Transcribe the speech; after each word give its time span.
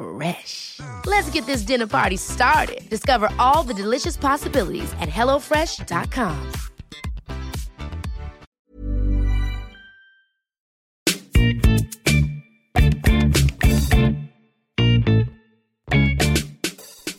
Fresh. 0.00 0.80
Let's 1.06 1.30
get 1.30 1.46
this 1.46 1.62
dinner 1.62 1.86
party 1.86 2.16
started. 2.16 2.88
Discover 2.88 3.28
all 3.38 3.62
the 3.62 3.74
delicious 3.74 4.16
possibilities 4.16 4.92
at 5.00 5.08
hellofresh.com. 5.08 6.52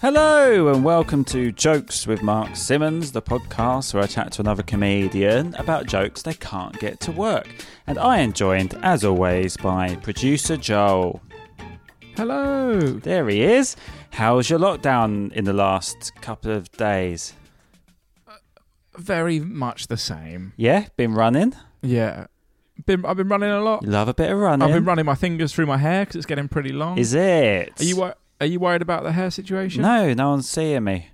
Hello 0.02 0.68
and 0.68 0.84
welcome 0.84 1.24
to 1.26 1.52
Jokes 1.52 2.08
with 2.08 2.24
Mark 2.24 2.56
Simmons, 2.56 3.12
the 3.12 3.22
podcast 3.22 3.94
where 3.94 4.02
I 4.02 4.08
chat 4.08 4.32
to 4.32 4.42
another 4.42 4.64
comedian 4.64 5.54
about 5.56 5.86
jokes 5.86 6.24
they 6.24 6.34
can't 6.34 6.80
get 6.80 7.00
to 7.02 7.12
work. 7.12 7.48
And 7.86 8.00
I 8.00 8.18
am 8.18 8.34
joined, 8.34 8.74
as 8.82 9.06
always, 9.06 9.58
by 9.58 9.96
producer 9.98 10.58
Joel. 10.58 11.22
Hello. 12.18 12.80
There 12.80 13.28
he 13.30 13.42
is. 13.42 13.76
How's 14.12 14.50
your 14.50 14.60
lockdown 14.60 15.32
in 15.34 15.46
the 15.46 15.54
last 15.54 16.14
couple 16.22 16.52
of 16.52 16.72
days? 16.74 17.34
Uh, 18.28 18.34
very 18.98 19.40
much 19.40 19.88
the 19.88 19.98
same. 19.98 20.54
Yeah, 20.58 20.88
been 20.98 21.14
running. 21.14 21.56
Yeah. 21.82 22.28
Been 22.86 23.06
I've 23.06 23.18
been 23.18 23.28
running 23.30 23.50
a 23.50 23.62
lot. 23.62 23.84
You 23.84 23.90
love 23.90 24.08
a 24.08 24.14
bit 24.14 24.30
of 24.32 24.38
running. 24.38 24.68
I've 24.68 24.74
been 24.74 24.86
running 24.86 25.06
my 25.06 25.16
fingers 25.16 25.54
through 25.54 25.68
my 25.68 25.78
hair 25.78 26.04
because 26.04 26.16
it's 26.18 26.26
getting 26.26 26.48
pretty 26.48 26.72
long. 26.72 26.98
Is 26.98 27.14
it? 27.14 27.80
Are 27.80 27.84
you 27.84 27.96
wor- 27.96 28.16
Are 28.40 28.46
you 28.48 28.60
worried 28.60 28.82
about 28.82 29.04
the 29.04 29.12
hair 29.12 29.30
situation? 29.32 29.82
No, 29.84 30.14
no 30.14 30.32
one's 30.32 30.50
seeing 30.50 30.84
me. 30.84 31.10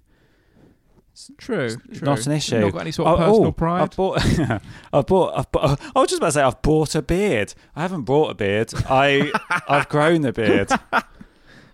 True. 1.37 1.69
true. 1.69 2.05
Not 2.05 2.25
an 2.25 2.33
issue. 2.33 2.59
Not 2.59 2.73
got 2.73 2.81
any 2.81 2.91
sort 2.91 3.07
of 3.07 3.19
oh, 3.19 3.25
personal 3.25 3.47
oh, 3.47 3.51
pride. 3.51 3.81
I've 3.81 3.95
bought. 3.95 4.25
I've 4.93 5.05
bought. 5.05 5.37
I've 5.37 5.51
bought. 5.51 5.81
I 5.95 5.99
was 5.99 6.09
just 6.09 6.19
about 6.19 6.27
to 6.27 6.31
say 6.33 6.41
I've 6.41 6.61
bought 6.61 6.95
a 6.95 7.01
beard. 7.01 7.53
I 7.75 7.81
haven't 7.81 8.03
bought 8.03 8.31
a 8.31 8.35
beard. 8.35 8.71
I 8.87 9.31
I've 9.67 9.89
grown 9.89 10.25
a 10.25 10.33
beard. 10.33 10.69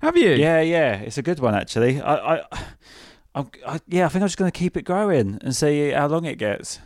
Have 0.01 0.17
you? 0.17 0.31
Yeah, 0.31 0.61
yeah, 0.61 0.95
it's 0.95 1.17
a 1.17 1.21
good 1.21 1.39
one 1.39 1.55
actually. 1.55 2.01
I, 2.01 2.35
I, 2.35 2.43
I'm, 3.35 3.49
I 3.65 3.79
yeah, 3.87 4.05
I 4.05 4.09
think 4.09 4.21
I'm 4.21 4.27
just 4.27 4.37
going 4.37 4.51
to 4.51 4.57
keep 4.57 4.75
it 4.75 4.83
growing 4.83 5.39
and 5.41 5.55
see 5.55 5.91
how 5.91 6.07
long 6.07 6.25
it 6.25 6.37
gets. 6.37 6.79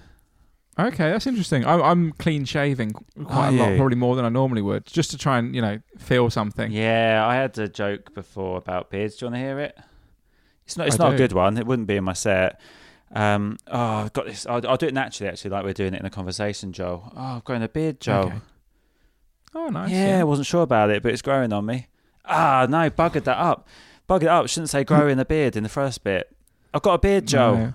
Okay, 0.79 1.09
that's 1.09 1.25
interesting. 1.25 1.65
I'm, 1.65 1.81
I'm 1.81 2.11
clean 2.13 2.45
shaving 2.45 2.91
quite 2.91 3.47
Are 3.47 3.49
a 3.49 3.51
lot, 3.51 3.69
you? 3.71 3.77
probably 3.77 3.95
more 3.95 4.15
than 4.15 4.25
I 4.25 4.29
normally 4.29 4.61
would, 4.61 4.85
just 4.85 5.09
to 5.11 5.17
try 5.17 5.39
and 5.39 5.55
you 5.55 5.61
know 5.61 5.79
feel 5.97 6.29
something. 6.29 6.71
Yeah, 6.71 7.25
I 7.25 7.35
had 7.35 7.57
a 7.57 7.67
joke 7.67 8.13
before 8.13 8.57
about 8.57 8.91
beards. 8.91 9.15
Do 9.15 9.25
you 9.25 9.31
want 9.31 9.35
to 9.35 9.39
hear 9.39 9.59
it? 9.59 9.77
It's 10.67 10.75
not. 10.75 10.87
It's 10.87 10.99
I 10.99 11.05
not 11.05 11.13
a 11.13 11.17
good 11.17 11.31
one. 11.31 11.57
It 11.57 11.65
wouldn't 11.65 11.87
be 11.87 11.95
in 11.95 12.03
my 12.03 12.11
set. 12.11 12.59
Um, 13.15 13.55
oh, 13.67 13.79
I've 13.79 14.11
got 14.11 14.25
this. 14.25 14.45
I'll, 14.45 14.67
I'll 14.67 14.75
do 14.75 14.87
it 14.87 14.93
naturally, 14.93 15.31
actually, 15.31 15.51
like 15.51 15.63
we're 15.63 15.71
doing 15.71 15.93
it 15.93 16.01
in 16.01 16.05
a 16.05 16.09
conversation, 16.09 16.73
Joel. 16.73 17.09
Oh, 17.15 17.37
I've 17.37 17.45
grown 17.45 17.61
a 17.61 17.69
beard, 17.69 18.01
Joel. 18.01 18.25
Okay. 18.25 18.35
Oh, 19.55 19.69
nice. 19.69 19.89
yeah, 19.89 20.19
I 20.19 20.25
wasn't 20.25 20.45
sure 20.45 20.63
about 20.63 20.89
it, 20.89 21.01
but 21.01 21.13
it's 21.13 21.21
growing 21.21 21.53
on 21.53 21.65
me. 21.65 21.87
Ah, 22.25 22.67
no, 22.69 22.89
buggered 22.89 23.23
that 23.23 23.37
up. 23.37 23.65
Buggered 24.09 24.23
it 24.23 24.27
up. 24.27 24.49
Shouldn't 24.49 24.69
say 24.69 24.83
growing 24.83 25.17
a 25.19 25.25
beard 25.25 25.55
in 25.55 25.63
the 25.63 25.69
first 25.69 26.03
bit. 26.03 26.35
I've 26.73 26.81
got 26.81 26.95
a 26.95 26.99
beard, 26.99 27.27
Joel. 27.27 27.57
No. 27.57 27.73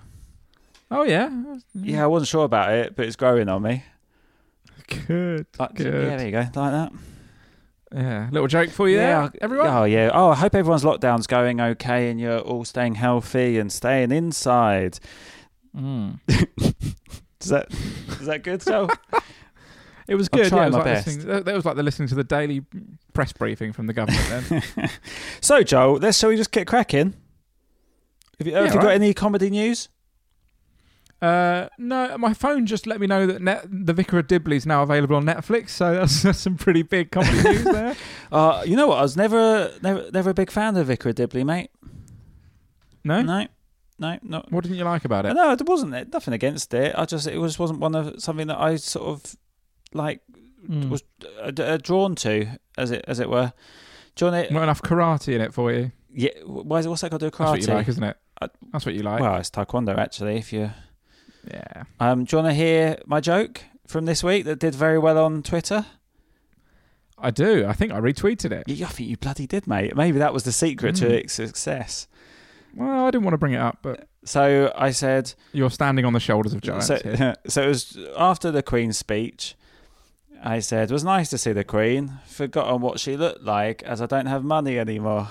Oh 0.91 1.03
yeah. 1.03 1.31
Yeah, 1.73 2.03
I 2.03 2.07
wasn't 2.07 2.29
sure 2.29 2.45
about 2.45 2.71
it, 2.73 2.95
but 2.95 3.07
it's 3.07 3.15
growing 3.15 3.49
on 3.49 3.63
me. 3.63 3.83
Good. 5.07 5.47
Like, 5.57 5.73
Good. 5.73 5.87
Yeah, 5.87 6.17
there 6.17 6.25
you 6.25 6.31
go, 6.31 6.41
like 6.41 6.53
that. 6.53 6.91
Yeah. 7.93 8.27
Little 8.31 8.47
joke 8.47 8.69
for 8.71 8.89
you 8.89 8.97
there, 8.97 9.31
everyone. 9.41 9.67
Oh 9.67 9.83
yeah. 9.83 10.09
Oh, 10.13 10.29
I 10.29 10.35
hope 10.35 10.55
everyone's 10.55 10.83
lockdown's 10.83 11.27
going 11.27 11.61
okay 11.61 12.09
and 12.09 12.19
you're 12.19 12.39
all 12.39 12.65
staying 12.65 12.95
healthy 12.95 13.59
and 13.59 13.71
staying 13.71 14.11
inside. 14.11 14.99
Mm. 15.75 16.19
Is 17.41 17.49
that 17.49 17.67
is 17.73 18.27
that 18.27 18.43
good, 18.43 18.61
Joel? 18.61 18.91
It 20.07 20.15
was 20.15 20.27
good. 20.29 20.51
yeah, 20.51 20.63
it 20.63 20.65
was 20.65 20.73
my 20.75 20.79
like 20.93 21.45
that 21.45 21.55
was 21.55 21.65
like 21.65 21.77
the 21.77 21.81
listening 21.81 22.09
to 22.09 22.15
the 22.15 22.23
daily 22.25 22.61
press 23.13 23.31
briefing 23.31 23.71
from 23.71 23.87
the 23.87 23.93
government. 23.93 24.49
Then 24.75 24.89
so, 25.41 25.63
Joel, 25.63 25.95
let's 25.97 26.17
shall 26.19 26.29
we 26.29 26.35
just 26.35 26.51
get 26.51 26.67
cracking? 26.67 27.13
Have 28.37 28.47
you, 28.47 28.53
have 28.53 28.65
Yeah, 28.67 28.73
you 28.73 28.81
got 28.81 28.91
any 28.91 29.13
comedy 29.13 29.49
news? 29.49 29.87
Uh, 31.23 31.69
no, 31.77 32.17
my 32.17 32.33
phone 32.33 32.65
just 32.65 32.85
let 32.85 32.99
me 32.99 33.07
know 33.07 33.25
that 33.25 33.41
Net, 33.41 33.65
the 33.69 33.93
Vicar 33.93 34.19
of 34.19 34.27
Dibley 34.27 34.57
is 34.57 34.65
now 34.65 34.83
available 34.83 35.15
on 35.15 35.23
Netflix. 35.25 35.69
So 35.69 35.93
that's, 35.99 36.21
that's 36.23 36.39
some 36.39 36.57
pretty 36.57 36.81
big 36.83 37.11
comedy 37.11 37.41
news 37.49 37.63
there. 37.63 37.95
Uh, 38.31 38.63
you 38.65 38.75
know 38.75 38.87
what? 38.87 38.99
I 38.99 39.01
was 39.03 39.15
never, 39.17 39.71
never, 39.81 40.09
never 40.11 40.29
a 40.31 40.33
big 40.33 40.51
fan 40.51 40.75
of 40.77 40.87
Vicar 40.87 41.09
of 41.09 41.15
Dibley, 41.15 41.43
mate. 41.43 41.69
No, 43.03 43.21
No, 43.21 43.47
no, 43.99 44.17
not. 44.23 44.51
what 44.51 44.63
didn't 44.63 44.77
you 44.77 44.85
like 44.85 45.05
about 45.05 45.25
it? 45.25 45.33
No, 45.33 45.51
it 45.51 45.61
wasn't 45.67 46.11
nothing 46.13 46.33
against 46.33 46.73
it. 46.73 46.95
I 46.97 47.05
just 47.05 47.27
it 47.27 47.37
was 47.37 47.59
wasn't 47.59 47.79
one 47.79 47.95
of 47.95 48.21
something 48.21 48.47
that 48.47 48.59
I 48.59 48.75
sort 48.77 49.07
of 49.07 49.35
like 49.93 50.21
Mm. 50.69 50.89
was 50.89 51.03
uh, 51.41 51.51
d- 51.51 51.61
uh, 51.61 51.75
drawn 51.75 52.15
to, 52.15 52.47
as 52.77 52.89
it 52.91 53.03
as 53.05 53.19
it 53.19 53.29
were. 53.29 53.51
Do 54.15 54.25
you 54.25 54.31
want 54.31 54.47
to, 54.47 54.53
Not 54.53 54.63
enough 54.63 54.81
karate 54.81 55.35
in 55.35 55.41
it 55.41 55.53
for 55.53 55.73
you. 55.73 55.91
yeah, 56.09 56.29
why 56.45 56.79
is 56.79 56.85
it, 56.85 56.89
what's 56.89 57.01
that 57.01 57.11
got 57.11 57.19
to 57.19 57.25
do 57.25 57.25
with 57.25 57.37
That's 57.37 57.49
what 57.51 57.61
you 57.67 57.73
like, 57.73 57.87
isn't 57.89 58.03
it? 58.03 58.17
I- 58.41 58.47
That's 58.71 58.85
what 58.85 58.95
you 58.95 59.01
like. 59.03 59.19
well, 59.19 59.35
it's 59.35 59.49
taekwondo 59.49 59.97
actually. 59.97 60.37
If 60.37 60.53
you 60.53 60.71
yeah. 61.51 61.83
um, 61.99 62.23
do 62.25 62.35
you 62.37 62.43
want 62.43 62.51
to 62.51 62.55
hear 62.55 62.97
my 63.05 63.19
joke 63.19 63.61
from 63.87 64.05
this 64.05 64.23
week 64.23 64.45
that 64.45 64.59
did 64.59 64.75
very 64.75 64.97
well 64.99 65.17
on 65.23 65.43
Twitter? 65.43 65.85
I 67.17 67.31
do. 67.31 67.65
I 67.65 67.73
think 67.73 67.91
I 67.93 67.99
retweeted 67.99 68.51
it. 68.51 68.63
Yeah, 68.67 68.87
I 68.87 68.89
think 68.89 69.09
you 69.09 69.17
bloody 69.17 69.47
did, 69.47 69.65
mate. 69.67 69.95
Maybe 69.95 70.19
that 70.19 70.33
was 70.33 70.43
the 70.43 70.51
secret 70.51 70.95
Mm. 70.95 70.99
to 70.99 71.13
its 71.23 71.33
success. 71.33 72.07
Well, 72.75 73.05
I 73.05 73.11
didn't 73.11 73.23
want 73.23 73.33
to 73.33 73.37
bring 73.37 73.53
it 73.53 73.59
up, 73.61 73.79
but 73.81 74.07
So 74.25 74.73
I 74.75 74.91
said, 74.91 75.33
you're 75.51 75.69
standing 75.69 76.05
on 76.05 76.13
the 76.13 76.19
shoulders 76.19 76.53
of 76.53 76.61
giants. 76.61 76.87
so, 76.87 77.33
so 77.47 77.61
it 77.61 77.67
was 77.67 77.97
after 78.17 78.51
the 78.51 78.63
Queen's 78.63 78.97
speech. 78.97 79.55
I 80.43 80.59
said, 80.59 80.89
it 80.89 80.93
was 80.93 81.03
nice 81.05 81.29
to 81.29 81.37
see 81.37 81.53
the 81.53 81.63
Queen. 81.63 82.19
Forgotten 82.25 82.81
what 82.81 82.99
she 82.99 83.15
looked 83.15 83.43
like 83.43 83.83
as 83.83 84.01
I 84.01 84.05
don't 84.05 84.25
have 84.25 84.43
money 84.43 84.77
anymore. 84.79 85.29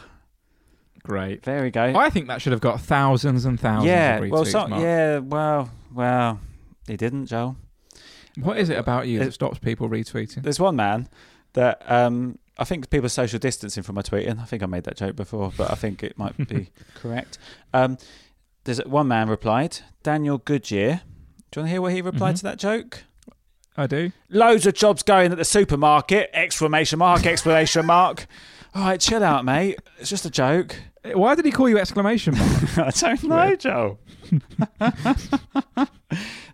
Great. 1.02 1.42
There 1.42 1.62
we 1.62 1.70
go. 1.70 1.82
I 1.96 2.10
think 2.10 2.28
that 2.28 2.40
should 2.40 2.52
have 2.52 2.60
got 2.60 2.80
thousands 2.80 3.44
and 3.44 3.58
thousands 3.58 3.86
yeah, 3.88 4.16
of 4.16 4.22
retweets. 4.24 4.30
well, 4.30 4.44
so, 4.44 4.66
yeah, 4.78 5.18
well, 5.18 5.70
well, 5.94 6.40
he 6.86 6.96
didn't, 6.96 7.26
Joel. 7.26 7.56
What 8.40 8.58
is 8.58 8.70
it 8.70 8.78
about 8.78 9.06
you 9.08 9.20
It- 9.20 9.24
that 9.26 9.32
stops 9.34 9.58
people 9.58 9.88
retweeting? 9.88 10.42
There's 10.42 10.60
one 10.60 10.76
man 10.76 11.08
that 11.54 11.82
um, 11.90 12.38
I 12.58 12.64
think 12.64 12.88
people 12.90 13.06
are 13.06 13.10
social 13.10 13.38
distancing 13.38 13.82
from 13.82 13.94
my 13.96 14.02
tweeting. 14.02 14.40
I 14.40 14.44
think 14.44 14.62
I 14.62 14.66
made 14.66 14.84
that 14.84 14.96
joke 14.96 15.16
before, 15.16 15.52
but 15.56 15.70
I 15.70 15.74
think 15.74 16.02
it 16.02 16.16
might 16.18 16.36
be 16.48 16.70
correct. 16.94 17.38
Um, 17.74 17.98
there's 18.64 18.78
one 18.84 19.08
man 19.08 19.28
replied, 19.28 19.78
Daniel 20.02 20.38
Goodyear. 20.38 21.02
Do 21.50 21.60
you 21.60 21.62
want 21.62 21.68
to 21.68 21.70
hear 21.72 21.82
what 21.82 21.92
he 21.92 22.00
replied 22.00 22.36
Mhm. 22.36 22.38
to 22.38 22.42
that 22.44 22.58
joke? 22.58 23.04
I 23.76 23.86
do. 23.86 24.12
Loads 24.30 24.66
of 24.66 24.74
jobs 24.74 25.02
going 25.02 25.32
at 25.32 25.38
the 25.38 25.44
supermarket! 25.44 26.30
Exclamation 26.32 26.98
mark! 26.98 27.26
Exclamation 27.26 27.86
mark! 27.86 28.26
All 28.74 28.82
right, 28.84 29.00
chill 29.00 29.22
out, 29.22 29.44
mate. 29.44 29.78
It's 29.98 30.08
just 30.08 30.24
a 30.24 30.30
joke. 30.30 30.76
Why 31.04 31.34
did 31.34 31.44
he 31.44 31.50
call 31.50 31.68
you 31.68 31.78
exclamation 31.78 32.36
mark? 32.38 32.78
I 32.78 32.90
don't 32.90 33.24
know, 33.24 33.56
Joel. 33.56 33.98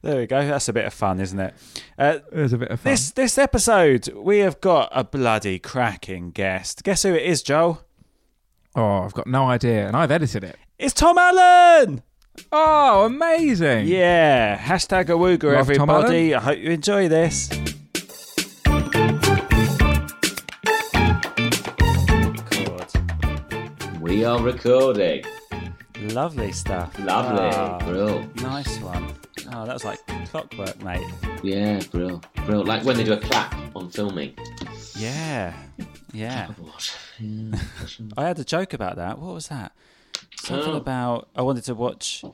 there 0.03 0.17
we 0.17 0.27
go. 0.27 0.47
That's 0.47 0.69
a 0.69 0.73
bit 0.73 0.87
of 0.87 0.95
fun, 0.95 1.21
isn't 1.21 1.39
it? 1.39 1.55
Uh, 1.99 2.19
There's 2.33 2.53
a 2.55 2.59
bit 2.59 2.71
of 2.71 2.81
fun. 2.81 2.93
This 2.93 3.11
this 3.13 3.39
episode, 3.39 4.09
we 4.15 4.39
have 4.39 4.61
got 4.61 4.89
a 4.93 5.05
bloody 5.05 5.59
cracking 5.59 6.31
guest. 6.31 6.83
Guess 6.83 7.03
who 7.05 7.15
it 7.15 7.23
is, 7.23 7.43
Joel? 7.43 7.83
Oh, 8.75 9.03
I've 9.03 9.15
got 9.15 9.27
no 9.27 9.45
idea, 9.45 9.87
and 9.87 9.97
I've 9.97 10.11
edited 10.11 10.45
it. 10.45 10.57
It's 10.79 10.95
Tom 10.95 11.19
Allen. 11.19 12.03
Oh, 12.51 13.05
amazing! 13.05 13.87
Yeah. 13.87 14.57
Hashtag 14.59 15.07
awooga, 15.07 15.45
Love 15.45 15.57
everybody. 15.71 16.35
I 16.35 16.41
hope 16.41 16.59
you 16.59 16.71
enjoy 16.71 17.09
this. 17.09 17.51
We 24.19 24.25
are 24.25 24.43
recording. 24.43 25.23
Lovely 26.01 26.51
stuff. 26.51 26.99
Lovely, 26.99 27.39
Ah, 27.39 27.79
bro. 27.79 28.25
Nice 28.43 28.81
one. 28.81 29.15
Oh, 29.53 29.65
that 29.65 29.73
was 29.73 29.85
like 29.85 30.05
clockwork, 30.29 30.83
mate. 30.83 31.07
Yeah, 31.45 31.79
brill, 31.93 32.21
brill. 32.45 32.65
Like 32.65 32.83
when 32.83 32.97
they 32.97 33.05
do 33.05 33.13
a 33.13 33.17
clap 33.21 33.55
on 33.77 33.91
filming. 33.91 34.35
Yeah, 34.97 35.55
yeah. 36.13 36.49
Yeah. 37.21 37.55
I 38.17 38.25
had 38.27 38.41
a 38.41 38.45
joke 38.45 38.73
about 38.73 38.97
that. 38.97 39.21
What 39.21 39.35
was 39.35 39.47
that? 39.51 39.71
Something 40.41 40.73
Oh. 40.75 40.79
about 40.79 41.29
I 41.37 41.43
wanted 41.43 41.63
to 41.67 41.77
watch. 41.77 42.25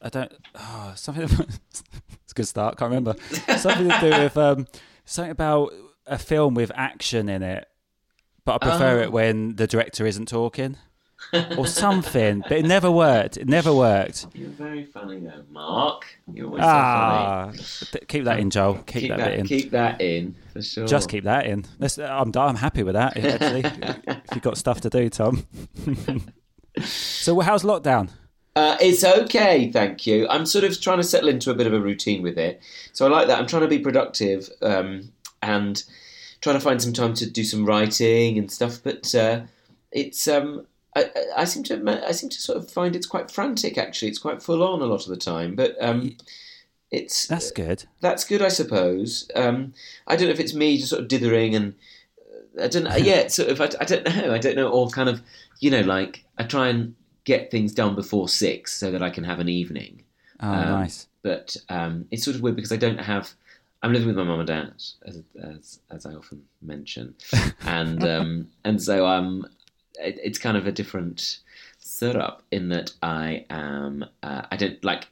I 0.00 0.08
don't. 0.08 0.32
Oh, 0.54 0.92
something. 0.94 1.24
About, 1.24 1.48
it's 1.68 2.30
a 2.30 2.34
good 2.34 2.46
start. 2.46 2.78
Can't 2.78 2.90
remember. 2.92 3.16
Something 3.58 3.88
to 3.88 3.98
do 4.00 4.08
with 4.22 4.36
um, 4.36 4.68
something 5.04 5.32
about 5.32 5.72
a 6.06 6.16
film 6.16 6.54
with 6.54 6.70
action 6.76 7.28
in 7.28 7.42
it, 7.42 7.66
but 8.44 8.62
I 8.62 8.68
prefer 8.68 9.00
Oh. 9.00 9.02
it 9.02 9.10
when 9.10 9.56
the 9.56 9.66
director 9.66 10.06
isn't 10.06 10.28
talking 10.28 10.76
or 11.56 11.66
something. 11.66 12.40
But 12.40 12.52
it 12.52 12.66
never 12.66 12.90
worked. 12.90 13.36
It 13.36 13.48
never 13.48 13.72
worked. 13.72 14.26
You're 14.34 14.50
very 14.50 14.84
funny 14.84 15.20
though, 15.20 15.44
Mark. 15.50 16.04
You're 16.32 16.46
always 16.46 16.62
so 16.62 16.68
funny. 16.68 17.98
Ah, 17.98 18.04
keep 18.08 18.24
that 18.24 18.38
in, 18.40 18.50
Joel. 18.50 18.74
Keep, 18.74 18.86
Keep 19.02 19.08
that, 19.10 19.18
that, 19.18 19.34
in. 19.34 19.46
keep 19.46 19.70
that 19.70 20.00
in 20.00 20.34
for 20.52 20.62
sure. 20.62 20.86
Just 20.86 21.08
keep 21.08 21.24
that 21.24 21.46
in. 21.46 21.64
Let's, 21.78 21.98
I'm 21.98 22.32
I'm 22.36 22.56
happy 22.56 22.82
with 22.82 22.94
that. 22.94 23.16
Actually, 23.42 23.64
if 24.06 24.34
you've 24.34 24.42
got 24.42 24.58
stuff 24.58 24.80
to 24.82 24.90
do, 24.90 25.08
Tom. 25.08 25.46
so, 26.82 27.40
how's 27.40 27.62
lockdown? 27.62 28.10
Uh, 28.54 28.76
it's 28.80 29.02
okay, 29.02 29.70
thank 29.70 30.06
you. 30.06 30.28
I'm 30.28 30.44
sort 30.44 30.64
of 30.64 30.78
trying 30.78 30.98
to 30.98 31.04
settle 31.04 31.30
into 31.30 31.50
a 31.50 31.54
bit 31.54 31.66
of 31.66 31.72
a 31.72 31.80
routine 31.80 32.22
with 32.22 32.36
it, 32.36 32.60
so 32.92 33.06
I 33.06 33.08
like 33.08 33.28
that. 33.28 33.38
I'm 33.38 33.46
trying 33.46 33.62
to 33.62 33.68
be 33.68 33.78
productive 33.78 34.50
um, 34.60 35.10
and 35.40 35.82
trying 36.42 36.56
to 36.56 36.60
find 36.60 36.82
some 36.82 36.92
time 36.92 37.14
to 37.14 37.30
do 37.30 37.44
some 37.44 37.64
writing 37.64 38.36
and 38.36 38.50
stuff. 38.52 38.80
But 38.82 39.14
uh, 39.14 39.42
it's 39.90 40.28
um, 40.28 40.66
I, 40.96 41.10
I- 41.36 41.44
seem 41.44 41.62
to 41.64 42.06
I 42.06 42.12
seem 42.12 42.30
to 42.30 42.40
sort 42.40 42.58
of 42.58 42.70
find 42.70 42.94
it's 42.96 43.06
quite 43.06 43.30
frantic. 43.30 43.78
Actually, 43.78 44.08
it's 44.08 44.18
quite 44.18 44.42
full 44.42 44.62
on 44.62 44.80
a 44.82 44.86
lot 44.86 45.02
of 45.02 45.08
the 45.08 45.16
time. 45.16 45.54
But 45.54 45.76
um, 45.80 46.16
it's 46.90 47.26
That's 47.26 47.50
good. 47.50 47.84
that's 48.00 48.24
good, 48.24 48.42
I 48.42 48.48
suppose. 48.48 49.30
Um, 49.34 49.72
I 50.06 50.16
don't 50.16 50.26
know 50.26 50.32
if 50.34 50.40
it's 50.40 50.54
me 50.54 50.76
just 50.76 50.90
sort 50.90 51.02
of 51.02 51.08
dithering 51.08 51.54
and 51.54 51.74
uh, 52.58 52.64
I 52.64 52.68
don't 52.68 52.84
know. 52.84 52.96
Yeah, 52.96 53.28
sort 53.28 53.48
of. 53.48 53.60
I, 53.60 53.70
I 53.80 53.84
don't 53.84 54.04
know. 54.04 54.34
I 54.34 54.38
don't 54.38 54.56
know. 54.56 54.68
Or 54.68 54.88
kind 54.90 55.08
of, 55.08 55.22
you 55.60 55.70
know, 55.70 55.80
like 55.80 56.24
I 56.38 56.44
try 56.44 56.68
and 56.68 56.94
get 57.24 57.50
things 57.50 57.72
done 57.72 57.94
before 57.94 58.28
six 58.28 58.72
so 58.74 58.90
that 58.90 59.02
I 59.02 59.08
can 59.08 59.24
have 59.24 59.38
an 59.40 59.48
evening. 59.48 60.02
Oh, 60.40 60.48
Um, 60.48 60.68
nice. 60.68 61.06
But 61.22 61.56
um, 61.68 62.06
it's 62.10 62.24
sort 62.24 62.34
of 62.36 62.42
weird 62.42 62.56
because 62.56 62.72
I 62.72 62.76
don't 62.76 62.98
have. 63.00 63.32
I'm 63.84 63.92
living 63.92 64.08
with 64.08 64.16
my 64.16 64.24
mum 64.24 64.40
and 64.40 64.46
dad, 64.46 64.74
as 65.06 65.22
as, 65.42 65.80
as 65.90 66.04
I 66.06 66.12
often 66.14 66.42
mention, 66.60 67.14
and 67.64 68.04
um, 68.04 68.48
and 68.64 68.80
so 68.82 69.06
um, 69.06 69.46
it, 70.00 70.18
it's 70.22 70.38
kind 70.38 70.56
of 70.56 70.66
a 70.66 70.72
different 70.72 71.38
setup 71.78 72.42
in 72.50 72.68
that 72.70 72.92
I 73.02 73.44
am. 73.50 74.04
Uh, 74.22 74.42
I 74.50 74.56
don't 74.56 74.82
like. 74.84 75.08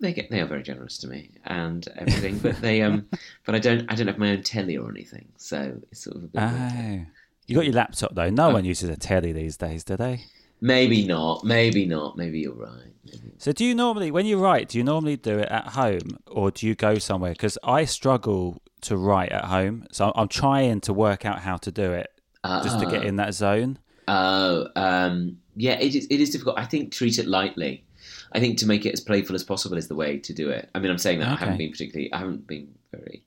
They 0.00 0.12
get 0.12 0.30
they 0.30 0.40
are 0.40 0.46
very 0.46 0.62
generous 0.62 0.98
to 0.98 1.06
me 1.06 1.30
and 1.44 1.86
everything, 1.96 2.38
but 2.38 2.60
they 2.60 2.82
um, 2.82 3.06
but 3.46 3.54
I 3.54 3.58
don't 3.58 3.90
I 3.90 3.94
don't 3.94 4.08
have 4.08 4.18
my 4.18 4.30
own 4.32 4.42
telly 4.42 4.76
or 4.76 4.88
anything, 4.90 5.28
so 5.36 5.76
it's 5.90 6.02
sort 6.04 6.16
of 6.16 6.24
a 6.24 6.26
bit. 6.26 6.42
Oh. 6.42 7.06
You 7.46 7.56
got 7.56 7.64
your 7.64 7.74
laptop 7.74 8.14
though. 8.14 8.30
No 8.30 8.48
Oh. 8.48 8.52
one 8.54 8.64
uses 8.64 8.90
a 8.90 8.96
telly 8.96 9.32
these 9.32 9.56
days, 9.56 9.84
do 9.84 9.96
they? 9.96 10.24
Maybe 10.60 11.06
not. 11.06 11.42
Maybe 11.44 11.86
not. 11.86 12.16
Maybe 12.16 12.40
you're 12.40 12.52
right. 12.54 12.92
Maybe. 13.04 13.32
So 13.38 13.50
do 13.52 13.64
you 13.64 13.74
normally, 13.74 14.10
when 14.10 14.26
you 14.26 14.38
write, 14.38 14.68
do 14.68 14.76
you 14.78 14.84
normally 14.84 15.16
do 15.16 15.38
it 15.38 15.48
at 15.48 15.68
home 15.68 16.18
or 16.26 16.50
do 16.50 16.66
you 16.66 16.74
go 16.74 16.98
somewhere? 16.98 17.32
Because 17.32 17.56
I 17.64 17.86
struggle 17.86 18.60
to 18.82 18.96
write 18.96 19.32
at 19.32 19.46
home, 19.46 19.86
so 19.90 20.04
I'm- 20.06 20.12
I'm 20.16 20.28
trying 20.28 20.80
to 20.82 20.92
work 20.92 21.24
out 21.24 21.40
how 21.40 21.56
to 21.56 21.72
do 21.72 21.92
it 21.92 22.10
just 22.44 22.80
to 22.80 22.86
get 22.86 23.02
Ah. 23.02 23.06
in 23.06 23.16
that 23.16 23.34
zone. 23.34 23.78
Oh, 24.08 24.68
um, 24.76 25.38
yeah, 25.56 25.78
it 25.78 25.94
is. 25.94 26.06
It 26.10 26.20
is 26.20 26.30
difficult. 26.30 26.58
I 26.58 26.64
think 26.64 26.92
treat 26.92 27.18
it 27.18 27.26
lightly. 27.26 27.84
I 28.32 28.40
think 28.40 28.58
to 28.58 28.66
make 28.66 28.86
it 28.86 28.92
as 28.92 29.00
playful 29.00 29.34
as 29.34 29.42
possible 29.44 29.76
is 29.76 29.88
the 29.88 29.94
way 29.94 30.18
to 30.18 30.32
do 30.32 30.50
it. 30.50 30.68
I 30.74 30.78
mean, 30.78 30.90
I'm 30.90 30.98
saying 30.98 31.18
that 31.20 31.28
I 31.28 31.34
haven't 31.36 31.58
been 31.58 31.70
particularly. 31.70 32.12
I 32.12 32.18
haven't 32.18 32.46
been 32.46 32.74
very. 32.92 33.22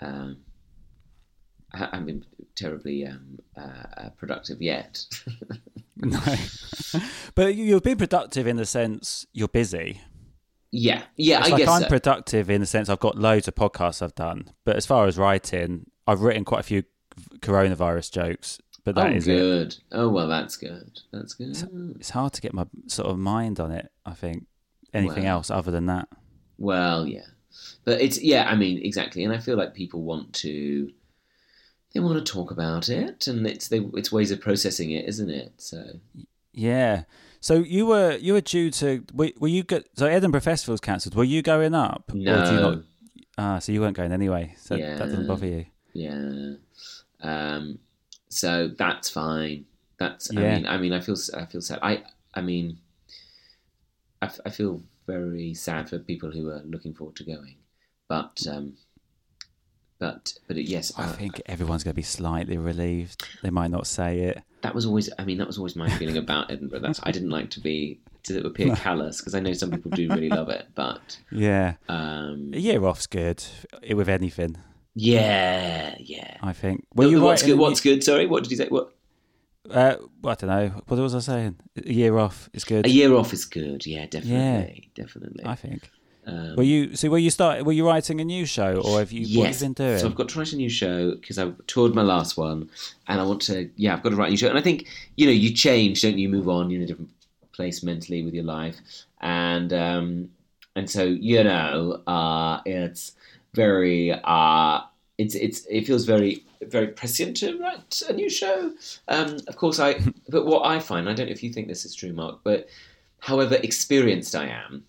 Um, 0.00 0.38
I 1.72 1.78
haven't 1.78 2.06
been 2.06 2.24
terribly 2.54 3.06
um, 3.06 3.38
uh, 3.56 3.60
uh, 3.96 4.08
productive 4.10 4.62
yet. 4.62 5.04
No, 5.96 6.20
but 7.36 7.54
you- 7.54 7.64
you've 7.66 7.84
been 7.84 7.96
productive 7.96 8.48
in 8.48 8.56
the 8.56 8.66
sense 8.66 9.26
you're 9.32 9.46
busy. 9.46 10.00
yeah, 10.72 11.04
yeah, 11.16 11.38
It's 11.38 11.46
I 11.46 11.50
like 11.52 11.58
guess 11.60 11.68
I'm 11.68 11.82
so. 11.82 11.88
productive 11.88 12.50
in 12.50 12.60
the 12.60 12.66
sense 12.66 12.88
I've 12.88 12.98
got 12.98 13.16
loads 13.16 13.46
of 13.46 13.54
podcasts 13.54 14.02
I've 14.02 14.14
done, 14.16 14.50
but 14.64 14.74
as 14.74 14.86
far 14.86 15.06
as 15.06 15.16
writing, 15.16 15.86
I've 16.08 16.20
written 16.22 16.44
quite 16.44 16.60
a 16.60 16.64
few 16.64 16.82
coronavirus 17.40 18.12
jokes. 18.12 18.60
But 18.84 18.96
that 18.96 19.12
oh, 19.12 19.16
is 19.16 19.26
it. 19.26 19.34
good. 19.34 19.76
Oh 19.92 20.08
well, 20.10 20.28
that's 20.28 20.56
good. 20.56 21.00
That's 21.10 21.32
good. 21.34 21.56
It's 21.98 22.10
hard 22.10 22.34
to 22.34 22.42
get 22.42 22.52
my 22.52 22.66
sort 22.86 23.08
of 23.08 23.18
mind 23.18 23.58
on 23.58 23.72
it. 23.72 23.90
I 24.04 24.12
think 24.12 24.46
anything 24.92 25.24
Well. 25.24 25.36
else 25.36 25.50
other 25.50 25.70
than 25.70 25.86
that. 25.86 26.08
Well, 26.58 27.06
yeah, 27.06 27.26
but 27.84 28.00
it's 28.02 28.20
yeah. 28.22 28.46
I 28.48 28.56
mean, 28.56 28.80
exactly, 28.84 29.24
and 29.24 29.32
I 29.32 29.38
feel 29.38 29.56
like 29.56 29.74
people 29.74 30.02
want 30.02 30.32
to. 30.34 30.90
They 31.94 32.00
want 32.00 32.24
to 32.24 32.32
talk 32.32 32.50
about 32.50 32.88
it, 32.88 33.26
and 33.26 33.46
it's 33.46 33.68
they, 33.68 33.78
it's 33.94 34.10
ways 34.12 34.30
of 34.32 34.40
processing 34.40 34.90
it, 34.90 35.08
isn't 35.08 35.30
it? 35.30 35.52
So 35.58 35.82
Yeah. 36.52 37.04
So 37.40 37.54
you 37.56 37.86
were 37.86 38.16
you 38.16 38.32
were 38.32 38.40
due 38.40 38.70
to 38.72 39.04
were, 39.14 39.30
were 39.38 39.48
you 39.48 39.62
go, 39.62 39.80
so 39.96 40.06
Edinburgh 40.06 40.40
Festival's 40.40 40.80
cancelled. 40.80 41.14
Were 41.14 41.24
you 41.24 41.40
going 41.42 41.74
up? 41.74 42.10
Or 42.10 42.14
do 42.14 42.18
you 42.18 42.24
No. 42.24 42.60
not, 42.60 42.78
ah, 43.38 43.58
so 43.60 43.70
you 43.72 43.80
weren't 43.80 43.96
going 43.96 44.12
anyway. 44.12 44.54
So 44.58 44.74
Yeah. 44.74 44.96
that 44.96 45.06
doesn't 45.06 45.26
bother 45.26 45.46
you. 45.46 45.66
Yeah. 45.92 46.54
Um, 47.24 47.78
so 48.28 48.68
that's 48.68 49.10
fine. 49.10 49.64
That's. 49.98 50.30
I 50.30 50.34
mean. 50.34 50.66
I 50.66 50.76
mean. 50.76 50.92
I 50.92 51.00
feel. 51.00 51.16
I 51.36 51.46
feel 51.46 51.60
sad. 51.60 51.78
I. 51.82 52.02
I 52.34 52.40
mean. 52.40 52.78
I, 54.22 54.26
f- 54.26 54.40
I 54.46 54.50
feel 54.50 54.82
very 55.06 55.52
sad 55.54 55.88
for 55.90 55.98
people 55.98 56.30
who 56.30 56.48
are 56.48 56.62
looking 56.64 56.94
forward 56.94 57.16
to 57.16 57.24
going, 57.24 57.56
but. 58.08 58.40
Um, 58.48 58.74
but. 59.98 60.34
But 60.46 60.56
yes. 60.58 60.92
I 60.96 61.04
uh, 61.04 61.12
think 61.12 61.40
everyone's 61.46 61.84
going 61.84 61.92
to 61.92 61.96
be 61.96 62.02
slightly 62.02 62.58
relieved. 62.58 63.26
They 63.42 63.50
might 63.50 63.70
not 63.70 63.86
say 63.86 64.20
it. 64.20 64.42
that 64.62 64.74
was 64.74 64.86
always. 64.86 65.08
I 65.18 65.24
mean, 65.24 65.38
that 65.38 65.46
was 65.46 65.58
always 65.58 65.76
my 65.76 65.88
feeling 65.90 66.16
about 66.16 66.50
Edinburgh. 66.50 66.80
That's. 66.80 67.00
I 67.02 67.10
didn't 67.10 67.30
like 67.30 67.50
to 67.50 67.60
be 67.60 68.00
to 68.24 68.44
appear 68.46 68.74
callous 68.76 69.18
because 69.20 69.34
I 69.34 69.40
know 69.40 69.52
some 69.52 69.70
people 69.70 69.90
do 69.90 70.08
really 70.08 70.28
love 70.28 70.48
it, 70.48 70.66
but. 70.74 71.18
Yeah. 71.30 71.74
Um, 71.88 72.50
A 72.52 72.58
year 72.58 72.84
off's 72.84 73.06
good 73.06 73.44
with 73.88 74.08
anything. 74.08 74.56
Yeah. 74.94 75.96
Yeah. 75.98 76.36
I 76.42 76.52
think. 76.52 76.86
Were 76.94 77.06
you 77.06 77.20
what's 77.20 77.42
good? 77.42 77.58
What's 77.58 77.80
good? 77.80 78.02
Sorry. 78.04 78.26
What 78.26 78.42
did 78.42 78.50
you 78.50 78.56
say? 78.56 78.68
What? 78.68 78.92
Uh, 79.70 79.96
well, 80.20 80.32
I 80.32 80.34
don't 80.34 80.50
know. 80.50 80.82
What 80.86 80.98
was 81.00 81.14
I 81.14 81.20
saying? 81.20 81.56
A 81.84 81.92
year 81.92 82.18
off 82.18 82.50
is 82.52 82.64
good. 82.64 82.86
A 82.86 82.90
year 82.90 83.14
off 83.14 83.32
is 83.32 83.44
good. 83.44 83.86
Yeah. 83.86 84.06
Definitely. 84.06 84.90
Yeah, 84.96 85.02
Definitely. 85.04 85.44
I 85.46 85.54
think. 85.54 85.90
Um, 86.26 86.56
Were 86.56 86.62
you? 86.62 86.96
So 86.96 87.10
were 87.10 87.18
you 87.18 87.30
start? 87.30 87.64
Were 87.64 87.72
you 87.72 87.86
writing 87.86 88.18
a 88.18 88.24
new 88.24 88.46
show, 88.46 88.80
or 88.80 88.98
have 88.98 89.12
you? 89.12 89.38
What 89.38 89.48
have 89.48 89.56
you 89.56 89.66
been 89.66 89.72
doing? 89.74 89.98
So 89.98 90.06
I've 90.06 90.14
got 90.14 90.30
to 90.30 90.38
write 90.38 90.52
a 90.52 90.56
new 90.56 90.70
show 90.70 91.14
because 91.16 91.38
I've 91.38 91.54
toured 91.66 91.94
my 91.94 92.00
last 92.02 92.38
one, 92.38 92.70
and 93.08 93.20
I 93.20 93.24
want 93.24 93.42
to. 93.42 93.68
Yeah, 93.76 93.92
I've 93.92 94.02
got 94.02 94.10
to 94.10 94.16
write 94.16 94.28
a 94.28 94.30
new 94.30 94.36
show. 94.38 94.48
And 94.48 94.58
I 94.58 94.62
think 94.62 94.86
you 95.16 95.26
know, 95.26 95.32
you 95.32 95.52
change, 95.52 96.00
don't 96.00 96.14
you? 96.16 96.28
You 96.28 96.28
move 96.30 96.48
on. 96.48 96.70
You're 96.70 96.78
in 96.78 96.84
a 96.84 96.86
different 96.86 97.10
place 97.52 97.82
mentally 97.82 98.22
with 98.22 98.32
your 98.32 98.44
life, 98.44 98.76
and 99.20 99.70
um, 99.74 100.30
and 100.74 100.88
so 100.88 101.04
you 101.04 101.44
know, 101.44 102.02
uh, 102.06 102.60
it's 102.64 103.12
very. 103.54 104.12
Uh, 104.12 104.80
it's 105.16 105.34
it's 105.34 105.64
it 105.70 105.86
feels 105.86 106.04
very 106.04 106.44
very 106.62 106.88
prescient 106.88 107.36
to 107.38 107.58
write 107.58 108.02
a 108.08 108.12
new 108.12 108.28
show. 108.28 108.72
Um, 109.08 109.38
of 109.48 109.56
course, 109.56 109.78
I. 109.78 109.98
but 110.28 110.46
what 110.46 110.66
I 110.66 110.78
find, 110.78 111.08
I 111.08 111.14
don't 111.14 111.26
know 111.26 111.32
if 111.32 111.42
you 111.42 111.52
think 111.52 111.68
this 111.68 111.84
is 111.84 111.94
true, 111.94 112.12
Mark, 112.12 112.40
but 112.44 112.68
however 113.20 113.56
experienced 113.62 114.34
I 114.34 114.46
am, 114.46 114.84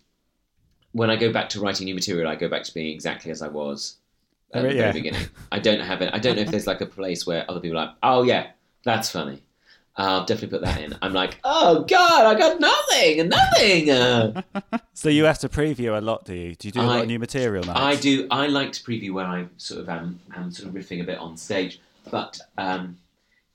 when 0.91 1.09
I 1.09 1.15
go 1.15 1.31
back 1.31 1.49
to 1.49 1.59
writing 1.59 1.85
new 1.85 1.95
material, 1.95 2.27
I 2.27 2.35
go 2.35 2.49
back 2.49 2.63
to 2.63 2.73
being 2.73 2.93
exactly 2.93 3.31
as 3.31 3.41
I 3.41 3.47
was 3.47 3.97
at 4.53 4.63
the 4.63 4.73
yeah. 4.73 4.81
very 4.81 4.93
beginning. 4.93 5.27
I 5.51 5.59
don't 5.59 5.79
have 5.79 6.01
it. 6.01 6.13
I 6.13 6.19
don't 6.19 6.35
know 6.35 6.41
if 6.41 6.51
there's 6.51 6.67
like 6.67 6.81
a 6.81 6.85
place 6.85 7.25
where 7.27 7.49
other 7.49 7.59
people 7.59 7.77
are 7.77 7.85
like, 7.87 7.95
oh 8.03 8.23
yeah, 8.23 8.47
that's 8.83 9.09
funny. 9.09 9.41
I'll 9.97 10.25
definitely 10.25 10.57
put 10.57 10.61
that 10.65 10.81
in. 10.81 10.93
I'm 11.01 11.13
like, 11.13 11.39
oh 11.45 11.83
god, 11.83 12.25
I 12.25 12.37
got 12.37 12.59
nothing, 12.59 13.29
nothing. 13.29 13.89
Uh, 13.89 14.41
So 14.93 15.09
you 15.09 15.25
have 15.25 15.39
to 15.39 15.49
preview 15.49 15.97
a 15.97 16.01
lot, 16.01 16.25
do 16.25 16.33
you? 16.33 16.55
Do 16.55 16.67
you 16.67 16.71
do 16.71 16.81
a 16.81 16.83
lot 16.83 17.01
of 17.01 17.07
new 17.07 17.19
material 17.19 17.63
now? 17.65 17.75
I 17.75 17.95
do. 17.95 18.27
I 18.31 18.47
like 18.47 18.71
to 18.73 18.83
preview 18.83 19.11
where 19.13 19.25
I 19.25 19.45
sort 19.57 19.81
of 19.81 19.89
am, 19.89 20.19
am 20.35 20.51
sort 20.51 20.69
of 20.69 20.75
riffing 20.75 21.01
a 21.01 21.03
bit 21.03 21.17
on 21.19 21.35
stage, 21.37 21.79
but 22.11 22.39
um, 22.57 22.97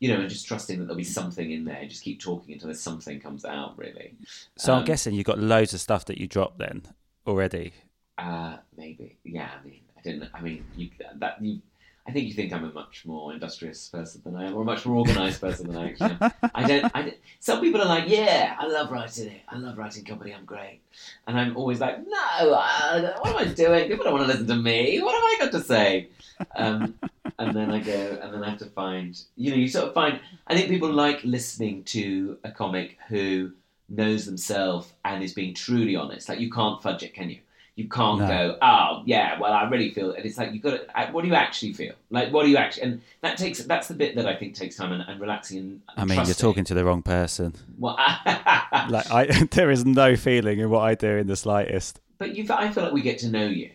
you 0.01 0.09
know, 0.09 0.21
and 0.21 0.29
just 0.29 0.47
trusting 0.47 0.79
that 0.79 0.85
there'll 0.85 0.97
be 0.97 1.05
something 1.05 1.51
in 1.51 1.65
there. 1.65 1.85
Just 1.87 2.03
keep 2.05 2.21
talking 2.21 2.53
until 2.55 2.69
there's 2.69 2.81
something 2.81 3.21
comes 3.21 3.45
out. 3.45 3.77
Really. 3.79 4.15
So 4.57 4.73
I'm 4.75 4.81
Um, 4.81 4.85
guessing 4.85 5.15
you've 5.15 5.27
got 5.27 5.39
loads 5.39 5.73
of 5.75 5.81
stuff 5.81 6.05
that 6.07 6.19
you 6.19 6.27
dropped 6.27 6.59
then 6.59 6.83
already. 7.27 7.73
Uh, 8.19 8.57
maybe. 8.77 9.17
Yeah. 9.25 9.49
I 9.61 9.67
mean, 9.67 9.81
I 9.99 10.01
don't. 10.03 10.29
I 10.35 10.41
mean, 10.43 10.65
you, 10.77 10.91
that 11.17 11.43
you. 11.43 11.61
I 12.07 12.13
think 12.13 12.27
you 12.29 12.35
think 12.35 12.53
I'm 12.53 12.65
a 12.65 12.73
much 12.73 13.05
more 13.07 13.33
industrious 13.33 13.89
person 13.89 14.23
than 14.25 14.35
I 14.35 14.47
am, 14.47 14.55
or 14.55 14.63
a 14.63 14.65
much 14.65 14.85
more 14.87 14.97
organised 14.97 15.41
person 15.41 15.69
than 15.69 15.77
I 15.77 15.91
actually 15.91 16.17
am. 16.21 16.33
I 16.55 16.67
don't. 16.67 16.93
I 16.95 17.03
don't- 17.03 17.17
some 17.41 17.61
people 17.61 17.81
are 17.81 17.87
like, 17.89 18.09
"Yeah, 18.09 18.57
I 18.59 18.67
love 18.67 18.91
writing 18.91 19.29
it. 19.29 19.43
I 19.49 19.57
love 19.57 19.79
writing 19.79 20.05
comedy. 20.05 20.35
I'm 20.35 20.45
great," 20.45 20.81
and 21.27 21.39
I'm 21.39 21.57
always 21.57 21.79
like, 21.81 21.99
"No, 22.07 22.53
uh, 22.53 23.17
what 23.21 23.31
am 23.31 23.39
I 23.39 23.45
doing? 23.53 23.89
People 23.89 24.05
don't 24.05 24.15
want 24.15 24.25
to 24.27 24.33
listen 24.33 24.47
to 24.49 24.57
me. 24.57 25.01
What 25.01 25.15
have 25.15 25.23
I 25.25 25.37
got 25.45 25.53
to 25.59 25.63
say?" 25.65 26.09
Um, 26.57 26.95
and 27.39 27.55
then 27.55 27.71
I 27.71 27.81
go, 27.81 28.19
and 28.23 28.33
then 28.33 28.43
I 28.43 28.51
have 28.51 28.59
to 28.61 28.67
find. 28.67 29.21
You 29.37 29.51
know, 29.51 29.57
you 29.57 29.69
sort 29.69 29.87
of 29.89 29.95
find. 29.95 30.21
I 30.47 30.55
think 30.55 30.69
people 30.69 30.91
like 30.93 31.23
listening 31.23 31.85
to 31.85 32.39
a 32.45 32.51
comic 32.51 32.99
who 33.09 33.53
knows 33.89 34.25
themselves 34.25 34.93
and 35.05 35.23
is 35.23 35.35
being 35.35 35.53
truly 35.55 35.97
honest. 35.97 36.29
Like 36.29 36.41
you 36.41 36.51
can't 36.51 36.83
fudge 36.83 37.03
it, 37.03 37.13
can 37.15 37.29
you? 37.31 37.39
You 37.77 37.89
can't 37.89 38.21
No. 38.21 38.27
go, 38.27 38.59
oh 38.61 39.03
yeah, 39.07 39.39
well 39.41 39.53
I 39.53 39.69
really 39.69 39.91
feel, 39.91 40.13
and 40.13 40.25
it's 40.27 40.37
like 40.37 40.53
you've 40.53 40.63
got 40.63 40.73
to. 40.73 41.13
What 41.13 41.23
do 41.23 41.29
you 41.29 41.35
actually 41.35 41.73
feel? 41.73 41.95
Like 42.11 42.31
what 42.33 42.45
do 42.45 42.51
you 42.51 42.57
actually? 42.59 42.83
And 42.83 43.01
that 43.23 43.39
takes 43.39 43.63
that's 43.65 43.89
the 43.89 43.95
bit 43.95 44.17
that 44.17 44.27
I 44.27 44.35
think 44.37 44.55
takes 44.55 44.77
time 44.77 44.93
and, 44.93 45.03
and 45.09 45.21
relaxing 45.21 45.59
and. 45.59 45.81
I 45.97 46.05
mean, 46.05 46.25
you're 46.27 46.35
talking 46.35 46.65
to 46.65 46.75
the 46.75 46.85
wrong 46.85 47.03
person. 47.03 47.55
Well, 47.79 47.97
Like, 48.27 49.11
I 49.11 49.27
there 49.51 49.71
is 49.71 49.87
no 49.87 50.17
feeling 50.17 50.59
in 50.59 50.69
what 50.71 50.81
I 50.81 50.95
do 50.95 51.17
in 51.17 51.27
the 51.27 51.37
slightest. 51.37 52.01
but 52.19 52.35
you, 52.37 52.47
I 52.53 52.71
feel 52.71 52.85
like 52.85 52.93
we 52.93 53.03
get 53.03 53.19
to 53.21 53.29
know 53.29 53.47
you. 53.47 53.71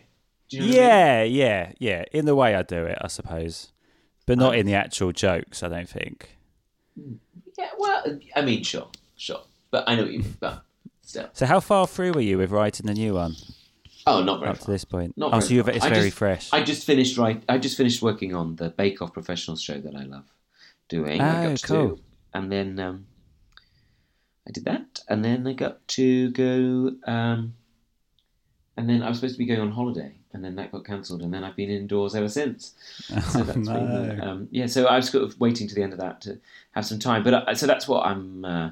Do 0.48 0.58
you 0.58 0.62
know 0.62 0.68
what 0.68 0.76
I 0.76 0.78
mean? 0.78 0.88
Yeah, 0.88 1.22
yeah, 1.24 1.72
yeah. 1.78 2.04
In 2.12 2.24
the 2.26 2.36
way 2.36 2.54
I 2.54 2.62
do 2.62 2.84
it, 2.84 2.98
I 3.00 3.08
suppose, 3.08 3.72
but 4.26 4.38
not 4.38 4.54
Um, 4.54 4.60
in 4.60 4.66
the 4.66 4.74
actual 4.74 5.10
jokes. 5.10 5.62
I 5.64 5.68
don't 5.68 5.88
think. 5.88 6.36
Yeah, 7.58 7.70
well, 7.78 8.04
I 8.36 8.42
mean, 8.42 8.62
sure, 8.62 8.86
sure, 9.16 9.40
but 9.72 9.84
I 9.88 9.96
know 9.96 10.02
what 10.02 10.12
you 10.12 10.18
mean. 10.20 10.36
But 10.38 10.62
still, 11.02 11.28
So, 11.32 11.46
how 11.46 11.58
far 11.60 11.86
through 11.88 12.12
were 12.12 12.20
you 12.20 12.38
with 12.38 12.50
writing 12.52 12.86
the 12.86 12.94
new 12.94 13.14
one 13.14 13.34
oh, 14.06 14.22
not 14.22 14.40
very 14.40 14.50
up 14.50 14.58
to 14.60 14.70
this 14.70 14.84
point? 14.84 15.16
Not 15.16 15.28
oh, 15.28 15.30
very 15.38 15.42
so 15.42 15.54
you've, 15.54 15.68
it's 15.68 15.84
I 15.84 15.88
very 15.90 16.06
just- 16.06 16.16
fresh. 16.18 16.52
I 16.52 16.62
just 16.62 16.84
finished 16.86 17.16
right. 17.18 17.42
I 17.48 17.58
just 17.58 17.76
finished 17.76 18.02
working 18.02 18.34
on 18.34 18.56
the 18.56 18.70
Bake 18.70 19.02
Off 19.02 19.12
professional 19.12 19.56
show 19.56 19.78
that 19.80 19.94
I 19.94 20.02
love 20.04 20.24
doing. 20.88 21.20
I 21.20 21.46
Oh, 21.46 21.50
got 21.50 21.62
cool. 21.62 21.86
do, 21.96 22.00
and 22.34 22.50
then 22.52 22.78
um, 22.78 23.06
I 24.46 24.52
did 24.52 24.64
that, 24.64 25.00
and 25.08 25.24
then 25.24 25.46
I 25.46 25.52
got 25.52 25.86
to 25.88 26.30
go. 26.30 26.92
Um, 27.06 27.54
and 28.78 28.88
then 28.90 29.02
I 29.02 29.08
was 29.08 29.18
supposed 29.18 29.34
to 29.34 29.38
be 29.38 29.46
going 29.46 29.60
on 29.60 29.72
holiday, 29.72 30.12
and 30.32 30.44
then 30.44 30.54
that 30.56 30.70
got 30.70 30.84
cancelled, 30.84 31.22
and 31.22 31.32
then 31.32 31.42
I've 31.44 31.56
been 31.56 31.70
indoors 31.70 32.14
ever 32.14 32.28
since. 32.28 32.74
So 33.32 33.42
that's 33.42 33.52
been, 33.56 33.68
uh, 33.68 34.14
no. 34.14 34.24
um, 34.30 34.48
yeah. 34.50 34.66
So 34.66 34.84
I 34.86 34.96
was 34.96 35.08
sort 35.08 35.24
of 35.24 35.40
waiting 35.40 35.66
to 35.68 35.74
the 35.74 35.82
end 35.82 35.92
of 35.94 35.98
that 36.00 36.20
to 36.22 36.38
have 36.72 36.84
some 36.86 36.98
time, 36.98 37.22
but 37.22 37.34
uh, 37.34 37.54
so 37.54 37.66
that's 37.66 37.88
what 37.88 38.04
I'm. 38.06 38.44
Uh, 38.44 38.70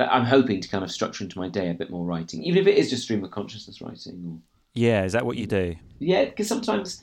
that 0.00 0.10
I'm 0.10 0.24
hoping 0.24 0.62
to 0.62 0.68
kind 0.68 0.82
of 0.82 0.90
structure 0.90 1.22
into 1.22 1.38
my 1.38 1.50
day 1.50 1.68
a 1.68 1.74
bit 1.74 1.90
more 1.90 2.06
writing, 2.06 2.42
even 2.42 2.62
if 2.62 2.66
it 2.66 2.78
is 2.78 2.88
just 2.88 3.02
stream 3.02 3.22
of 3.22 3.30
consciousness 3.30 3.82
writing 3.82 4.24
or 4.26 4.38
yeah, 4.72 5.04
is 5.04 5.12
that 5.12 5.26
what 5.26 5.36
you 5.36 5.46
do? 5.46 5.76
yeah, 5.98 6.24
because 6.24 6.48
sometimes, 6.48 7.02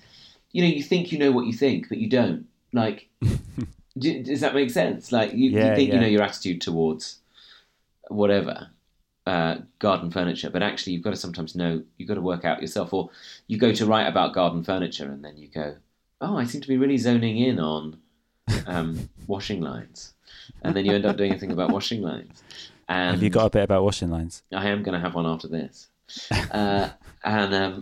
you 0.51 0.63
know, 0.63 0.67
you 0.67 0.81
think 0.81 1.11
you 1.11 1.19
know 1.19 1.31
what 1.31 1.45
you 1.45 1.53
think, 1.53 1.89
but 1.89 1.99
you 1.99 2.09
don't. 2.09 2.47
Like, 2.73 3.07
do, 3.99 4.23
does 4.23 4.41
that 4.41 4.55
make 4.55 4.71
sense? 4.71 5.11
Like, 5.11 5.33
you, 5.33 5.51
Yeah, 5.51 5.69
you 5.69 5.75
think 5.75 5.89
yeah. 5.89 5.95
you 5.95 6.01
know 6.01 6.07
your 6.07 6.23
attitude 6.23 6.59
towards 6.59 7.19
whatever 8.07 8.69
uh, 9.27 9.57
garden 9.77 10.09
furniture, 10.09 10.49
but 10.49 10.63
actually, 10.63 10.93
you've 10.93 11.03
got 11.03 11.11
to 11.11 11.17
sometimes 11.17 11.53
know. 11.53 11.83
You've 11.97 12.07
got 12.09 12.15
to 12.15 12.21
work 12.21 12.45
out 12.45 12.61
yourself, 12.61 12.93
or 12.93 13.11
you 13.45 13.59
go 13.59 13.71
to 13.73 13.85
write 13.85 14.07
about 14.07 14.33
garden 14.33 14.63
furniture, 14.63 15.11
and 15.11 15.23
then 15.23 15.37
you 15.37 15.49
go, 15.49 15.75
"Oh, 16.19 16.35
I 16.35 16.45
seem 16.45 16.61
to 16.61 16.67
be 16.67 16.77
really 16.77 16.97
zoning 16.97 17.37
in 17.37 17.59
on 17.59 17.97
um, 18.65 19.07
washing 19.27 19.61
lines," 19.61 20.15
and 20.63 20.75
then 20.75 20.83
you 20.83 20.93
end 20.93 21.05
up 21.05 21.17
doing 21.17 21.33
a 21.33 21.37
thing 21.37 21.51
about 21.51 21.71
washing 21.71 22.01
lines. 22.01 22.41
And 22.89 23.15
Have 23.15 23.23
you 23.23 23.29
got 23.29 23.45
a 23.45 23.49
bit 23.49 23.63
about 23.63 23.83
washing 23.83 24.09
lines? 24.09 24.43
I 24.53 24.67
am 24.69 24.81
going 24.83 24.93
to 24.93 24.99
have 25.01 25.13
one 25.15 25.25
after 25.25 25.47
this. 25.47 25.87
Uh, 26.51 26.89
and 27.23 27.53
um, 27.53 27.81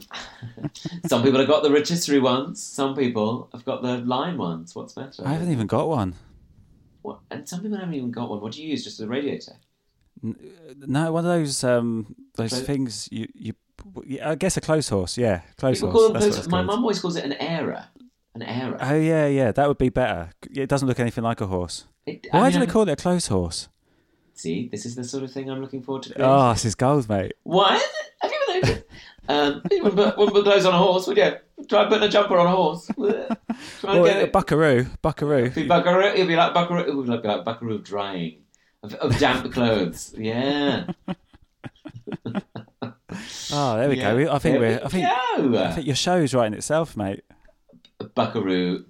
some 1.05 1.21
people 1.21 1.39
have 1.39 1.47
got 1.47 1.61
the 1.63 1.69
rotisserie 1.71 2.19
ones. 2.19 2.61
Some 2.63 2.95
people 2.95 3.49
have 3.53 3.63
got 3.65 3.83
the 3.83 3.97
line 3.99 4.37
ones. 4.37 4.75
What's 4.75 4.93
better? 4.93 5.23
I 5.25 5.33
haven't 5.33 5.51
even 5.51 5.67
got 5.67 5.87
one. 5.87 6.15
What, 7.03 7.19
and 7.29 7.47
some 7.47 7.61
people 7.61 7.77
haven't 7.77 7.93
even 7.93 8.09
got 8.11 8.29
one. 8.29 8.41
What 8.41 8.53
do 8.53 8.63
you 8.63 8.69
use? 8.69 8.83
Just 8.83 8.99
a 8.99 9.07
radiator? 9.07 9.53
No, 10.23 11.11
one 11.11 11.25
of 11.25 11.29
those 11.31 11.63
um 11.63 12.15
those 12.35 12.59
things 12.61 13.07
you 13.11 13.27
you. 13.35 13.53
I 14.23 14.33
guess 14.35 14.57
a 14.57 14.61
clothes 14.61 14.89
horse. 14.89 15.17
Yeah, 15.17 15.41
clothes 15.57 15.77
People 15.79 15.91
horse. 15.91 16.01
call 16.05 16.13
them 16.13 16.21
That's 16.21 16.35
clothes- 16.37 16.49
My 16.49 16.61
mum 16.63 16.79
always 16.79 16.99
calls 16.99 17.15
it 17.17 17.25
an 17.25 17.33
era. 17.33 17.89
An 18.33 18.41
era. 18.41 18.77
Oh 18.81 18.95
yeah, 18.95 19.27
yeah, 19.27 19.51
that 19.51 19.67
would 19.67 19.77
be 19.77 19.89
better. 19.89 20.31
It 20.51 20.67
doesn't 20.67 20.87
look 20.87 20.99
anything 20.99 21.23
like 21.23 21.41
a 21.41 21.47
horse. 21.47 21.85
It- 22.07 22.25
I 22.33 22.37
Why 22.37 22.43
mean, 22.49 22.53
do 22.53 22.65
they 22.65 22.71
call 22.71 22.83
it 22.83 22.89
a 22.89 22.95
clothes 22.95 23.27
horse? 23.27 23.67
See, 24.35 24.67
this 24.71 24.85
is 24.85 24.95
the 24.95 25.03
sort 25.03 25.23
of 25.23 25.31
thing 25.31 25.49
I'm 25.49 25.61
looking 25.61 25.81
forward 25.81 26.03
to. 26.03 26.09
doing. 26.09 26.21
Oh, 26.29 26.51
this 26.53 26.65
is 26.65 26.75
gold, 26.75 27.07
mate. 27.09 27.33
What? 27.43 27.81
Have 28.21 28.31
you 28.31 28.37
ever 28.49 28.59
noticed? 28.67 28.83
Um, 29.27 29.61
you 29.71 29.81
wouldn't 29.83 29.95
put, 29.95 30.17
wouldn't 30.17 30.35
put 30.35 30.43
clothes 30.43 30.65
on 30.65 30.73
a 30.75 30.77
horse, 30.77 31.07
would 31.07 31.17
you? 31.17 31.33
Try 31.69 31.85
putting 31.85 32.03
a 32.03 32.09
jumper 32.09 32.37
on 32.37 32.45
a 32.45 32.51
horse. 32.51 32.85
Try 32.97 33.05
and 33.15 34.01
Well, 34.01 34.03
get 34.05 34.17
it. 34.17 34.31
buckaroo, 34.33 34.85
buckaroo. 35.01 35.49
Be 35.51 35.65
buckaroo. 35.65 36.03
It'd 36.13 36.27
be 36.27 36.35
like 36.35 36.53
buckaroo. 36.53 36.81
It 36.81 36.95
would 36.95 37.07
be 37.07 37.13
like 37.27 37.43
buckaroo 37.45 37.79
drying 37.79 38.41
of, 38.83 38.93
of 38.95 39.17
damp 39.17 39.51
clothes. 39.53 40.13
Yeah. 40.17 40.87
Oh, 43.51 43.77
there 43.77 43.89
we 43.89 43.97
Yeah. 43.97 44.13
go. 44.25 44.31
I 44.33 44.39
think 44.39 44.59
There 44.59 44.61
we're. 44.61 44.77
we 44.77 44.83
I 44.83 44.87
think. 44.89 45.07
go. 45.53 45.63
I 45.63 45.71
think 45.71 45.87
your 45.87 45.95
show's 45.95 46.33
writing 46.33 46.53
itself, 46.53 46.95
mate. 46.97 47.23
Buckaroo, 48.13 48.85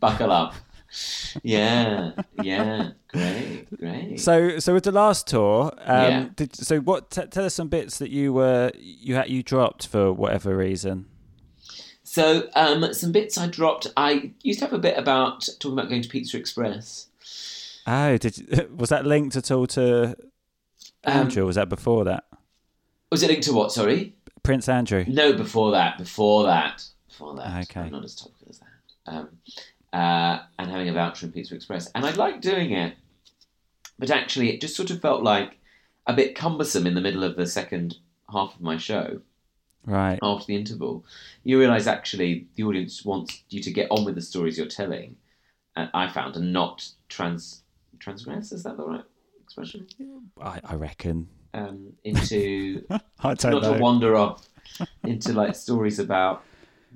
buckle 0.00 0.32
up. 0.32 0.54
Yeah, 1.42 2.12
yeah, 2.42 2.90
great, 3.08 3.66
great. 3.78 4.20
So, 4.20 4.58
so 4.58 4.74
with 4.74 4.84
the 4.84 4.92
last 4.92 5.26
tour, 5.28 5.72
um, 5.84 6.10
Yeah. 6.10 6.28
did, 6.36 6.56
so 6.56 6.80
what? 6.80 7.10
T- 7.10 7.26
tell 7.26 7.44
us 7.44 7.54
some 7.54 7.68
bits 7.68 7.98
that 7.98 8.10
you 8.10 8.32
were 8.32 8.72
you 8.76 9.14
had 9.14 9.28
you 9.30 9.42
dropped 9.42 9.86
for 9.86 10.12
whatever 10.12 10.56
reason. 10.56 11.06
So, 12.02 12.48
um, 12.56 12.92
some 12.92 13.12
bits 13.12 13.38
I 13.38 13.46
dropped. 13.46 13.86
I 13.96 14.32
used 14.42 14.58
to 14.58 14.64
have 14.64 14.74
a 14.74 14.78
bit 14.78 14.98
about 14.98 15.48
talking 15.60 15.78
about 15.78 15.88
going 15.88 16.02
to 16.02 16.08
Pizza 16.08 16.36
Express. 16.36 17.06
Oh, 17.86 18.16
did 18.16 18.68
was 18.76 18.88
that 18.88 19.06
linked 19.06 19.36
at 19.36 19.50
all 19.50 19.66
to 19.68 20.16
Um, 21.04 21.16
Andrew? 21.18 21.44
or 21.44 21.46
was 21.46 21.56
that 21.56 21.68
before 21.68 22.04
that? 22.04 22.24
Was 23.12 23.22
it 23.22 23.28
linked 23.28 23.44
to 23.44 23.52
what? 23.52 23.70
Sorry. 23.72 24.14
Prince 24.42 24.68
Andrew. 24.68 25.04
No, 25.06 25.32
before 25.34 25.70
that. 25.72 25.98
Before 25.98 26.44
that. 26.44 26.84
Before 27.08 27.36
that. 27.36 27.62
Okay. 27.70 27.80
I'm 27.80 27.92
not 27.92 28.04
as 28.04 28.14
topical 28.16 28.46
as 28.50 28.58
that. 28.58 28.66
Um, 29.12 29.28
uh, 29.92 30.40
and 30.58 30.70
having 30.70 30.88
a 30.88 30.92
voucher 30.92 31.26
in 31.26 31.32
Pizza 31.32 31.54
Express, 31.54 31.90
and 31.94 32.04
I 32.04 32.10
liked 32.12 32.42
doing 32.42 32.72
it, 32.72 32.94
but 33.98 34.10
actually, 34.10 34.50
it 34.50 34.60
just 34.60 34.76
sort 34.76 34.90
of 34.90 35.00
felt 35.00 35.22
like 35.22 35.58
a 36.06 36.12
bit 36.12 36.34
cumbersome 36.34 36.86
in 36.86 36.94
the 36.94 37.00
middle 37.00 37.24
of 37.24 37.36
the 37.36 37.46
second 37.46 37.98
half 38.32 38.54
of 38.54 38.60
my 38.60 38.76
show. 38.76 39.20
Right. 39.86 40.18
after 40.22 40.46
the 40.46 40.56
interval, 40.56 41.06
you 41.42 41.58
realise 41.58 41.86
actually 41.86 42.46
the 42.54 42.64
audience 42.64 43.02
wants 43.02 43.42
you 43.48 43.62
to 43.62 43.72
get 43.72 43.90
on 43.90 44.04
with 44.04 44.14
the 44.14 44.20
stories 44.20 44.58
you're 44.58 44.66
telling. 44.66 45.16
And 45.74 45.88
I 45.94 46.08
found 46.12 46.36
and 46.36 46.52
not 46.52 46.86
trans 47.08 47.62
transgress. 47.98 48.52
Is 48.52 48.62
that 48.64 48.76
the 48.76 48.84
right 48.84 49.04
expression? 49.42 49.86
I, 50.40 50.60
I 50.64 50.74
reckon. 50.74 51.28
Um, 51.54 51.94
into 52.04 52.84
I 52.90 53.34
don't 53.34 53.52
not 53.52 53.62
know. 53.62 53.74
to 53.74 53.80
wander 53.80 54.16
off 54.16 54.46
into 55.02 55.32
like 55.32 55.54
stories 55.54 55.98
about 55.98 56.44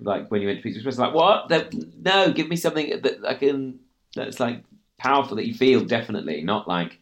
like 0.00 0.30
when 0.30 0.40
you 0.40 0.48
went 0.48 0.58
to 0.58 0.62
Pizza 0.62 0.78
Express. 0.78 0.98
Like 0.98 1.14
what? 1.14 1.48
That, 1.48 1.72
no, 2.02 2.32
give 2.32 2.48
me 2.48 2.56
something 2.56 3.00
that 3.02 3.24
I 3.26 3.34
can 3.34 3.78
that's 4.14 4.40
like 4.40 4.62
powerful 4.98 5.36
that 5.36 5.46
you 5.46 5.54
feel 5.54 5.84
definitely, 5.84 6.42
not 6.42 6.68
like 6.68 6.98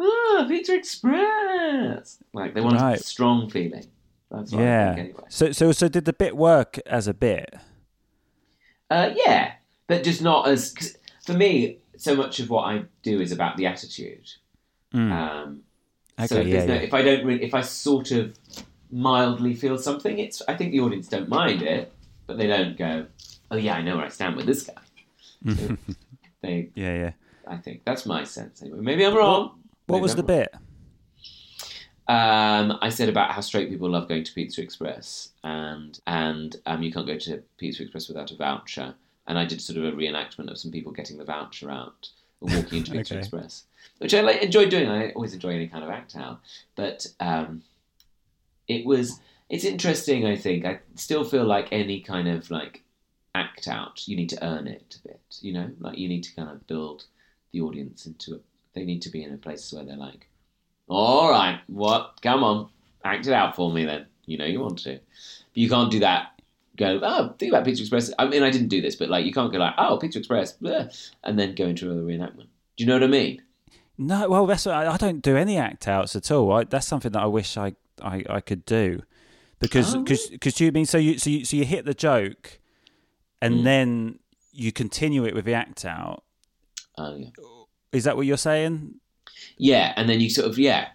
ah 0.00 0.44
Pizza 0.48 0.74
Express. 0.74 2.18
Like 2.32 2.54
they 2.54 2.60
want 2.60 2.80
Right. 2.80 2.98
a 2.98 3.02
strong 3.02 3.50
feeling. 3.50 3.86
That's 4.30 4.52
what 4.52 4.62
I 4.62 4.64
yeah. 4.64 4.94
think 4.94 5.08
anyway. 5.08 5.24
So, 5.28 5.52
so, 5.52 5.72
so 5.72 5.88
did 5.88 6.04
the 6.06 6.12
bit 6.12 6.36
work 6.36 6.78
as 6.86 7.06
a 7.06 7.14
bit? 7.14 7.54
Uh, 8.90 9.10
yeah, 9.14 9.52
but 9.86 10.02
just 10.02 10.22
not 10.22 10.48
as. 10.48 10.72
Cause 10.72 10.96
for 11.24 11.34
me, 11.34 11.78
so 11.96 12.14
much 12.14 12.40
of 12.40 12.50
what 12.50 12.62
I 12.64 12.84
do 13.02 13.20
is 13.20 13.32
about 13.32 13.56
the 13.56 13.66
attitude. 13.66 14.30
Mm. 14.92 15.12
Um, 15.12 15.60
Okay, 16.16 16.26
so 16.28 16.36
if, 16.36 16.46
yeah, 16.46 16.64
no, 16.64 16.74
yeah. 16.74 16.80
if 16.80 16.94
I 16.94 17.02
don't, 17.02 17.26
really, 17.26 17.42
if 17.42 17.54
I 17.54 17.60
sort 17.60 18.12
of 18.12 18.38
mildly 18.92 19.52
feel 19.54 19.76
something, 19.78 20.20
it's. 20.20 20.40
I 20.46 20.54
think 20.56 20.70
the 20.70 20.78
audience 20.78 21.08
don't 21.08 21.28
mind 21.28 21.62
it, 21.62 21.92
but 22.26 22.38
they 22.38 22.46
don't 22.46 22.76
go, 22.76 23.06
"Oh 23.50 23.56
yeah, 23.56 23.74
I 23.74 23.82
know 23.82 23.96
where 23.96 24.06
I 24.06 24.08
stand 24.08 24.36
with 24.36 24.46
this 24.46 24.62
guy." 24.62 24.74
they, 26.42 26.70
yeah, 26.74 26.94
yeah. 26.94 27.12
I 27.46 27.56
think 27.56 27.82
that's 27.84 28.06
my 28.06 28.24
sense. 28.24 28.62
Anyway, 28.62 28.78
maybe 28.80 29.04
I'm 29.04 29.14
wrong. 29.14 29.60
What 29.86 29.96
Maybe 29.96 30.02
was 30.02 30.12
I'm 30.12 30.16
the 30.18 30.22
wrong. 30.22 30.38
bit? 30.40 30.54
Um, 32.06 32.78
I 32.82 32.90
said 32.90 33.08
about 33.08 33.30
how 33.30 33.40
straight 33.40 33.70
people 33.70 33.88
love 33.90 34.08
going 34.08 34.24
to 34.24 34.32
Pizza 34.34 34.62
Express, 34.62 35.30
and 35.42 35.98
and 36.06 36.56
um, 36.66 36.82
you 36.82 36.92
can't 36.92 37.06
go 37.06 37.18
to 37.18 37.42
Pizza 37.58 37.82
Express 37.82 38.08
without 38.08 38.30
a 38.30 38.36
voucher. 38.36 38.94
And 39.26 39.38
I 39.38 39.46
did 39.46 39.60
sort 39.62 39.78
of 39.78 39.84
a 39.84 39.92
reenactment 39.92 40.50
of 40.50 40.58
some 40.58 40.70
people 40.70 40.92
getting 40.92 41.16
the 41.16 41.24
voucher 41.24 41.70
out 41.70 42.10
and 42.42 42.54
walking 42.54 42.78
into 42.78 42.92
Pizza 42.92 43.14
Okay. 43.14 43.20
Express, 43.20 43.64
which 43.98 44.12
I 44.12 44.20
like, 44.20 44.42
enjoyed 44.42 44.68
doing. 44.68 44.88
I 44.88 45.12
always 45.12 45.32
enjoy 45.32 45.54
any 45.54 45.66
kind 45.66 45.82
of 45.82 45.88
act 45.88 46.14
out, 46.14 46.40
but 46.76 47.06
um, 47.20 47.62
it 48.68 48.84
was 48.84 49.20
it's 49.48 49.64
interesting. 49.64 50.26
I 50.26 50.36
think 50.36 50.64
I 50.64 50.80
still 50.94 51.24
feel 51.24 51.44
like 51.44 51.68
any 51.70 52.00
kind 52.00 52.28
of 52.28 52.50
like 52.50 52.82
act 53.34 53.68
out, 53.68 54.06
you 54.06 54.16
need 54.16 54.30
to 54.30 54.44
earn 54.44 54.66
it 54.66 54.98
a 55.04 55.08
bit. 55.08 55.20
You 55.40 55.52
know, 55.52 55.70
like 55.80 55.98
you 55.98 56.08
need 56.08 56.24
to 56.24 56.34
kind 56.34 56.50
of 56.50 56.66
build 56.66 57.04
the 57.52 57.60
audience 57.60 58.06
into 58.06 58.36
it. 58.36 58.42
They 58.74 58.84
need 58.84 59.02
to 59.02 59.10
be 59.10 59.22
in 59.22 59.32
a 59.32 59.38
place 59.38 59.72
where 59.72 59.84
they're 59.84 59.96
like, 59.96 60.28
all 60.88 61.30
right, 61.30 61.60
what? 61.66 62.18
Come 62.22 62.42
on, 62.42 62.68
act 63.04 63.26
it 63.26 63.32
out 63.32 63.56
for 63.56 63.72
me 63.72 63.84
then. 63.84 64.06
You 64.26 64.38
know 64.38 64.46
you 64.46 64.60
want 64.60 64.78
to. 64.80 64.94
But 64.94 65.00
you 65.54 65.68
can't 65.68 65.90
do 65.90 66.00
that. 66.00 66.30
Go, 66.76 66.98
oh, 67.02 67.34
think 67.38 67.52
about 67.52 67.64
Pizza 67.64 67.82
Express. 67.82 68.12
I 68.18 68.26
mean, 68.26 68.42
I 68.42 68.50
didn't 68.50 68.66
do 68.66 68.80
this, 68.80 68.96
but 68.96 69.08
like, 69.08 69.24
you 69.24 69.32
can't 69.32 69.52
go 69.52 69.58
like, 69.58 69.74
oh, 69.78 69.96
Pizza 69.96 70.18
Express, 70.18 70.56
bleh, 70.56 71.12
and 71.22 71.38
then 71.38 71.54
go 71.54 71.66
into 71.66 71.88
a 71.88 71.94
reenactment. 71.94 72.48
Do 72.76 72.82
you 72.82 72.86
know 72.86 72.94
what 72.94 73.04
I 73.04 73.06
mean? 73.06 73.42
No, 73.96 74.28
well, 74.28 74.44
that's 74.44 74.66
I, 74.66 74.92
I 74.92 74.96
don't 74.96 75.22
do 75.22 75.36
any 75.36 75.56
act 75.56 75.86
outs 75.86 76.16
at 76.16 76.32
all. 76.32 76.50
I, 76.52 76.64
that's 76.64 76.86
something 76.86 77.12
that 77.12 77.22
I 77.22 77.26
wish 77.26 77.56
I, 77.56 77.74
I, 78.02 78.24
I 78.28 78.40
could 78.40 78.64
do, 78.64 79.02
because 79.66 79.94
Oh. 79.94 80.02
because 80.02 80.60
you 80.60 80.70
mean 80.72 80.86
so 80.86 80.98
you 80.98 81.18
so 81.18 81.30
you 81.30 81.44
so 81.44 81.56
you 81.56 81.64
hit 81.64 81.84
the 81.84 81.94
joke, 81.94 82.58
and 83.42 83.56
Mm. 83.60 83.64
then 83.64 84.18
you 84.52 84.70
continue 84.72 85.24
it 85.24 85.34
with 85.34 85.44
the 85.44 85.54
act 85.54 85.84
out. 85.84 86.22
Oh 86.96 87.16
yeah, 87.16 87.28
Is 87.92 88.04
that 88.04 88.16
what 88.16 88.26
you're 88.26 88.36
saying? 88.36 89.00
yeah, 89.58 89.92
and 89.96 90.08
then 90.08 90.20
you 90.20 90.30
sort 90.30 90.48
of 90.48 90.58
yeah. 90.58 90.88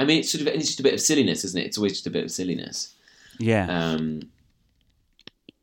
I 0.00 0.04
mean, 0.04 0.18
it's 0.20 0.30
sort 0.32 0.42
of 0.42 0.48
it's 0.48 0.66
just 0.66 0.80
a 0.80 0.82
bit 0.82 0.94
of 0.94 1.00
silliness, 1.00 1.44
isn't 1.44 1.60
it? 1.60 1.66
It's 1.66 1.78
always 1.78 1.92
just 1.92 2.06
a 2.06 2.10
bit 2.10 2.24
of 2.24 2.30
silliness. 2.30 2.94
Yeah. 3.38 3.66
Um, 3.68 4.22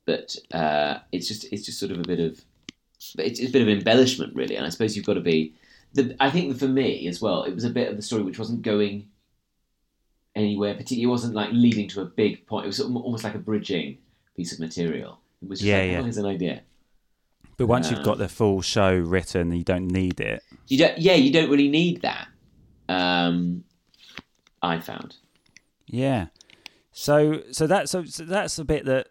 but 0.05 0.35
uh, 0.53 0.99
it's 1.11 1.27
just 1.27 1.45
it's 1.51 1.65
just 1.65 1.79
sort 1.79 1.91
of 1.91 1.99
a 1.99 2.03
bit 2.03 2.19
of 2.19 2.41
it's, 2.97 3.39
it's 3.39 3.49
a 3.49 3.51
bit 3.51 3.61
of 3.61 3.69
embellishment 3.69 4.35
really, 4.35 4.55
and 4.55 4.65
I 4.65 4.69
suppose 4.69 4.95
you've 4.95 5.05
got 5.05 5.15
to 5.15 5.21
be. 5.21 5.53
The, 5.93 6.15
I 6.21 6.29
think 6.29 6.57
for 6.57 6.69
me 6.69 7.07
as 7.07 7.21
well, 7.21 7.43
it 7.43 7.53
was 7.53 7.65
a 7.65 7.69
bit 7.69 7.89
of 7.89 7.97
the 7.97 8.01
story 8.01 8.23
which 8.23 8.39
wasn't 8.39 8.61
going 8.61 9.07
anywhere. 10.35 10.73
Particularly, 10.73 11.03
it 11.03 11.07
wasn't 11.07 11.35
like 11.35 11.49
leading 11.51 11.87
to 11.89 12.01
a 12.01 12.05
big 12.05 12.45
point. 12.47 12.65
It 12.65 12.67
was 12.67 12.77
sort 12.77 12.89
of 12.89 12.95
almost 12.97 13.23
like 13.23 13.35
a 13.35 13.39
bridging 13.39 13.97
piece 14.35 14.53
of 14.53 14.59
material. 14.59 15.19
It 15.41 15.49
was 15.49 15.59
just 15.59 15.67
Yeah, 15.67 15.77
like, 15.79 15.91
yeah. 15.91 15.99
oh, 15.99 16.03
here's 16.03 16.17
an 16.17 16.25
idea. 16.25 16.61
but 17.57 17.67
once 17.67 17.89
you've 17.91 18.03
got 18.03 18.17
the 18.17 18.29
full 18.29 18.61
show 18.61 18.95
written, 18.95 19.51
you 19.51 19.63
don't 19.63 19.87
need 19.87 20.19
it. 20.19 20.43
You 20.67 20.77
don't, 20.77 20.97
yeah, 20.97 21.13
you 21.15 21.31
don't 21.31 21.49
really 21.49 21.67
need 21.69 22.01
that. 22.01 22.27
Um, 22.89 23.63
I 24.61 24.79
found. 24.79 25.17
Yeah. 25.87 26.27
So 26.91 27.41
so 27.51 27.67
that's 27.67 27.91
so, 27.91 28.03
so 28.05 28.23
that's 28.25 28.59
a 28.59 28.65
bit 28.65 28.85
that 28.85 29.07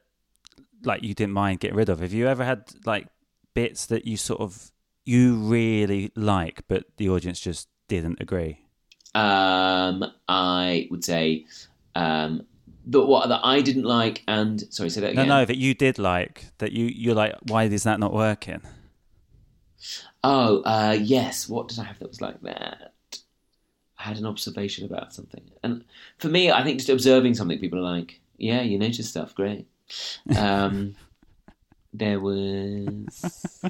like 0.85 1.03
you 1.03 1.15
didn't 1.15 1.33
mind 1.33 1.61
getting 1.61 1.77
rid 1.77 1.89
of. 1.89 2.01
Have 2.01 2.13
you 2.13 2.27
ever 2.29 2.45
had 2.45 2.65
like 2.85 3.07
bits 3.55 3.87
that 3.87 4.07
you 4.07 4.17
sort 4.17 4.41
of 4.41 4.71
you 5.05 5.35
really 5.37 6.13
like, 6.15 6.63
but 6.69 6.85
the 6.99 7.09
audience 7.09 7.41
just 7.41 7.69
didn't 7.89 8.21
agree? 8.21 8.65
Um, 9.15 10.05
I 10.29 10.87
would 10.91 11.05
say 11.05 11.47
um, 11.95 12.47
the 12.87 13.05
what 13.05 13.29
that 13.29 13.41
I 13.45 13.61
didn't 13.61 13.85
like, 13.85 14.23
and 14.29 14.61
sorry, 14.73 14.91
say 14.91 15.01
that 15.01 15.15
No, 15.15 15.23
again. 15.23 15.29
no, 15.29 15.45
that 15.45 15.57
you 15.57 15.75
did 15.75 15.99
like 15.99 16.47
that 16.59 16.73
you 16.73 16.87
you're 16.87 17.15
like, 17.15 17.35
why 17.49 17.65
is 17.65 17.83
that 17.83 17.99
not 18.01 18.13
working? 18.13 18.61
Oh, 20.23 20.61
uh, 20.63 20.97
yes. 21.01 21.49
What 21.49 21.69
did 21.69 21.79
I 21.79 21.85
have 21.85 21.99
that 21.99 22.09
was 22.09 22.21
like 22.21 22.41
that? 22.43 22.93
I 23.99 24.03
had 24.03 24.19
an 24.19 24.27
observation 24.27 24.85
about 24.87 25.13
something, 25.13 25.43
and 25.63 25.85
for 26.19 26.29
me, 26.29 26.51
I 26.51 26.63
think 26.65 26.79
just 26.79 26.89
observing 26.91 27.35
something, 27.35 27.59
people 27.59 27.79
are 27.79 27.83
like, 27.97 28.21
"Yeah, 28.39 28.63
you 28.63 28.79
notice 28.79 29.09
stuff. 29.09 29.35
Great." 29.35 29.67
Um, 30.37 30.95
there 31.93 32.21
was, 32.21 33.61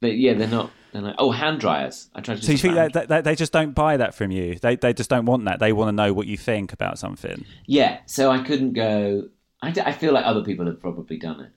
but 0.00 0.16
yeah, 0.16 0.34
they're 0.34 0.48
not. 0.48 0.70
They're 0.94 1.02
like, 1.02 1.16
oh, 1.18 1.32
hand 1.32 1.58
dryers. 1.58 2.08
I 2.14 2.20
tried 2.20 2.36
to. 2.36 2.42
So 2.44 2.52
you 2.52 2.58
think 2.58 2.74
that, 2.92 3.08
that, 3.08 3.24
they 3.24 3.34
just 3.34 3.52
don't 3.52 3.72
buy 3.74 3.96
that 3.96 4.14
from 4.14 4.30
you? 4.30 4.54
They 4.54 4.76
they 4.76 4.92
just 4.94 5.10
don't 5.10 5.26
want 5.26 5.44
that. 5.46 5.58
They 5.58 5.72
want 5.72 5.88
to 5.88 5.92
know 5.92 6.12
what 6.12 6.28
you 6.28 6.36
think 6.36 6.72
about 6.72 7.00
something. 7.00 7.44
Yeah, 7.66 7.98
so 8.06 8.30
I 8.30 8.44
couldn't 8.44 8.74
go. 8.74 9.28
I, 9.60 9.72
d- 9.72 9.80
I 9.80 9.90
feel 9.90 10.12
like 10.12 10.24
other 10.24 10.44
people 10.44 10.66
have 10.66 10.80
probably 10.80 11.16
done 11.18 11.40
it 11.40 11.50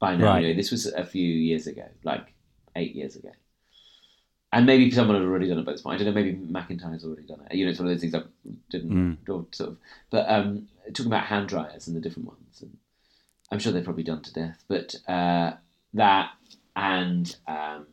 by 0.00 0.16
now. 0.16 0.24
Right. 0.34 0.56
This 0.56 0.70
was 0.70 0.86
a 0.86 1.04
few 1.04 1.28
years 1.28 1.66
ago, 1.66 1.84
like 2.04 2.32
eight 2.74 2.94
years 2.94 3.16
ago, 3.16 3.32
and 4.50 4.64
maybe 4.64 4.90
someone 4.90 5.16
had 5.16 5.24
already 5.26 5.48
done 5.48 5.58
it 5.58 5.66
by 5.66 5.72
this 5.72 5.82
point. 5.82 6.00
I 6.00 6.04
don't 6.04 6.14
know. 6.14 6.22
Maybe 6.22 6.34
McIntyre's 6.38 7.04
already 7.04 7.26
done 7.26 7.40
it. 7.50 7.54
You 7.54 7.66
know, 7.66 7.70
it's 7.70 7.78
one 7.78 7.88
of 7.88 7.94
those 7.94 8.00
things 8.00 8.14
I 8.14 8.22
didn't 8.70 9.18
Mm. 9.26 9.26
sort 9.54 9.60
of. 9.60 9.76
But 10.08 10.24
um, 10.30 10.68
talking 10.94 11.06
about 11.12 11.26
hand 11.26 11.48
dryers 11.48 11.86
and 11.86 11.94
the 11.94 12.00
different 12.00 12.28
ones, 12.28 12.62
and 12.62 12.78
I'm 13.50 13.58
sure 13.58 13.72
they're 13.72 13.82
probably 13.84 14.04
done 14.04 14.22
to 14.22 14.32
death. 14.32 14.64
But 14.68 14.94
uh, 15.06 15.52
that 15.92 16.30
and 16.76 17.36
um, 17.46 17.86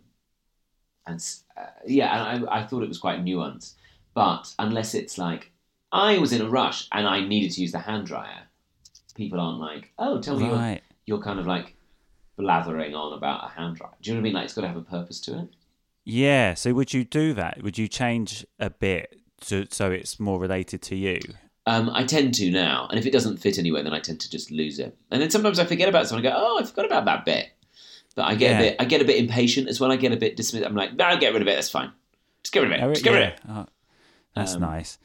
and 1.12 1.24
uh, 1.58 1.70
yeah, 1.86 2.26
and 2.36 2.48
I, 2.50 2.60
I 2.62 2.66
thought 2.66 2.84
it 2.84 2.90
was 2.90 2.98
quite 2.98 3.24
nuanced. 3.24 3.74
But 4.14 4.54
unless 4.60 4.94
it's 4.94 5.18
like 5.18 5.52
I 5.92 6.18
was 6.18 6.34
in 6.34 6.42
a 6.42 6.50
rush 6.50 6.88
and 6.92 7.08
I 7.08 7.26
needed 7.26 7.52
to 7.52 7.62
use 7.62 7.72
the 7.72 7.80
hand 7.80 8.08
dryer, 8.08 8.42
people 9.16 9.40
aren't 9.40 9.60
like, 9.60 9.92
oh, 10.00 10.20
tell 10.22 10.38
me 10.38 10.46
you're, 10.46 10.56
Right. 10.56 10.82
you're 11.06 11.22
kind 11.22 11.40
of 11.40 11.48
like 11.48 11.76
blathering 12.38 12.96
on 12.96 13.14
about 13.14 13.46
a 13.46 13.50
hand 13.50 13.78
dryer. 13.78 13.92
Do 14.02 14.10
you 14.10 14.16
know 14.16 14.20
what 14.20 14.22
I 14.22 14.24
mean? 14.26 14.34
Like 14.34 14.46
it's 14.46 14.54
got 14.54 14.62
to 14.62 14.68
have 14.68 14.78
a 14.78 14.82
purpose 14.82 15.20
to 15.22 15.40
it. 15.40 15.48
Yeah. 16.04 16.56
So 16.56 16.74
would 16.74 16.94
you 16.94 17.04
do 17.04 17.34
that? 17.36 17.62
Would 17.64 17.78
you 17.78 17.88
change 17.88 18.46
a 18.60 18.70
bit 18.70 19.16
to, 19.48 19.68
so 19.70 19.92
it's 19.92 20.20
more 20.20 20.40
related 20.40 20.82
to 20.84 20.96
you? 20.96 21.20
Um, 21.68 21.92
I 21.94 22.04
tend 22.06 22.34
to 22.36 22.50
now, 22.50 22.88
and 22.90 23.00
if 23.00 23.06
it 23.06 23.12
doesn't 23.14 23.38
fit 23.38 23.60
anywhere, 23.60 23.84
then 23.84 23.94
I 23.94 24.00
tend 24.00 24.20
to 24.22 24.30
just 24.32 24.50
lose 24.50 24.80
it. 24.80 24.98
And 25.12 25.22
then 25.22 25.30
sometimes 25.30 25.60
I 25.60 25.66
forget 25.66 25.88
about 25.88 26.08
something. 26.08 26.26
I 26.26 26.32
go, 26.32 26.36
"Oh, 26.36 26.60
I 26.60 26.66
forgot 26.66 26.86
about 26.88 27.06
that 27.06 27.24
bit." 27.24 27.52
But 28.16 28.24
I 28.26 28.36
get 28.36 28.52
Yeah. 28.52 28.58
a 28.58 28.62
bit, 28.62 28.76
I 28.80 28.86
get 28.86 29.02
a 29.02 29.06
bit 29.06 29.18
impatient 29.18 29.70
as 29.70 29.80
well. 29.80 29.92
I 29.92 29.96
get 29.96 30.12
a 30.12 30.18
bit 30.18 30.36
dismissive. 30.38 30.66
I'm 30.66 30.76
like, 30.76 31.00
I'll 31.00 31.18
get 31.18 31.34
rid 31.34 31.42
of 31.42 31.48
it. 31.48 31.56
That's 31.56 31.70
fine. 31.70 31.92
Just 32.44 32.54
get 32.54 32.62
rid 32.62 32.72
of 32.74 32.78
it. 32.80 32.84
Oh, 32.84 32.90
Just 32.94 33.04
get 33.04 33.14
rid 33.14 33.24
of 33.24 33.30
it." 33.30 33.40
Oh, 33.48 33.66
that's 34.36 34.56
Um, 34.56 34.62
nice. 34.62 34.98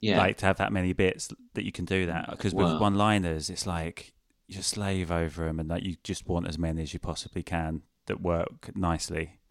Yeah, 0.00 0.18
Like 0.18 0.36
to 0.38 0.46
have 0.46 0.58
that 0.58 0.72
many 0.72 0.92
bits 0.92 1.28
that 1.54 1.64
you 1.64 1.72
can 1.72 1.84
do 1.84 2.06
that 2.06 2.30
because 2.30 2.54
with 2.54 2.80
one-liners, 2.80 3.50
it's 3.50 3.66
like 3.66 4.12
you 4.46 4.62
slave 4.62 5.10
over 5.10 5.44
them, 5.44 5.58
and 5.60 5.70
that 5.70 5.82
you 5.82 5.96
just 6.04 6.26
want 6.28 6.46
as 6.48 6.56
many 6.58 6.82
as 6.82 6.92
you 6.94 6.98
possibly 7.00 7.42
can 7.42 7.82
that 8.06 8.20
work 8.20 8.70
nicely. 8.76 9.38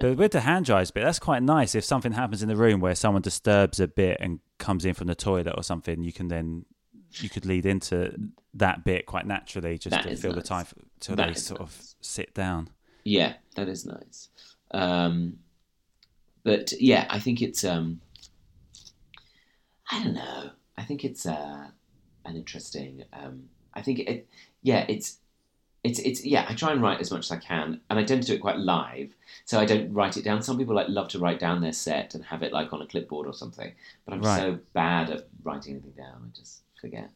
But 0.00 0.16
with 0.16 0.30
the 0.30 0.40
hand 0.40 0.64
dryers 0.66 0.92
bit, 0.92 1.02
that's 1.02 1.18
quite 1.18 1.42
nice. 1.42 1.74
If 1.74 1.82
something 1.82 2.12
happens 2.12 2.40
in 2.40 2.48
the 2.48 2.54
room 2.54 2.78
where 2.80 2.94
someone 2.94 3.20
disturbs 3.20 3.80
a 3.80 3.88
bit 3.88 4.18
and 4.20 4.38
comes 4.58 4.84
in 4.84 4.94
from 4.94 5.08
the 5.08 5.16
toilet 5.16 5.54
or 5.56 5.64
something, 5.64 6.04
you 6.04 6.12
can 6.12 6.28
then 6.28 6.66
you 7.14 7.28
could 7.28 7.46
lead 7.46 7.66
into 7.66 8.14
that 8.54 8.84
bit 8.84 9.06
quite 9.06 9.26
naturally, 9.26 9.78
just 9.78 9.90
That 9.90 10.02
to 10.04 10.16
fill 10.16 10.32
the 10.32 10.42
time 10.42 10.66
till 11.00 11.16
That 11.16 11.28
they 11.28 11.34
sort 11.34 11.60
of 11.60 11.76
sit 12.00 12.34
down. 12.34 12.70
yeah, 13.04 13.34
that 13.56 13.68
is 13.68 13.84
nice. 13.86 14.28
Um, 14.72 15.38
but 16.44 16.72
yeah, 16.80 17.06
I 17.10 17.18
think 17.18 17.42
it's. 17.42 17.64
Um, 17.64 18.00
I 19.90 20.02
don't 20.04 20.14
know. 20.14 20.50
I 20.76 20.82
think 20.84 21.04
it's 21.04 21.26
uh, 21.26 21.66
an 22.24 22.36
interesting. 22.36 23.04
Um, 23.12 23.48
I 23.74 23.82
think 23.82 24.00
it. 24.00 24.28
Yeah, 24.62 24.84
it's. 24.88 25.18
It's, 25.84 26.00
it's 26.00 26.24
yeah. 26.24 26.44
I 26.48 26.54
try 26.54 26.72
and 26.72 26.82
write 26.82 27.00
as 27.00 27.10
much 27.12 27.26
as 27.26 27.30
I 27.30 27.36
can, 27.36 27.80
and 27.88 27.98
I 27.98 28.04
tend 28.04 28.22
to 28.22 28.26
do 28.28 28.34
it 28.34 28.40
quite 28.40 28.58
live, 28.58 29.14
so 29.44 29.60
I 29.60 29.64
don't 29.64 29.92
write 29.94 30.16
it 30.16 30.24
down. 30.24 30.42
Some 30.42 30.58
people 30.58 30.74
like 30.74 30.88
love 30.88 31.08
to 31.10 31.20
write 31.20 31.38
down 31.38 31.60
their 31.60 31.72
set 31.72 32.14
and 32.16 32.24
have 32.24 32.42
it 32.42 32.52
like 32.52 32.72
on 32.72 32.82
a 32.82 32.86
clipboard 32.86 33.28
or 33.28 33.32
something, 33.32 33.72
but 34.04 34.12
I'm 34.12 34.20
Right. 34.20 34.38
so 34.40 34.58
bad 34.72 35.08
at 35.08 35.28
writing 35.44 35.74
anything 35.74 35.92
down. 35.92 36.32
I 36.34 36.36
just 36.36 36.62
forget. 36.80 37.10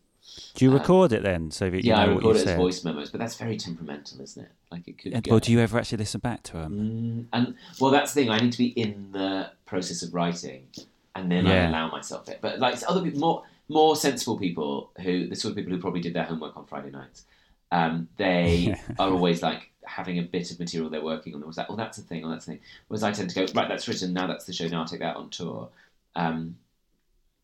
Do 0.55 0.64
you 0.64 0.70
Uh, 0.70 0.75
record 0.75 1.12
it 1.12 1.22
then, 1.22 1.51
so 1.51 1.68
that 1.68 1.85
you 1.85 1.90
yeah, 1.90 2.01
I 2.01 2.05
record 2.07 2.37
it 2.37 2.38
as 2.40 2.44
said? 2.44 2.57
voice 2.57 2.85
memos, 2.85 3.11
but 3.11 3.18
that's 3.18 3.37
very 3.37 3.57
temperamental, 3.57 4.20
isn't 4.20 4.44
it? 4.44 4.53
Like 4.70 4.87
it 4.87 4.98
could. 4.98 5.29
Or 5.29 5.40
do 5.40 5.51
you 5.51 5.59
ever 5.59 5.79
actually 5.79 5.98
listen 5.98 6.20
back 6.20 6.42
to 6.44 6.53
them? 6.55 6.72
Mm, 6.72 7.27
and 7.33 7.55
well, 7.81 7.90
that's 7.90 8.14
the 8.14 8.20
thing. 8.22 8.31
I 8.31 8.38
need 8.38 8.53
to 8.53 8.59
be 8.59 8.68
in 8.68 9.11
the 9.12 9.51
process 9.66 10.03
of 10.03 10.14
writing, 10.14 10.68
and 11.16 11.31
then 11.31 11.46
I 11.46 11.68
allow 11.68 11.90
myself 11.90 12.29
it. 12.29 12.38
But 12.40 12.61
like 12.61 12.79
other 12.88 13.03
people, 13.03 13.20
more 13.20 13.42
more 13.68 13.96
sensible 13.96 14.38
people 14.38 14.92
who 15.03 15.27
the 15.29 15.35
sort 15.37 15.51
of 15.53 15.57
people 15.57 15.72
who 15.72 15.81
probably 15.81 16.01
did 16.01 16.14
their 16.14 16.25
homework 16.25 16.57
on 16.57 16.66
Friday 16.66 16.90
nights, 16.90 17.25
um, 17.72 18.09
they 18.16 18.77
are 19.01 19.11
always 19.11 19.42
like 19.42 19.70
having 19.85 20.18
a 20.20 20.22
bit 20.22 20.53
of 20.53 20.59
material 20.61 20.88
they're 20.88 21.03
working 21.03 21.35
on. 21.35 21.42
It 21.42 21.46
was 21.46 21.57
like, 21.57 21.66
oh, 21.68 21.75
that's 21.77 21.98
a 21.98 22.03
thing, 22.03 22.25
oh, 22.25 22.31
that's 22.31 22.46
a 22.46 22.53
thing. 22.53 22.61
Whereas 22.87 23.03
I 23.03 23.11
tend 23.11 23.31
to 23.31 23.35
go, 23.35 23.53
right, 23.55 23.68
that's 23.68 23.88
written. 23.88 24.12
Now 24.12 24.29
that's 24.29 24.44
the 24.44 24.53
show. 24.53 24.68
Now 24.68 24.83
I'll 24.83 24.87
take 24.87 25.01
that 25.01 25.16
on 25.16 25.31
tour. 25.31 25.68
Um, 26.14 26.57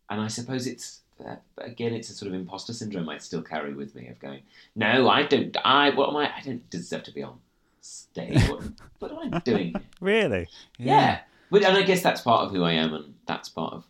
and 0.09 0.21
I 0.21 0.29
suppose 0.29 0.67
it's 0.67 1.01
again, 1.59 1.93
it's 1.95 2.11
a 2.11 2.15
sort 2.15 2.29
of 2.29 2.35
imposter 2.35 2.73
syndrome 2.73 3.09
I 3.09 3.19
still 3.19 3.43
carry 3.43 3.75
with 3.75 3.95
me 3.95 4.09
of 4.09 4.19
going, 4.19 4.43
no, 4.77 5.09
I 5.09 5.23
don't. 5.25 5.57
I 5.65 5.91
what 5.91 6.11
am 6.11 6.17
I? 6.17 6.33
I 6.37 6.41
don't 6.45 6.69
deserve 6.71 7.03
to 7.05 7.13
be 7.13 7.23
on 7.23 7.39
stage. 7.81 8.49
What, 8.49 8.63
what 8.99 9.13
am 9.13 9.35
I 9.35 9.39
doing? 9.41 9.75
Really? 10.01 10.49
Yeah. 10.79 11.21
But, 11.51 11.65
and 11.65 11.77
I 11.77 11.83
guess 11.83 12.03
that's 12.03 12.21
part 12.21 12.45
of 12.47 12.53
who 12.53 12.63
I 12.63 12.73
am, 12.73 12.93
and 12.93 13.15
that's 13.27 13.49
part 13.49 13.73
of 13.73 13.85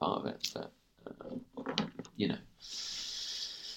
part 0.00 0.20
of 0.20 0.26
it. 0.26 0.48
But 0.54 0.72
uh, 1.06 1.72
you 2.16 2.28
know, 2.28 2.38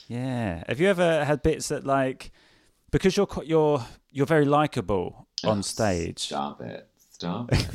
Yeah. 0.07 0.63
Have 0.67 0.79
you 0.79 0.87
ever 0.87 1.23
had 1.25 1.41
bits 1.41 1.69
that 1.69 1.85
like 1.85 2.31
because 2.91 3.17
you're 3.17 3.27
you're 3.45 3.85
you're 4.11 4.25
very 4.25 4.45
likable 4.45 5.27
on 5.43 5.59
Oh, 5.59 5.61
stage, 5.61 6.19
Stop 6.19 6.61
it! 6.61 6.87
Stop 7.11 7.51
it! 7.51 7.67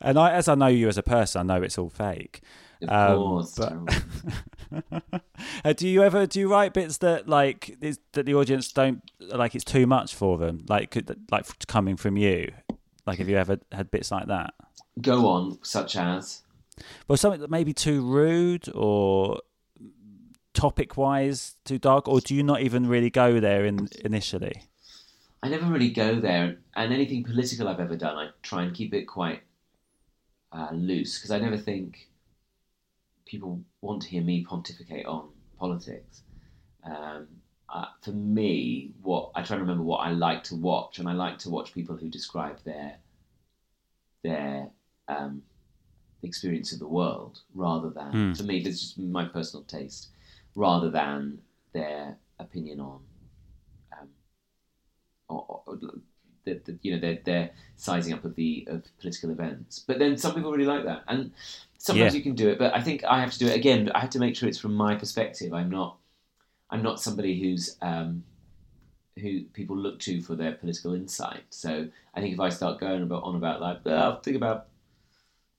and 0.00 0.18
I, 0.18 0.32
as 0.32 0.48
I 0.48 0.54
know 0.54 0.66
you 0.66 0.88
as 0.88 0.98
a 0.98 1.02
person, 1.02 1.40
I 1.50 1.54
know 1.54 1.62
it's 1.62 1.78
all 1.78 1.90
fake. 1.90 2.42
Of 2.82 2.90
Um, 2.90 3.46
but- 3.56 5.22
Uh, 5.64 5.72
do 5.72 5.88
you 5.88 6.02
ever 6.02 6.26
do 6.26 6.38
you 6.38 6.50
write 6.50 6.72
bits 6.74 6.98
that 6.98 7.28
like 7.28 7.76
is, 7.80 7.98
that 8.12 8.24
the 8.26 8.34
audience 8.34 8.72
don't 8.72 9.02
like? 9.18 9.54
It's 9.54 9.64
too 9.64 9.86
much 9.86 10.14
for 10.14 10.38
them, 10.38 10.64
like 10.68 10.90
could, 10.90 11.16
like 11.30 11.46
coming 11.66 11.96
from 11.96 12.16
you. 12.16 12.52
Like, 13.06 13.18
have 13.18 13.28
you 13.28 13.36
ever 13.36 13.58
had 13.72 13.90
bits 13.90 14.10
like 14.10 14.26
that? 14.28 14.54
Go 15.00 15.26
on, 15.28 15.58
such 15.62 15.96
as 15.96 16.42
Well, 17.08 17.16
something 17.16 17.40
that 17.40 17.50
may 17.50 17.64
be 17.64 17.72
too 17.72 18.02
rude 18.06 18.68
or 18.74 19.40
topic 20.52 20.96
wise 20.96 21.56
too 21.64 21.78
dark, 21.78 22.06
or 22.06 22.20
do 22.20 22.34
you 22.34 22.42
not 22.42 22.60
even 22.60 22.86
really 22.86 23.10
go 23.10 23.40
there 23.40 23.64
in 23.64 23.88
initially? 24.04 24.62
I 25.42 25.48
never 25.48 25.66
really 25.66 25.90
go 25.90 26.20
there, 26.20 26.58
and 26.76 26.92
anything 26.92 27.24
political 27.24 27.66
I've 27.66 27.80
ever 27.80 27.96
done, 27.96 28.16
I 28.16 28.28
try 28.42 28.62
and 28.62 28.74
keep 28.74 28.92
it 28.94 29.04
quite 29.04 29.42
uh, 30.52 30.68
loose 30.72 31.18
because 31.18 31.30
I 31.30 31.38
never 31.38 31.56
think 31.56 32.08
people 33.26 33.60
want 33.80 34.02
to 34.02 34.08
hear 34.08 34.22
me 34.22 34.44
pontificate 34.44 35.06
on 35.06 35.28
politics. 35.58 36.22
Um, 36.84 37.28
uh, 37.72 37.86
for 38.02 38.10
me, 38.12 38.90
what 39.02 39.30
I 39.34 39.42
try 39.42 39.56
to 39.56 39.62
remember 39.62 39.84
what 39.84 39.98
I 39.98 40.10
like 40.10 40.42
to 40.44 40.56
watch, 40.56 40.98
and 40.98 41.08
I 41.08 41.12
like 41.12 41.38
to 41.38 41.50
watch 41.50 41.72
people 41.72 41.96
who 41.96 42.08
describe 42.08 42.58
their 42.64 42.96
their 44.22 44.68
um, 45.08 45.42
experience 46.22 46.72
of 46.72 46.78
the 46.78 46.86
world 46.86 47.40
rather 47.54 47.90
than 47.90 48.12
Hmm. 48.12 48.32
for 48.32 48.42
me. 48.42 48.62
This 48.62 48.74
is 48.74 48.80
just 48.80 48.98
my 48.98 49.24
personal 49.24 49.64
taste, 49.64 50.08
rather 50.54 50.90
than 50.90 51.40
their 51.72 52.18
opinion 52.38 52.80
on 52.80 53.00
um, 53.98 54.08
or, 55.28 55.62
or 55.66 55.76
the, 55.76 56.54
the, 56.64 56.78
you 56.82 56.92
know 56.94 57.00
their 57.00 57.18
their 57.24 57.50
sizing 57.76 58.12
up 58.12 58.24
of 58.24 58.34
the 58.34 58.66
of 58.68 58.84
political 58.98 59.30
events. 59.30 59.78
But 59.78 59.98
then 59.98 60.16
some 60.18 60.34
people 60.34 60.50
really 60.50 60.64
like 60.64 60.84
that, 60.84 61.04
and 61.06 61.32
sometimes 61.80 62.12
Yeah. 62.12 62.18
you 62.18 62.22
can 62.22 62.34
do 62.34 62.48
it, 62.50 62.58
but 62.58 62.74
I 62.74 62.82
think 62.82 63.04
I 63.04 63.20
have 63.20 63.32
to 63.32 63.38
do 63.38 63.46
it 63.46 63.56
again. 63.56 63.90
I 63.94 64.00
have 64.00 64.10
to 64.10 64.18
make 64.18 64.36
sure 64.36 64.48
it's 64.48 64.58
from 64.58 64.74
my 64.74 64.94
perspective. 64.94 65.52
I'm 65.54 65.70
not. 65.70 65.96
I'm 66.68 66.82
not 66.82 67.00
somebody 67.00 67.40
who's 67.40 67.76
um, 67.80 68.22
who 69.18 69.42
people 69.54 69.76
look 69.76 69.98
to 70.00 70.20
for 70.20 70.36
their 70.36 70.52
political 70.52 70.94
insight. 70.94 71.42
So 71.48 71.88
I 72.14 72.20
think 72.20 72.34
if 72.34 72.40
I 72.40 72.50
start 72.50 72.80
going 72.80 73.02
about 73.02 73.24
on 73.24 73.34
about 73.34 73.60
like, 73.62 73.78
oh, 73.86 74.20
think 74.22 74.36
about 74.36 74.66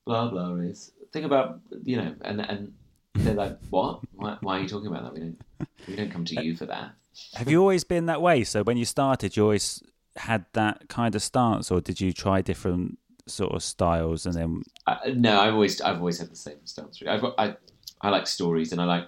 blah 0.05 0.29
blah 0.29 0.53
is 0.55 0.91
think 1.11 1.25
about 1.25 1.59
you 1.83 1.97
know, 1.97 2.15
and 2.21 2.39
and 2.39 2.73
they're 3.15 3.33
like, 3.33 3.57
what? 3.71 3.99
Why, 4.13 4.37
why 4.41 4.59
are 4.59 4.61
you 4.61 4.69
talking 4.69 4.87
about 4.87 5.03
that? 5.03 5.13
We 5.13 5.19
don't 5.19 5.43
we 5.87 5.95
don't 5.95 6.11
come 6.11 6.25
to 6.25 6.43
you 6.43 6.55
for 6.55 6.67
that. 6.67 6.91
Have 7.33 7.49
you 7.49 7.59
always 7.59 7.83
been 7.83 8.05
that 8.05 8.21
way? 8.21 8.43
So 8.43 8.61
when 8.61 8.77
you 8.77 8.85
started, 8.85 9.35
you 9.35 9.43
always 9.43 9.81
had 10.17 10.45
that 10.53 10.87
kind 10.87 11.15
of 11.15 11.23
stance, 11.23 11.71
or 11.71 11.81
did 11.81 11.99
you 11.99 12.13
try 12.13 12.41
different 12.41 12.99
sort 13.33 13.53
of 13.53 13.63
styles 13.63 14.25
and 14.25 14.35
then? 14.35 14.63
Uh, 14.87 14.97
no, 15.15 15.39
I've 15.39 15.53
always 15.53 15.81
I've 15.81 15.97
always 15.97 16.19
had 16.19 16.29
the 16.29 16.35
same 16.35 16.65
stance. 16.65 17.01
I've 17.07 17.21
got, 17.21 17.35
I 17.37 17.55
I 18.01 18.09
like 18.09 18.27
stories 18.27 18.71
and 18.71 18.81
I 18.81 18.85
like 18.85 19.05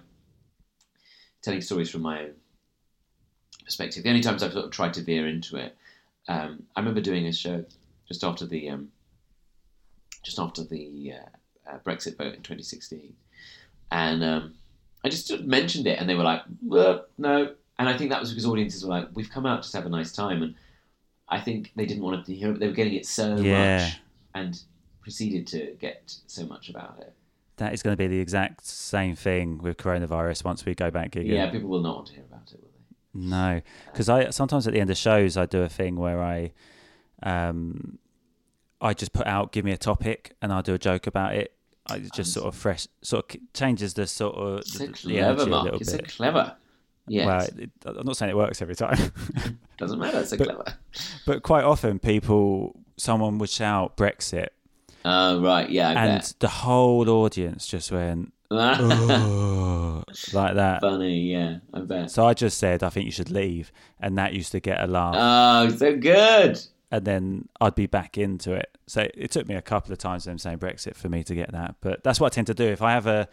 telling 1.41 1.61
stories 1.61 1.89
from 1.89 2.01
my 2.01 2.23
own 2.23 2.33
perspective. 3.65 4.03
The 4.03 4.09
only 4.09 4.21
times 4.21 4.43
I've 4.43 4.53
sort 4.53 4.65
of 4.65 4.71
tried 4.71 4.93
to 4.95 5.01
veer 5.01 5.27
into 5.27 5.57
it, 5.57 5.75
um, 6.27 6.63
I 6.75 6.79
remember 6.79 7.01
doing 7.01 7.27
a 7.27 7.33
show 7.33 7.65
just 8.07 8.23
after 8.23 8.45
the 8.45 8.69
um, 8.69 8.91
just 10.23 10.39
after 10.39 10.63
the 10.63 11.13
uh, 11.13 11.71
uh, 11.71 11.77
Brexit 11.79 12.17
vote 12.17 12.33
in 12.33 12.41
2016, 12.41 13.13
and 13.91 14.23
um, 14.23 14.53
I 15.03 15.09
just 15.09 15.37
mentioned 15.41 15.87
it, 15.87 15.99
and 15.99 16.09
they 16.09 16.15
were 16.15 16.23
like, 16.23 16.43
"No," 16.61 17.53
and 17.79 17.89
I 17.89 17.97
think 17.97 18.09
that 18.11 18.21
was 18.21 18.29
because 18.29 18.45
audiences 18.45 18.85
were 18.85 18.91
like, 18.91 19.09
"We've 19.13 19.29
come 19.29 19.45
out 19.45 19.61
just 19.61 19.71
to 19.71 19.77
have 19.77 19.85
a 19.85 19.89
nice 19.89 20.11
time," 20.11 20.43
and 20.43 20.55
I 21.27 21.39
think 21.39 21.71
they 21.75 21.85
didn't 21.85 22.03
want 22.03 22.25
to 22.25 22.33
hear 22.33 22.51
it. 22.51 22.59
They 22.59 22.67
were 22.67 22.73
getting 22.73 22.93
it 22.93 23.05
so 23.05 23.35
Yeah. 23.37 23.77
much, 23.85 24.01
and 24.33 24.59
proceeded 25.01 25.47
to 25.47 25.75
get 25.79 26.13
so 26.27 26.45
much 26.45 26.69
about 26.69 26.97
it. 26.99 27.13
That 27.57 27.73
is 27.73 27.83
going 27.83 27.93
to 27.93 27.97
be 27.97 28.07
the 28.07 28.19
exact 28.19 28.65
same 28.65 29.15
thing 29.15 29.59
with 29.59 29.77
coronavirus 29.77 30.43
once 30.43 30.65
we 30.65 30.73
go 30.73 30.89
back 30.89 31.11
gigging. 31.11 31.27
Yeah, 31.27 31.51
people 31.51 31.69
will 31.69 31.81
not 31.81 31.95
want 31.95 32.07
to 32.07 32.13
hear 32.13 32.23
about 32.23 32.51
it, 32.51 32.59
will 32.61 32.69
they? 32.69 33.29
No, 33.29 33.61
because 33.91 34.09
I 34.09 34.29
sometimes 34.31 34.65
at 34.65 34.73
the 34.73 34.79
end 34.79 34.89
of 34.89 34.97
shows 34.97 35.37
I 35.37 35.45
do 35.45 35.61
a 35.61 35.69
thing 35.69 35.97
where 35.97 36.21
I, 36.21 36.51
um, 37.21 37.99
I 38.81 38.93
just 38.93 39.13
put 39.13 39.27
out 39.27 39.51
give 39.51 39.63
me 39.65 39.71
a 39.71 39.77
topic 39.77 40.35
and 40.41 40.51
I'll 40.51 40.63
do 40.63 40.73
a 40.73 40.79
joke 40.79 41.05
about 41.07 41.35
it. 41.35 41.53
I 41.85 41.99
just 41.99 42.33
sort 42.33 42.47
of 42.47 42.55
fresh, 42.55 42.87
sort 43.01 43.33
of 43.35 43.39
changes 43.53 43.93
the 43.93 44.07
sort 44.07 44.35
of 44.35 44.63
the, 44.65 44.87
the 45.05 45.19
energy 45.19 45.43
clever, 45.45 45.51
a 45.51 45.63
little 45.63 45.79
so 45.81 45.97
bit. 45.97 46.07
clever. 46.07 46.55
Yes, 47.07 47.25
Well, 47.27 47.61
it, 47.63 47.69
I'm 47.85 48.05
not 48.05 48.15
saying 48.15 48.29
it 48.29 48.37
works 48.37 48.61
every 48.61 48.75
time, 48.75 48.97
doesn't 49.77 49.99
matter. 49.99 50.25
So 50.25 50.37
but- 50.37 50.45
clever. 50.47 50.63
but 51.25 51.43
quite 51.43 51.65
often 51.65 51.99
people, 51.99 52.79
someone 52.97 53.37
would 53.39 53.49
shout 53.49 53.97
Brexit, 53.97 54.49
Oh, 55.05 55.41
right. 55.41 55.69
Yeah, 55.69 55.89
I 55.89 55.93
and 55.93 56.33
the 56.39 56.47
whole 56.47 57.09
audience 57.09 57.67
just 57.67 57.91
went 57.91 58.31
"Oh," 58.51 60.03
like 60.33 60.55
that. 60.55 60.81
Funny, 60.81 61.19
yeah, 61.31 61.57
I 61.73 61.79
bet. 61.81 62.11
So 62.11 62.25
I 62.25 62.33
just 62.33 62.57
said 62.57 62.83
I 62.83 62.89
think 62.89 63.05
you 63.05 63.11
should 63.11 63.29
leave, 63.31 63.71
and 63.99 64.17
that 64.17 64.33
used 64.33 64.51
to 64.53 64.59
get 64.59 64.81
a 64.81 64.87
laugh. 64.87 65.15
Oh, 65.17 65.75
so 65.75 65.97
good. 65.97 66.59
and 66.91 67.05
then 67.05 67.49
I'd 67.59 67.75
be 67.75 67.85
back 67.87 68.17
into 68.17 68.53
it. 68.53 68.77
So 68.87 69.07
it 69.13 69.31
took 69.31 69.47
me 69.47 69.55
a 69.55 69.61
couple 69.61 69.91
of 69.91 69.97
times 69.97 70.25
them 70.25 70.37
saying 70.37 70.59
Brexit 70.59 70.95
for 70.95 71.09
me 71.09 71.23
to 71.23 71.35
get 71.35 71.51
that. 71.51 71.75
But 71.81 72.03
that's 72.03 72.19
what 72.19 72.31
I 72.31 72.35
tend 72.35 72.47
to 72.47 72.53
do. 72.53 72.65
If 72.67 72.81
I 72.81 72.91
have 72.91 73.07
a 73.07 73.27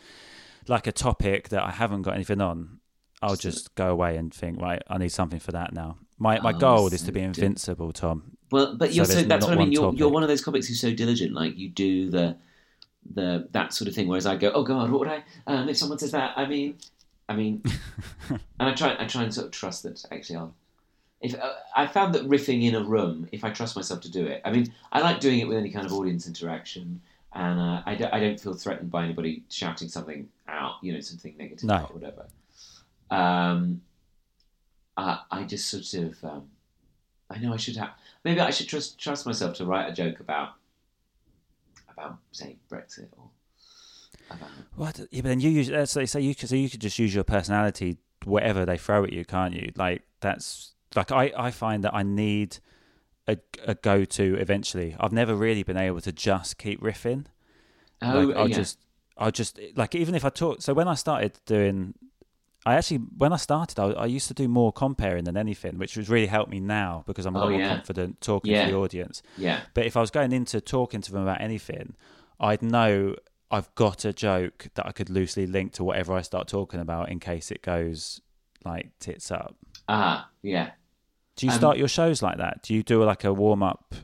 like 0.68 0.86
a 0.86 0.92
topic 0.92 1.48
that 1.50 1.62
I 1.62 1.70
haven't 1.70 2.02
got 2.02 2.14
anything 2.14 2.40
on, 2.40 2.80
I'll 3.22 3.36
just 3.36 3.74
go 3.74 3.90
away 3.90 4.16
and 4.16 4.32
think, 4.32 4.60
right, 4.60 4.82
I 4.88 4.98
need 4.98 5.10
something 5.10 5.40
for 5.40 5.52
that 5.52 5.72
now. 5.72 5.98
My 6.18 6.40
my 6.40 6.52
Oh, 6.52 6.58
goal 6.58 6.86
is 6.88 7.02
to 7.02 7.12
be 7.12 7.20
invincible, 7.20 7.92
Tom. 7.92 8.36
Well, 8.50 8.74
but 8.74 8.92
you're 8.92 9.04
so, 9.04 9.14
there's 9.14 9.26
that's 9.26 9.46
what 9.46 9.54
I 9.54 9.58
mean. 9.58 9.72
You're, 9.72 9.92
you're 9.94 10.08
one 10.08 10.22
of 10.22 10.28
those 10.28 10.42
comics 10.42 10.66
who's 10.66 10.80
so 10.80 10.92
diligent. 10.92 11.32
Like 11.32 11.56
you 11.56 11.68
do 11.68 12.10
the 12.10 12.36
the 13.14 13.48
that 13.52 13.72
sort 13.72 13.88
of 13.88 13.94
thing. 13.94 14.08
Whereas 14.08 14.26
I 14.26 14.36
go, 14.36 14.50
oh 14.54 14.62
god, 14.62 14.90
what 14.90 15.00
would 15.00 15.08
I? 15.08 15.22
Um, 15.46 15.68
if 15.68 15.76
someone 15.76 15.98
says 15.98 16.12
that, 16.12 16.32
I 16.36 16.46
mean, 16.46 16.76
I 17.28 17.34
mean, 17.34 17.62
and 18.28 18.40
I 18.58 18.74
try 18.74 18.96
I 18.98 19.06
try 19.06 19.22
and 19.22 19.32
sort 19.32 19.46
of 19.46 19.52
trust 19.52 19.82
that 19.84 20.04
actually 20.10 20.36
I'll. 20.36 20.54
If 21.20 21.34
uh, 21.34 21.52
I 21.76 21.86
found 21.86 22.14
that 22.14 22.26
riffing 22.28 22.64
in 22.64 22.74
a 22.74 22.82
room, 22.82 23.28
if 23.30 23.44
I 23.44 23.50
trust 23.50 23.76
myself 23.76 24.00
to 24.02 24.10
do 24.10 24.26
it, 24.26 24.40
I 24.44 24.50
mean, 24.50 24.72
I 24.90 25.00
like 25.00 25.20
doing 25.20 25.38
it 25.40 25.46
with 25.46 25.58
any 25.58 25.70
kind 25.70 25.84
of 25.84 25.92
audience 25.92 26.26
interaction, 26.26 27.02
and 27.34 27.60
uh, 27.60 27.82
I, 27.84 27.94
don't, 27.94 28.12
I 28.14 28.20
don't 28.20 28.40
feel 28.40 28.54
threatened 28.54 28.90
by 28.90 29.04
anybody 29.04 29.42
shouting 29.50 29.88
something 29.88 30.28
out, 30.48 30.76
you 30.82 30.94
know, 30.94 31.00
something 31.00 31.34
negative 31.38 31.64
No. 31.64 31.86
or 31.90 31.94
whatever. 31.94 32.26
Um, 33.10 33.82
I, 34.96 35.20
I 35.30 35.42
just 35.44 35.68
sort 35.68 35.92
of, 35.94 36.24
um, 36.24 36.48
I 37.28 37.38
know 37.38 37.52
I 37.52 37.56
should 37.56 37.76
have, 37.76 37.90
maybe 38.24 38.40
I 38.40 38.50
should 38.50 38.68
trust 38.68 38.98
trust 38.98 39.26
myself 39.26 39.56
to 39.56 39.64
write 39.64 39.88
a 39.88 39.92
joke 39.92 40.20
about, 40.20 40.50
about 41.88 42.18
say 42.32 42.56
Brexit 42.70 43.08
or 43.16 43.30
about. 44.30 44.48
What? 44.74 45.00
Yeah, 45.10 45.22
but 45.22 45.28
then 45.28 45.40
you 45.40 45.50
use. 45.50 45.70
Let's 45.70 45.92
say, 45.92 46.06
say 46.06 46.20
you 46.20 46.34
so 46.34 46.54
you 46.54 46.70
could 46.70 46.80
just 46.80 46.98
use 46.98 47.14
your 47.14 47.24
personality, 47.24 47.98
whatever 48.24 48.64
they 48.64 48.76
throw 48.76 49.04
at 49.04 49.12
you, 49.12 49.24
can't 49.24 49.54
you? 49.54 49.72
Like 49.76 50.02
that's 50.20 50.72
like 50.94 51.12
I 51.12 51.32
I 51.36 51.50
find 51.50 51.84
that 51.84 51.94
I 51.94 52.02
need 52.02 52.58
a 53.26 53.38
a 53.64 53.74
go 53.74 54.04
to 54.04 54.36
eventually. 54.36 54.96
I've 54.98 55.12
never 55.12 55.34
really 55.34 55.62
been 55.62 55.76
able 55.76 56.00
to 56.00 56.12
just 56.12 56.58
keep 56.58 56.80
riffing. 56.80 57.26
Oh, 58.02 58.20
like, 58.20 58.36
I'll 58.36 58.48
yeah. 58.48 58.56
just 58.56 58.78
I'll 59.16 59.30
just 59.30 59.60
like 59.76 59.94
even 59.94 60.14
if 60.14 60.24
I 60.24 60.30
talk. 60.30 60.62
So 60.62 60.74
when 60.74 60.88
I 60.88 60.94
started 60.94 61.38
doing, 61.46 61.94
I 62.66 62.74
actually 62.74 62.98
when 63.16 63.32
I 63.32 63.36
started, 63.36 63.78
I, 63.78 63.86
I 63.92 64.06
used 64.06 64.28
to 64.28 64.34
do 64.34 64.46
more 64.48 64.72
comparing 64.72 65.24
than 65.24 65.36
anything, 65.36 65.78
which 65.78 65.94
has 65.94 66.08
really 66.10 66.26
helped 66.26 66.50
me 66.50 66.60
now 66.60 67.04
because 67.06 67.24
I'm 67.26 67.34
a 67.34 67.38
Oh, 67.38 67.42
lot 67.44 67.50
more 67.58 67.68
confident 67.68 68.20
talking 68.20 68.52
Yeah. 68.52 68.64
to 68.66 68.70
the 68.70 68.76
audience. 68.76 69.22
yeah. 69.38 69.62
But 69.74 69.86
if 69.86 69.96
I 69.96 70.00
was 70.00 70.10
going 70.10 70.32
into 70.32 70.60
talking 70.60 71.00
to 71.00 71.12
them 71.12 71.22
about 71.22 71.40
anything, 71.40 71.94
I'd 72.38 72.62
know 72.62 73.16
I've 73.50 73.74
got 73.74 74.04
a 74.04 74.12
joke 74.12 74.68
that 74.74 74.86
I 74.86 74.92
could 74.92 75.08
loosely 75.10 75.46
link 75.46 75.72
to 75.74 75.84
whatever 75.84 76.12
I 76.14 76.20
start 76.22 76.48
talking 76.48 76.80
about 76.80 77.08
in 77.10 77.18
case 77.18 77.50
it 77.50 77.62
goes 77.62 78.20
like 78.64 78.90
tits 79.00 79.30
up. 79.30 79.56
Ah, 79.88 80.28
yeah. 80.42 80.72
Do 81.36 81.46
you 81.46 81.52
Um, 81.52 81.58
start 81.58 81.78
your 81.78 81.88
shows 81.88 82.22
like 82.22 82.36
that? 82.36 82.62
Do 82.62 82.74
you 82.74 82.82
do 82.82 83.02
like 83.04 83.24
a 83.24 83.32
warm 83.32 83.62
up 83.62 83.94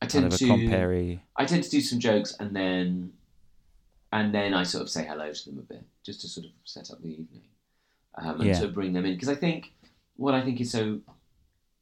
I 0.00 0.06
kind 0.06 0.10
tend 0.12 0.26
of 0.26 0.32
a 0.32 0.38
to 0.38 0.46
compare 0.46 0.92
I 1.36 1.44
tend 1.44 1.62
to 1.64 1.70
do 1.70 1.80
some 1.82 2.00
jokes 2.00 2.34
and 2.40 2.56
then 2.56 3.12
and 4.12 4.34
then 4.34 4.54
I 4.54 4.62
sort 4.62 4.82
of 4.82 4.88
say 4.90 5.04
hello 5.06 5.30
to 5.32 5.44
them 5.50 5.58
a 5.58 5.62
bit 5.62 5.84
just 6.04 6.22
to 6.22 6.28
sort 6.28 6.46
of 6.46 6.52
set 6.64 6.90
up 6.90 7.02
the 7.02 7.08
evening 7.10 7.42
um, 8.16 8.40
and 8.40 8.44
Yeah. 8.44 8.62
of 8.62 8.74
bring 8.74 8.92
them 8.92 9.04
in. 9.06 9.14
Because 9.14 9.28
I 9.28 9.34
think 9.34 9.72
what 10.16 10.34
I 10.34 10.42
think 10.42 10.60
is 10.60 10.70
so 10.70 11.00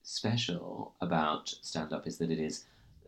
special 0.03 0.95
about 1.01 1.49
stand 1.63 1.93
up 1.93 2.07
is 2.07 2.19
that 2.19 2.31
it 2.31 2.39
is 2.39 2.65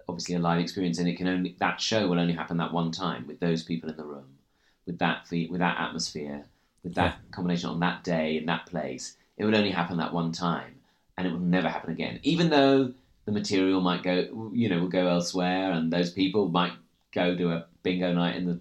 obviously 0.08 0.34
a 0.34 0.38
live 0.38 0.60
experience 0.60 0.98
and 0.98 1.08
it 1.08 1.16
can 1.16 1.26
only 1.26 1.54
that 1.58 1.80
show 1.80 2.08
will 2.08 2.18
only 2.18 2.32
happen 2.32 2.56
that 2.56 2.72
one 2.72 2.90
time 2.90 3.26
with 3.26 3.40
those 3.40 3.62
people 3.62 3.90
in 3.90 3.96
the 3.96 4.04
room 4.04 4.38
with 4.86 4.98
that 4.98 5.26
with 5.30 5.58
that 5.58 5.78
atmosphere 5.80 6.44
with 6.82 6.94
that 6.94 7.18
combination 7.32 7.68
on 7.68 7.80
that 7.80 8.04
day 8.04 8.36
in 8.36 8.46
that 8.46 8.66
place. 8.66 9.16
It 9.36 9.44
will 9.44 9.56
only 9.56 9.72
happen 9.72 9.96
that 9.98 10.14
one 10.14 10.32
time 10.32 10.80
and 11.18 11.26
it 11.26 11.32
will 11.32 11.40
never 11.40 11.68
happen 11.68 11.90
again. 11.90 12.20
Even 12.22 12.48
though 12.48 12.92
the 13.24 13.32
material 13.32 13.80
might 13.80 14.02
go 14.02 14.50
you 14.52 14.68
know 14.68 14.78
will 14.80 14.88
go 14.88 15.08
elsewhere 15.08 15.72
and 15.72 15.92
those 15.92 16.10
people 16.10 16.48
might 16.48 16.72
go 17.12 17.36
to 17.36 17.52
a 17.52 17.66
bingo 17.82 18.12
night 18.12 18.36
in 18.36 18.46
the 18.46 18.60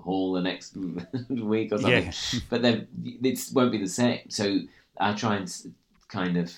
hall 0.00 0.32
the 0.32 0.40
next 0.42 0.76
week 1.28 1.72
or 1.72 1.78
something 1.78 2.04
Yeah. 2.04 2.40
but 2.50 2.62
then 2.62 2.86
it 3.04 3.40
won't 3.52 3.72
be 3.72 3.78
the 3.78 3.88
same 3.88 4.20
so 4.28 4.58
i 5.00 5.12
try 5.12 5.36
and 5.36 5.50
kind 6.08 6.36
of 6.36 6.52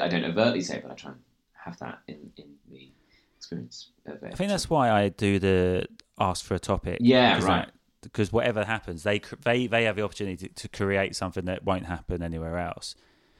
i 0.00 0.08
don't 0.08 0.24
overtly 0.24 0.60
say 0.60 0.80
but 0.82 0.90
i 0.92 0.94
try 0.94 1.10
and 1.12 1.20
have 1.54 1.78
that 1.78 2.00
in 2.06 2.30
in 2.36 2.46
the 2.70 2.88
experience 3.36 3.90
of 4.06 4.22
it 4.22 4.32
I 4.32 4.36
think 4.36 4.50
that's 4.50 4.68
why 4.68 4.90
I 4.90 5.08
do 5.08 5.38
the 5.38 5.86
ask 6.18 6.44
for 6.44 6.54
a 6.54 6.58
topic. 6.58 6.98
Yeah, 7.00 7.34
because 7.34 7.48
right. 7.48 7.68
because 8.02 8.32
whatever 8.32 8.64
happens, 8.64 9.02
they 9.02 9.20
they 9.44 9.66
they 9.66 9.84
have 9.84 9.96
the 9.96 10.02
opportunity 10.02 10.48
to, 10.48 10.68
create 10.68 11.14
something 11.16 11.44
that 11.46 11.64
won't 11.64 11.86
happen 11.86 12.22
anywhere 12.22 12.58
else. 12.58 12.94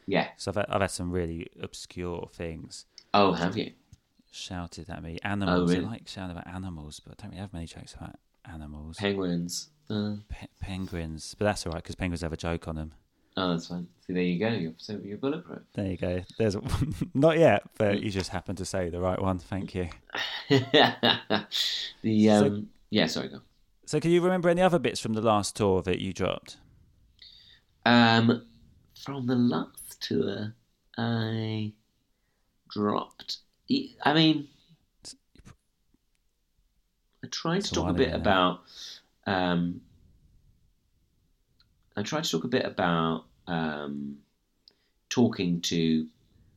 yeah 0.06 0.28
So 0.36 0.50
I've 0.50 0.56
had, 0.56 0.66
I've 0.68 0.80
had 0.80 0.90
some 0.90 1.10
really 1.10 1.48
obscure 1.60 2.28
things 2.32 2.86
oh 3.14 3.32
have 3.32 3.56
you 3.56 3.72
shouted 4.30 4.88
at 4.88 5.02
me. 5.02 5.18
Animals, 5.22 5.70
oh, 5.70 5.74
really? 5.74 5.86
I 5.86 5.90
like 5.90 6.08
shouting 6.08 6.36
about 6.36 6.46
animals, 6.46 7.00
but 7.00 7.12
I 7.12 7.22
don't 7.22 7.30
really 7.32 7.40
have 7.40 7.52
many 7.52 7.66
jokes 7.66 7.94
about 7.94 8.16
animals. 8.52 8.96
penguins 8.98 9.68
uh, 9.90 10.14
Pe- 10.28 10.46
penguins, 10.60 11.34
but 11.38 11.44
that's 11.46 11.66
all 11.66 11.72
right 11.72 11.82
because 11.82 11.94
penguins 11.94 12.20
have 12.22 12.32
a 12.32 12.36
joke 12.36 12.68
on 12.68 12.76
them. 12.76 12.92
oh 13.36 13.50
that's 13.52 13.66
fine 13.68 13.86
see 14.06 14.12
there 14.12 14.22
you 14.22 14.38
go 14.38 14.48
you're 14.48 14.72
so 14.76 14.98
you're 15.04 15.16
bulletproof 15.18 15.62
There 15.74 15.86
you 15.86 15.96
go. 15.96 16.22
There's 16.38 16.56
not 17.14 17.38
yet, 17.38 17.62
but 17.78 18.02
you 18.02 18.10
just 18.10 18.30
happened 18.30 18.58
to 18.58 18.64
say 18.64 18.88
the 18.90 19.00
right 19.00 19.20
one. 19.20 19.38
Thank 19.38 19.74
you. 19.74 19.88
the 20.48 22.30
um 22.30 22.68
yeah 22.90 23.06
sorry 23.06 23.28
go 23.28 23.40
So, 23.86 24.00
can 24.00 24.10
you 24.10 24.20
remember 24.20 24.48
any 24.50 24.60
other 24.62 24.78
bits 24.78 25.00
from 25.00 25.14
the 25.14 25.22
last 25.22 25.56
tour 25.56 25.80
that 25.82 25.98
you 26.00 26.12
dropped? 26.12 26.56
Um, 27.86 28.42
from 29.02 29.26
the 29.26 29.34
last 29.36 30.00
tour, 30.02 30.52
I 30.98 31.72
dropped. 32.70 33.38
I 34.04 34.12
mean, 34.14 34.48
tried 37.30 37.62
to 37.64 37.74
talk 37.74 37.88
a 37.88 37.92
bit 37.92 38.14
about. 38.14 38.60
Um, 39.26 39.80
I 41.96 42.02
tried 42.02 42.24
to 42.24 42.30
talk 42.30 42.44
a 42.44 42.48
bit 42.48 42.64
about 42.64 43.24
um, 43.46 44.18
talking 45.08 45.60
to. 45.62 46.06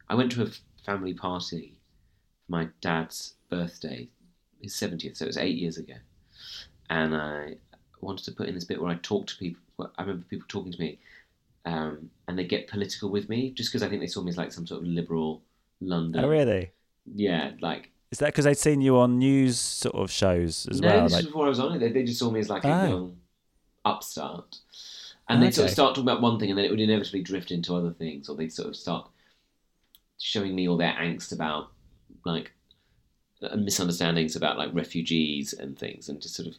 I 0.09 0.15
went 0.15 0.31
to 0.33 0.43
a 0.43 0.49
family 0.85 1.13
party 1.13 1.75
for 2.45 2.51
my 2.51 2.67
dad's 2.81 3.35
birthday, 3.49 4.07
his 4.61 4.75
seventieth, 4.75 5.17
so 5.17 5.25
it 5.25 5.29
was 5.29 5.37
eight 5.37 5.57
years 5.57 5.77
ago, 5.77 5.95
and 6.89 7.15
I 7.15 7.55
wanted 8.01 8.25
to 8.25 8.31
put 8.31 8.47
in 8.47 8.55
this 8.55 8.65
bit 8.65 8.81
where 8.81 8.91
I 8.91 8.95
talk 9.01 9.27
to 9.27 9.37
people. 9.37 9.61
I 9.97 10.01
remember 10.01 10.25
people 10.29 10.45
talking 10.47 10.71
to 10.71 10.79
me, 10.79 10.99
um, 11.65 12.09
and 12.27 12.37
they 12.37 12.45
get 12.45 12.67
political 12.67 13.09
with 13.09 13.29
me 13.29 13.51
just 13.51 13.71
because 13.71 13.83
I 13.83 13.89
think 13.89 14.01
they 14.01 14.07
saw 14.07 14.21
me 14.21 14.29
as 14.29 14.37
like 14.37 14.51
some 14.51 14.67
sort 14.67 14.81
of 14.81 14.87
liberal 14.87 15.41
London. 15.79 16.23
Oh, 16.23 16.29
really? 16.29 16.71
Yeah, 17.15 17.51
like 17.61 17.89
Is 18.11 18.19
that 18.19 18.27
because 18.27 18.45
they'd 18.45 18.57
seen 18.57 18.81
you 18.81 18.97
on 18.97 19.17
news 19.19 19.57
sort 19.57 19.95
of 19.95 20.11
shows 20.11 20.67
as 20.69 20.81
no, 20.81 20.87
well? 20.89 21.03
this 21.03 21.13
Like, 21.13 21.19
was 21.23 21.25
before 21.27 21.45
I 21.45 21.49
was 21.49 21.59
on 21.59 21.75
it. 21.75 21.79
They, 21.79 21.91
they 21.91 22.03
just 22.03 22.19
saw 22.19 22.29
me 22.29 22.41
as 22.41 22.49
like 22.49 22.65
a 22.65 22.67
Oh. 22.67 22.87
young 22.89 23.17
upstart, 23.85 24.57
and 25.29 25.41
they'd 25.41 25.53
sort 25.53 25.67
of 25.67 25.71
start 25.73 25.95
talking 25.95 26.09
about 26.09 26.21
one 26.21 26.37
thing, 26.37 26.49
and 26.49 26.57
then 26.57 26.65
it 26.65 26.71
would 26.71 26.79
inevitably 26.81 27.21
drift 27.21 27.51
into 27.51 27.73
other 27.75 27.91
things, 27.91 28.27
or 28.27 28.35
they'd 28.35 28.51
sort 28.53 28.67
of 28.67 28.75
start 28.75 29.09
showing 30.19 30.53
me 30.55 30.67
all 30.67 30.77
their 30.77 30.93
angst 30.93 31.31
about 31.31 31.71
like 32.25 32.51
uh, 33.41 33.55
misunderstandings 33.55 34.35
about 34.35 34.57
like 34.57 34.73
refugees 34.73 35.53
and 35.53 35.79
things, 35.79 36.09
and 36.09 36.21
just 36.21 36.35
sort 36.35 36.49
of, 36.49 36.55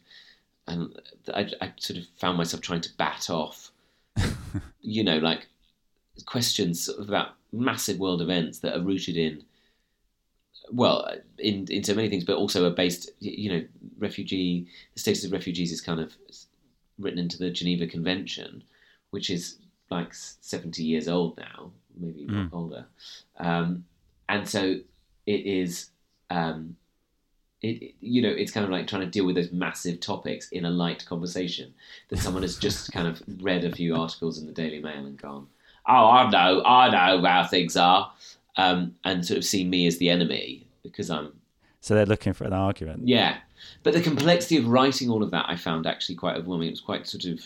and 0.67 0.99
I, 1.33 1.47
I 1.61 1.73
sort 1.77 1.99
of 1.99 2.07
found 2.17 2.37
myself 2.37 2.61
trying 2.61 2.81
to 2.81 2.89
bat 2.97 3.29
off, 3.29 3.71
you 4.81 5.03
know, 5.03 5.19
like 5.19 5.47
questions 6.25 6.89
about 6.89 7.35
massive 7.51 7.99
world 7.99 8.21
events 8.23 8.59
that 8.59 8.75
are 8.75 8.81
rooted 8.81 9.17
in 9.17 9.43
well, 10.71 11.11
in 11.37 11.67
in 11.69 11.83
so 11.83 11.93
many 11.93 12.09
things, 12.09 12.23
but 12.23 12.37
also 12.37 12.65
are 12.65 12.73
based. 12.75 13.11
You 13.19 13.51
know, 13.51 13.65
refugee 13.99 14.67
the 14.93 14.99
status 14.99 15.25
of 15.25 15.31
refugees 15.31 15.71
is 15.71 15.81
kind 15.81 15.99
of 15.99 16.15
written 16.99 17.19
into 17.19 17.37
the 17.37 17.49
Geneva 17.51 17.87
Convention, 17.87 18.63
which 19.11 19.29
is 19.29 19.57
like 19.89 20.13
seventy 20.13 20.83
years 20.83 21.07
old 21.07 21.37
now, 21.37 21.71
maybe 21.97 22.21
even 22.21 22.49
older, 22.53 22.85
um, 23.39 23.85
and 24.29 24.47
so 24.47 24.79
it 25.25 25.45
is. 25.45 25.89
Um, 26.29 26.77
it, 27.61 27.81
it- 27.81 27.95
you 28.01 28.21
know, 28.21 28.29
it's 28.29 28.51
kind 28.51 28.65
of 28.65 28.69
like 28.71 28.87
trying 28.87 29.03
to 29.03 29.07
deal 29.09 29.25
with 29.25 29.35
those 29.35 29.51
massive 29.51 29.99
topics 30.01 30.49
in 30.49 30.65
a 30.65 30.69
light 30.69 31.05
conversation 31.05 31.73
that 32.09 32.19
someone 32.19 32.41
has 32.43 32.57
just 32.57 32.91
kind 32.91 33.07
of 33.07 33.21
read 33.41 33.63
a 33.63 33.71
few 33.73 33.95
articles 33.95 34.37
in 34.37 34.45
the 34.45 34.51
Daily 34.51 34.79
Mail 34.81 35.05
and 35.05 35.17
gone, 35.17 35.47
"Oh, 35.87 36.09
I 36.09 36.29
know, 36.29 36.61
I 36.65 36.89
know 36.89 37.21
how 37.25 37.45
things 37.47 37.77
are," 37.77 38.11
um, 38.57 38.95
and 39.03 39.25
sort 39.25 39.37
of 39.37 39.45
see 39.45 39.63
me 39.63 39.87
as 39.87 39.97
the 39.97 40.09
enemy 40.09 40.67
because 40.83 41.09
I'm 41.09 41.33
so 41.81 41.95
they're 41.95 42.05
looking 42.05 42.33
for 42.33 42.45
an 42.45 42.53
argument. 42.53 43.07
yeah. 43.07 43.37
But 43.81 43.93
the 43.93 44.01
complexity 44.01 44.57
of 44.57 44.67
writing 44.67 45.09
all 45.09 45.23
of 45.23 45.31
that 45.31 45.45
I 45.47 45.55
found 45.55 45.87
actually 45.87 46.15
quite 46.15 46.35
overwhelming. 46.35 46.67
It 46.67 46.71
was 46.71 46.81
quite 46.81 47.07
sort 47.07 47.25
of 47.25 47.41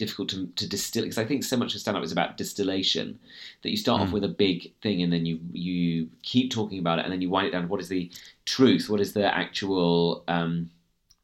difficult 0.00 0.30
to, 0.30 0.46
to 0.56 0.66
distill 0.66 1.02
because 1.02 1.18
I 1.18 1.26
think 1.26 1.44
so 1.44 1.58
much 1.58 1.74
of 1.74 1.80
stand 1.80 1.96
up 1.96 2.02
is 2.02 2.10
about 2.10 2.38
distillation 2.38 3.18
that 3.62 3.70
you 3.70 3.76
start 3.76 4.00
off 4.00 4.12
with 4.12 4.24
a 4.24 4.28
big 4.28 4.72
thing 4.80 5.02
and 5.02 5.12
then 5.12 5.26
you 5.26 5.38
you 5.52 6.08
keep 6.22 6.50
talking 6.50 6.78
about 6.78 6.98
it 6.98 7.04
and 7.04 7.12
then 7.12 7.20
you 7.20 7.28
wind 7.28 7.46
it 7.46 7.50
down. 7.50 7.68
What 7.68 7.80
is 7.80 7.88
the 7.88 8.10
truth? 8.46 8.88
What 8.88 9.00
is 9.00 9.12
the 9.12 9.32
actual 9.32 10.24
um, 10.26 10.70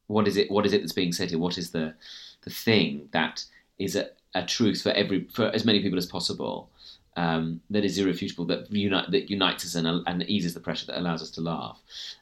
what 0.05 0.27
is 0.27 0.37
it 0.37 0.51
what 0.51 0.65
is 0.65 0.73
it 0.73 0.81
that's 0.81 0.93
being 0.93 1.11
said 1.11 1.31
here? 1.31 1.39
What 1.39 1.57
is 1.57 1.71
the 1.71 1.95
the 2.41 2.51
thing 2.51 3.09
that 3.11 3.45
is 3.79 3.95
a, 3.95 4.09
a 4.35 4.45
truth 4.45 4.83
for 4.83 4.91
every 4.91 5.27
for 5.33 5.47
as 5.47 5.65
many 5.65 5.81
people 5.81 5.97
as 5.97 6.05
possible? 6.05 6.69
Um, 7.17 7.61
that 7.71 7.83
is 7.83 7.97
irrefutable, 7.97 8.45
that 8.45 8.71
unite 8.71 9.09
that 9.09 9.29
unites 9.31 9.65
us 9.65 9.73
and, 9.73 9.87
and 10.05 10.29
eases 10.29 10.53
the 10.53 10.59
pressure 10.59 10.85
that 10.85 10.99
allows 10.99 11.21
us 11.23 11.31
to 11.31 11.41
laugh. 11.41 11.81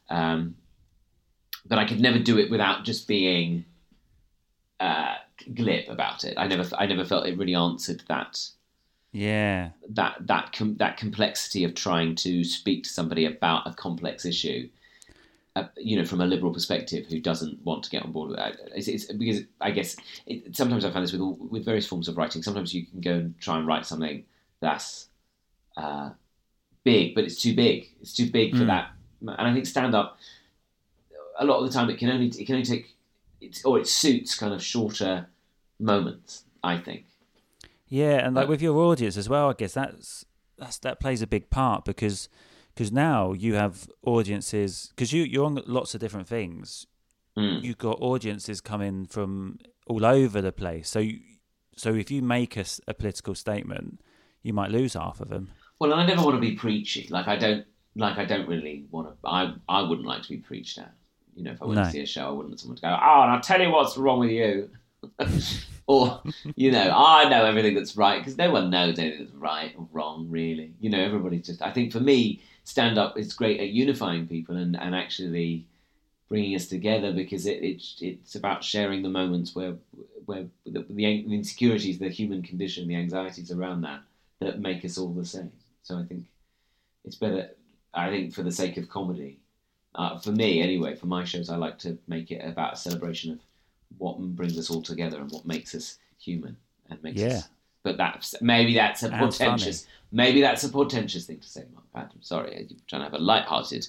Um, 0.09 0.55
but 1.67 1.77
I 1.77 1.85
could 1.85 1.99
never 1.99 2.17
do 2.17 2.39
it 2.39 2.49
without 2.49 2.85
just 2.85 3.05
being 3.05 3.65
uh, 4.79 5.15
glib 5.53 5.89
about 5.89 6.23
it. 6.23 6.35
I 6.37 6.47
never, 6.47 6.65
I 6.77 6.85
never 6.85 7.03
felt 7.03 7.27
it 7.27 7.37
really 7.37 7.55
answered 7.55 8.03
that 8.07 8.39
Yeah. 9.11 9.71
that 9.89 10.15
that 10.27 10.53
com- 10.53 10.77
that 10.77 10.95
complexity 10.95 11.65
of 11.65 11.73
trying 11.73 12.15
to 12.15 12.43
speak 12.45 12.83
to 12.83 12.89
somebody 12.89 13.25
about 13.25 13.67
a 13.67 13.73
complex 13.73 14.25
issue. 14.25 14.69
Uh, 15.57 15.67
you 15.77 15.97
know, 15.97 16.05
from 16.05 16.21
a 16.21 16.25
liberal 16.25 16.53
perspective, 16.53 17.05
who 17.07 17.19
doesn't 17.19 17.63
want 17.65 17.83
to 17.83 17.89
get 17.89 18.03
on 18.03 18.11
board 18.13 18.29
with 18.29 18.37
that? 18.37 18.57
It's, 18.75 18.87
it's 18.87 19.05
because 19.11 19.41
I 19.59 19.71
guess 19.71 19.97
it, 20.25 20.55
sometimes 20.55 20.85
I 20.85 20.91
find 20.91 21.03
this 21.03 21.11
with 21.13 21.21
all, 21.21 21.37
with 21.49 21.65
various 21.65 21.87
forms 21.87 22.07
of 22.07 22.17
writing. 22.17 22.43
Sometimes 22.43 22.73
you 22.73 22.85
can 22.85 23.01
go 23.01 23.13
and 23.13 23.39
try 23.39 23.57
and 23.57 23.67
write 23.67 23.85
something 23.85 24.23
that's 24.61 25.09
uh, 25.77 26.11
big, 26.83 27.15
but 27.15 27.23
it's 27.23 27.41
too 27.41 27.55
big. 27.55 27.89
It's 28.01 28.13
too 28.13 28.29
big 28.29 28.55
for 28.55 28.65
that. 28.65 28.91
And 29.21 29.31
I 29.31 29.53
think 29.53 29.65
stand 29.65 29.95
up, 29.95 30.17
a 31.37 31.45
lot 31.45 31.59
of 31.59 31.67
the 31.67 31.73
time, 31.73 31.89
it 31.89 31.97
can 31.97 32.09
only 32.09 32.27
it 32.27 32.45
can 32.45 32.55
only 32.55 32.65
take, 32.65 32.95
it's, 33.41 33.65
or 33.65 33.79
it 33.79 33.87
suits 33.87 34.35
kind 34.35 34.53
of 34.53 34.63
shorter 34.63 35.27
moments. 35.79 36.43
I 36.63 36.77
think. 36.77 37.05
Yeah, 37.87 38.25
and 38.25 38.35
like 38.35 38.47
Uh, 38.47 38.49
with 38.49 38.61
your 38.61 38.77
audience 38.77 39.17
as 39.17 39.29
well, 39.29 39.49
I 39.49 39.53
guess 39.53 39.73
that's 39.73 40.25
that's 40.57 40.79
that 40.79 40.99
plays 40.99 41.21
a 41.21 41.27
big 41.27 41.49
part 41.49 41.85
because 41.85 42.29
because 42.73 42.91
now 42.91 43.33
you 43.33 43.55
have 43.55 43.87
audiences 44.03 44.91
because 44.95 45.13
you 45.13 45.23
you're 45.23 45.45
on 45.45 45.61
lots 45.67 45.93
of 45.93 46.01
different 46.01 46.27
things. 46.27 46.87
Mm. 47.37 47.63
You've 47.63 47.77
got 47.77 48.01
audiences 48.01 48.61
coming 48.61 49.05
from 49.05 49.59
all 49.87 50.05
over 50.05 50.41
the 50.41 50.51
place. 50.51 50.89
So 50.89 50.99
you, 50.99 51.19
so 51.75 51.93
if 51.93 52.09
you 52.09 52.21
make 52.21 52.57
a 52.57 52.93
political 52.93 53.35
statement, 53.35 54.01
you 54.45 54.53
might 54.53 54.69
lose 54.71 54.93
half 54.93 55.19
of 55.21 55.29
them. 55.29 55.49
Well, 55.79 55.93
I 55.93 56.05
never 56.05 56.21
want 56.23 56.35
to 56.35 56.41
be 56.41 56.55
preachy. 56.55 57.07
Like 57.09 57.27
I 57.27 57.35
don't 57.35 57.65
like 57.95 58.17
I 58.17 58.25
don't 58.25 58.47
really 58.47 58.85
want 58.91 59.07
to. 59.09 59.27
I 59.27 59.53
I 59.67 59.81
wouldn't 59.81 60.07
like 60.07 60.21
to 60.23 60.29
be 60.29 60.37
preached 60.37 60.77
at. 60.77 60.93
You 61.35 61.43
know, 61.43 61.51
if 61.51 61.61
I 61.61 61.65
went 61.65 61.77
No. 61.79 61.83
to 61.85 61.91
see 61.91 62.01
a 62.01 62.05
show, 62.05 62.27
I 62.27 62.31
wouldn't 62.31 62.51
want 62.51 62.59
someone 62.59 62.75
to 62.77 62.81
go, 62.81 62.87
"Oh, 62.89 63.21
and 63.23 63.31
I'll 63.31 63.41
tell 63.41 63.59
you 63.61 63.71
what's 63.71 63.97
wrong 63.97 64.19
with 64.19 64.29
you," 64.29 64.69
or 65.87 66.21
you 66.55 66.71
know, 66.71 66.93
I 66.95 67.27
know 67.27 67.43
everything 67.45 67.73
that's 67.75 67.97
right 67.97 68.19
because 68.19 68.37
no 68.37 68.51
one 68.51 68.69
knows 68.69 68.97
anything 68.99 69.25
that's 69.25 69.35
right 69.35 69.73
or 69.77 69.87
wrong, 69.91 70.27
really. 70.29 70.73
You 70.79 70.89
know, 70.91 70.99
everybody's 70.99 71.45
just. 71.47 71.61
I 71.61 71.71
think 71.71 71.91
for 71.91 71.99
me, 71.99 72.41
stand 72.63 72.97
up 72.97 73.17
is 73.17 73.33
great 73.33 73.59
at 73.59 73.69
unifying 73.69 74.27
people 74.27 74.55
and 74.55 74.77
and 74.79 74.95
actually 74.95 75.65
bringing 76.29 76.55
us 76.55 76.67
together 76.67 77.11
because 77.11 77.45
it, 77.45 77.61
it 77.63 77.83
it's 77.99 78.35
about 78.35 78.63
sharing 78.63 79.01
the 79.03 79.09
moments 79.09 79.53
where 79.55 79.75
where 80.25 80.45
the, 80.65 80.85
the 80.89 81.05
insecurities, 81.33 81.99
the 81.99 82.09
human 82.09 82.41
condition, 82.41 82.87
the 82.87 82.95
anxieties 82.95 83.51
around 83.51 83.81
that 83.81 84.01
that 84.45 84.59
make 84.59 84.85
us 84.85 84.97
all 84.97 85.13
the 85.13 85.25
same. 85.25 85.51
So 85.83 85.97
I 85.97 86.03
think 86.03 86.25
it's 87.03 87.15
better. 87.15 87.49
I 87.93 88.09
think 88.09 88.33
for 88.33 88.43
the 88.43 88.51
sake 88.51 88.77
of 88.77 88.89
comedy, 88.89 89.39
uh, 89.95 90.17
for 90.19 90.31
me 90.31 90.61
anyway, 90.61 90.95
for 90.95 91.07
my 91.07 91.23
shows, 91.23 91.49
I 91.49 91.55
like 91.55 91.77
to 91.79 91.97
make 92.07 92.31
it 92.31 92.43
about 92.45 92.73
a 92.73 92.77
celebration 92.77 93.31
of 93.31 93.39
what 93.97 94.19
brings 94.19 94.57
us 94.57 94.69
all 94.69 94.81
together 94.81 95.17
and 95.19 95.31
what 95.31 95.45
makes 95.45 95.73
us 95.73 95.97
human 96.19 96.57
and 96.89 97.01
makes 97.03 97.19
Yeah. 97.21 97.27
us. 97.37 97.49
But 97.83 97.97
that's 97.97 98.35
maybe 98.41 98.73
that's 98.73 99.03
a 99.03 99.07
And 99.11 99.19
portentous. 99.19 99.85
Maybe 100.11 100.41
that's 100.41 100.63
a 100.63 100.69
portentous 100.69 101.25
thing 101.27 101.39
to 101.39 101.47
say, 101.47 101.65
Mark 101.73 101.85
Adam. 101.95 102.21
Sorry, 102.21 102.65
you're 102.69 102.79
trying 102.87 103.01
to 103.01 103.05
have 103.05 103.13
a 103.13 103.19
light-hearted 103.23 103.87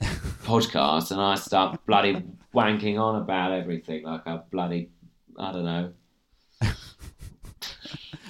podcast, 0.44 1.10
and 1.10 1.20
I 1.20 1.34
start 1.36 1.78
bloody 1.86 2.22
wanking 2.54 2.98
on 2.98 3.20
about 3.20 3.52
everything 3.52 4.04
like 4.04 4.24
a 4.26 4.44
bloody 4.50 4.90
I 5.38 5.52
don't 5.52 5.64
know. 5.64 5.92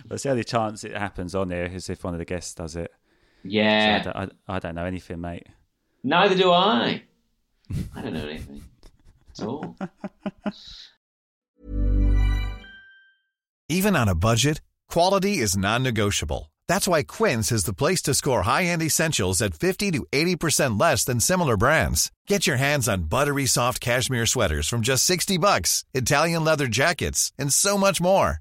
But 0.04 0.22
the 0.22 0.30
only 0.30 0.44
chance 0.44 0.84
it 0.84 0.96
happens 0.96 1.34
on 1.34 1.50
here 1.50 1.64
is 1.64 1.88
if 1.88 2.04
one 2.04 2.14
of 2.14 2.18
the 2.18 2.24
guests 2.24 2.54
does 2.54 2.76
it. 2.76 2.90
So 2.92 3.48
I, 3.48 3.50
Yeah, 3.50 4.02
don't, 4.02 4.16
I, 4.16 4.28
I 4.56 4.58
don't 4.58 4.74
know 4.74 4.84
anything, 4.84 5.20
mate. 5.20 5.46
neither 6.02 6.34
do 6.36 6.50
I. 6.52 7.02
I 7.96 8.02
don't 8.02 8.12
know 8.12 8.26
anything 8.28 8.62
at 9.30 9.44
all. 9.44 9.76
Even 13.68 13.96
on 13.96 14.08
a 14.08 14.14
budget, 14.14 14.60
quality 14.88 15.38
is 15.38 15.56
non-negotiable. 15.56 16.52
That's 16.68 16.86
why 16.88 17.02
Quince 17.02 17.50
is 17.52 17.64
the 17.64 17.74
place 17.74 18.02
to 18.02 18.14
score 18.14 18.42
high-end 18.42 18.82
essentials 18.82 19.40
at 19.42 19.54
50 19.54 19.90
to 19.92 20.06
80% 20.12 20.78
less 20.80 21.04
than 21.04 21.20
similar 21.20 21.56
brands. 21.56 22.10
Get 22.26 22.46
your 22.46 22.56
hands 22.56 22.88
on 22.88 23.04
buttery 23.04 23.46
soft 23.46 23.80
cashmere 23.80 24.26
sweaters 24.26 24.68
from 24.68 24.82
just 24.82 25.04
60 25.04 25.38
bucks, 25.38 25.84
Italian 25.94 26.44
leather 26.44 26.66
jackets, 26.66 27.32
and 27.38 27.52
so 27.52 27.76
much 27.78 28.00
more. 28.00 28.40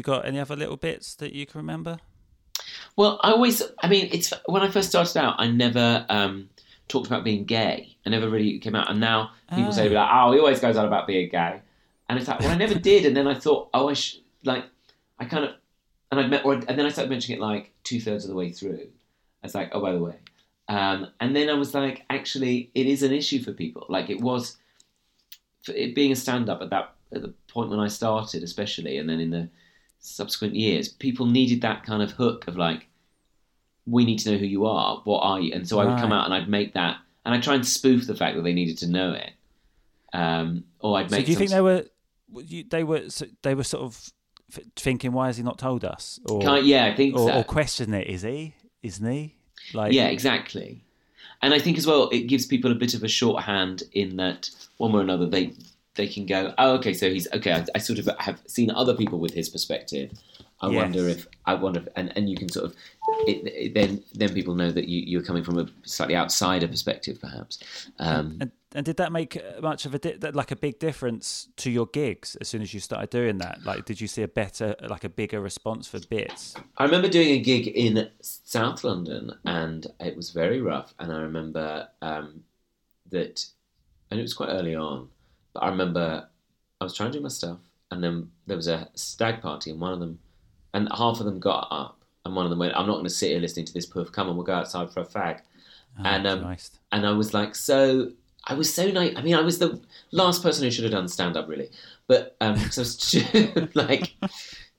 you 0.00 0.02
got 0.02 0.24
any 0.24 0.38
other 0.38 0.56
little 0.56 0.78
bits 0.78 1.14
that 1.16 1.34
you 1.34 1.44
can 1.44 1.58
remember? 1.58 1.98
Well, 2.96 3.20
I 3.22 3.32
always, 3.32 3.62
I 3.82 3.88
mean, 3.88 4.08
it's 4.10 4.32
when 4.46 4.62
I 4.62 4.70
first 4.70 4.88
started 4.88 5.16
out, 5.18 5.36
I 5.38 5.48
never 5.48 6.06
um, 6.08 6.48
talked 6.88 7.06
about 7.06 7.22
being 7.22 7.44
gay. 7.44 7.96
I 8.06 8.10
never 8.10 8.28
really 8.30 8.58
came 8.58 8.74
out, 8.74 8.90
and 8.90 8.98
now 8.98 9.32
people 9.54 9.72
say 9.72 9.88
like, 9.88 10.08
"Oh, 10.10 10.32
he 10.32 10.38
always 10.38 10.60
goes 10.60 10.76
on 10.76 10.86
about 10.86 11.06
being 11.06 11.28
gay," 11.28 11.60
and 12.08 12.18
it's 12.18 12.28
like, 12.28 12.40
well, 12.40 12.50
I 12.50 12.56
never 12.56 12.74
did, 12.90 13.04
and 13.04 13.14
then 13.16 13.26
I 13.26 13.34
thought, 13.34 13.68
oh, 13.74 13.88
I 13.88 13.92
should 13.92 14.20
like, 14.44 14.64
I 15.18 15.26
kind 15.26 15.44
of, 15.44 15.50
and 16.10 16.20
I 16.20 16.26
met, 16.26 16.44
or, 16.46 16.54
and 16.54 16.78
then 16.78 16.86
I 16.86 16.88
started 16.88 17.10
mentioning 17.10 17.38
it 17.38 17.42
like 17.42 17.72
two 17.84 18.00
thirds 18.00 18.24
of 18.24 18.30
the 18.30 18.36
way 18.36 18.50
through. 18.50 18.88
I 19.42 19.46
was 19.46 19.54
like, 19.54 19.70
oh, 19.72 19.80
by 19.80 19.92
the 19.92 20.00
way, 20.00 20.16
um, 20.68 21.08
and 21.20 21.36
then 21.36 21.50
I 21.50 21.54
was 21.54 21.74
like, 21.74 22.04
actually, 22.08 22.70
it 22.74 22.86
is 22.86 23.02
an 23.02 23.12
issue 23.12 23.42
for 23.42 23.52
people. 23.52 23.84
Like 23.90 24.08
it 24.08 24.20
was, 24.20 24.56
for 25.62 25.72
it 25.72 25.94
being 25.94 26.12
a 26.12 26.16
stand-up 26.16 26.62
at 26.62 26.70
that 26.70 26.94
at 27.12 27.22
the 27.22 27.34
point 27.48 27.70
when 27.70 27.80
I 27.80 27.88
started, 27.88 28.42
especially, 28.42 28.98
and 28.98 29.08
then 29.08 29.20
in 29.20 29.30
the 29.30 29.48
subsequent 30.00 30.54
years, 30.54 30.88
people 30.88 31.26
needed 31.26 31.60
that 31.62 31.84
kind 31.84 32.02
of 32.02 32.12
hook 32.12 32.48
of 32.48 32.56
like, 32.56 32.88
we 33.86 34.04
need 34.04 34.18
to 34.20 34.32
know 34.32 34.38
who 34.38 34.46
you 34.46 34.66
are. 34.66 35.00
What 35.04 35.20
are 35.20 35.40
you? 35.40 35.52
And 35.52 35.68
so 35.68 35.78
I 35.78 35.84
would 35.84 35.98
come 35.98 36.12
out 36.12 36.24
and 36.24 36.34
I'd 36.34 36.48
make 36.48 36.74
that, 36.74 36.98
and 37.24 37.34
I'd 37.34 37.42
try 37.42 37.54
and 37.54 37.66
spoof 37.66 38.06
the 38.06 38.14
fact 38.14 38.36
that 38.36 38.42
they 38.42 38.52
needed 38.52 38.78
to 38.78 38.88
know 38.88 39.12
it. 39.12 39.32
Um, 40.12 40.64
or 40.80 40.98
I'd 40.98 41.10
make. 41.10 41.20
So 41.20 41.26
do 41.26 41.32
you 41.32 41.38
think 41.38 41.50
they 41.50 41.60
were 41.60 41.84
they 42.68 42.84
were 42.84 43.02
they 43.42 43.54
were 43.54 43.64
sort 43.64 43.84
of 43.84 44.10
thinking 44.76 45.12
why 45.12 45.26
has 45.26 45.36
he 45.36 45.42
not 45.42 45.58
told 45.58 45.84
us 45.84 46.18
or 46.28 46.40
Kind- 46.40 46.66
yeah, 46.66 46.86
I 46.86 46.94
think 46.94 47.14
or, 47.16 47.28
so. 47.28 47.38
or 47.38 47.44
question 47.44 47.94
it 47.94 48.08
is 48.08 48.22
he 48.22 48.54
isn't 48.82 49.08
he 49.08 49.36
like 49.74 49.92
yeah, 49.92 50.08
exactly. 50.08 50.84
And 51.42 51.54
I 51.54 51.58
think 51.58 51.78
as 51.78 51.86
well, 51.86 52.08
it 52.10 52.22
gives 52.22 52.44
people 52.44 52.70
a 52.70 52.74
bit 52.74 52.94
of 52.94 53.02
a 53.02 53.08
shorthand 53.08 53.82
in 53.92 54.16
that 54.16 54.50
one 54.76 54.92
way 54.92 55.00
or 55.00 55.02
another 55.02 55.26
they 55.26 55.52
they 56.00 56.08
can 56.08 56.24
go, 56.24 56.54
oh, 56.56 56.72
okay, 56.76 56.94
so 56.94 57.10
he's 57.10 57.28
okay. 57.34 57.52
I, 57.52 57.64
I 57.74 57.78
sort 57.78 57.98
of 57.98 58.08
have 58.18 58.40
seen 58.46 58.70
other 58.70 58.94
people 58.94 59.18
with 59.18 59.34
his 59.34 59.50
perspective. 59.50 60.10
I 60.62 60.68
Yes. 60.68 60.76
wonder 60.76 61.08
if 61.08 61.26
I 61.44 61.54
wonder, 61.54 61.80
if, 61.80 61.88
and 61.96 62.12
and 62.16 62.28
you 62.30 62.36
can 62.36 62.48
sort 62.48 62.64
of 62.66 62.74
it, 63.26 63.46
it, 63.46 63.74
then 63.74 64.02
then 64.14 64.32
people 64.32 64.54
know 64.54 64.70
that 64.70 64.88
you 64.88 65.00
you're 65.00 65.22
coming 65.22 65.44
from 65.44 65.58
a 65.58 65.66
slightly 65.84 66.16
outsider 66.16 66.68
perspective, 66.68 67.18
perhaps. 67.20 67.58
Um, 67.98 68.38
and, 68.40 68.50
and 68.74 68.86
did 68.86 68.96
that 68.96 69.12
make 69.12 69.36
much 69.60 69.84
of 69.84 69.94
a 69.94 69.98
di- 69.98 70.30
like 70.30 70.50
a 70.50 70.56
big 70.56 70.78
difference 70.78 71.48
to 71.56 71.70
your 71.70 71.86
gigs 71.86 72.36
as 72.40 72.48
soon 72.48 72.62
as 72.62 72.72
you 72.72 72.80
started 72.80 73.10
doing 73.10 73.38
that 73.38 73.58
like 73.64 73.84
did 73.84 74.00
you 74.00 74.06
see 74.06 74.22
a 74.22 74.28
better 74.28 74.76
like 74.88 75.02
a 75.02 75.08
bigger 75.08 75.40
response 75.40 75.88
for 75.88 75.98
bits 75.98 76.54
I 76.78 76.84
remember 76.84 77.08
doing 77.08 77.30
a 77.30 77.40
gig 77.40 77.66
in 77.66 78.08
South 78.20 78.84
London, 78.84 79.32
and 79.44 79.86
it 80.00 80.16
was 80.16 80.30
very 80.30 80.60
rough. 80.60 80.94
And 80.98 81.12
I 81.12 81.20
remember 81.20 81.88
um, 82.02 82.42
that, 83.10 83.44
and 84.10 84.18
it 84.18 84.22
was 84.22 84.34
quite 84.34 84.48
early 84.48 84.74
on. 84.74 85.08
But 85.52 85.60
I 85.64 85.68
remember 85.68 86.28
I 86.80 86.84
was 86.84 86.94
trying 86.94 87.12
to 87.12 87.18
do 87.18 87.22
my 87.22 87.28
stuff, 87.28 87.58
and 87.90 88.02
then 88.02 88.30
there 88.46 88.56
was 88.56 88.68
a 88.68 88.88
stag 88.94 89.40
party, 89.42 89.70
and 89.70 89.80
one 89.80 89.92
of 89.92 90.00
them, 90.00 90.18
and 90.74 90.88
half 90.96 91.20
of 91.20 91.26
them 91.26 91.40
got 91.40 91.68
up, 91.70 92.00
and 92.24 92.34
one 92.36 92.46
of 92.46 92.50
them 92.50 92.58
went, 92.58 92.74
"I'm 92.76 92.86
not 92.86 92.94
going 92.94 93.04
to 93.04 93.10
sit 93.10 93.30
here 93.30 93.40
listening 93.40 93.66
to 93.66 93.72
this 93.72 93.86
poof. 93.86 94.12
Come 94.12 94.28
on, 94.28 94.36
we'll 94.36 94.44
go 94.44 94.54
outside 94.54 94.90
for 94.92 95.00
a 95.00 95.06
fag." 95.06 95.40
and 96.04 96.26
um, 96.26 96.42
Christ. 96.42 96.78
and 96.92 97.06
I 97.06 97.12
was 97.12 97.34
like, 97.34 97.54
so 97.54 98.12
I 98.46 98.54
was 98.54 98.72
so 98.72 98.90
nice. 98.90 99.14
I 99.16 99.22
mean, 99.22 99.34
I 99.34 99.40
was 99.40 99.58
the 99.58 99.80
last 100.12 100.42
person 100.42 100.64
who 100.64 100.70
should 100.70 100.84
have 100.84 100.92
done 100.92 101.08
stand 101.08 101.36
up, 101.36 101.48
really. 101.48 101.70
But 102.06 102.36
um, 102.40 102.56
so 102.70 102.84
too 102.84 103.68
like 103.74 104.14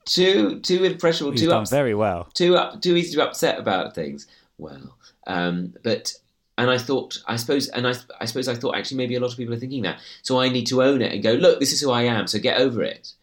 too 0.05 0.59
too 0.61 0.83
impressionable, 0.83 1.33
You've 1.33 1.49
too 1.49 1.55
ups- 1.55 1.69
very 1.69 1.95
well 1.95 2.29
too 2.33 2.55
up, 2.57 2.81
too 2.81 2.95
easy 2.95 3.15
to 3.15 3.27
upset 3.27 3.59
about 3.59 3.93
things. 3.95 4.27
Well, 4.57 4.95
um, 5.27 5.73
but 5.83 6.13
and 6.57 6.69
I 6.69 6.77
thought, 6.77 7.21
I 7.27 7.35
suppose, 7.37 7.69
and 7.69 7.87
I, 7.87 7.93
I 8.19 8.25
suppose 8.25 8.47
I 8.47 8.55
thought 8.55 8.75
actually 8.75 8.97
maybe 8.97 9.15
a 9.15 9.19
lot 9.19 9.31
of 9.31 9.37
people 9.37 9.53
are 9.53 9.59
thinking 9.59 9.83
that. 9.83 9.99
So 10.21 10.39
I 10.39 10.49
need 10.49 10.67
to 10.67 10.83
own 10.83 11.01
it 11.01 11.11
and 11.13 11.23
go, 11.23 11.33
look, 11.33 11.59
this 11.59 11.71
is 11.73 11.81
who 11.81 11.91
I 11.91 12.03
am. 12.03 12.27
So 12.27 12.39
get 12.39 12.59
over 12.59 12.83
it. 12.83 13.13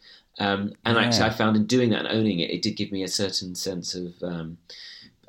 Um, 0.41 0.73
and 0.85 0.97
Yeah. 0.97 1.05
actually, 1.05 1.27
I 1.27 1.31
found 1.31 1.57
in 1.57 1.67
doing 1.67 1.91
that 1.91 2.07
and 2.07 2.09
owning 2.09 2.41
it, 2.41 2.51
it 2.51 2.63
did 2.63 2.77
give 2.77 2.91
me 2.93 3.03
a 3.03 3.09
certain 3.09 3.55
sense 3.55 3.95
of 3.95 4.15
um, 4.23 4.59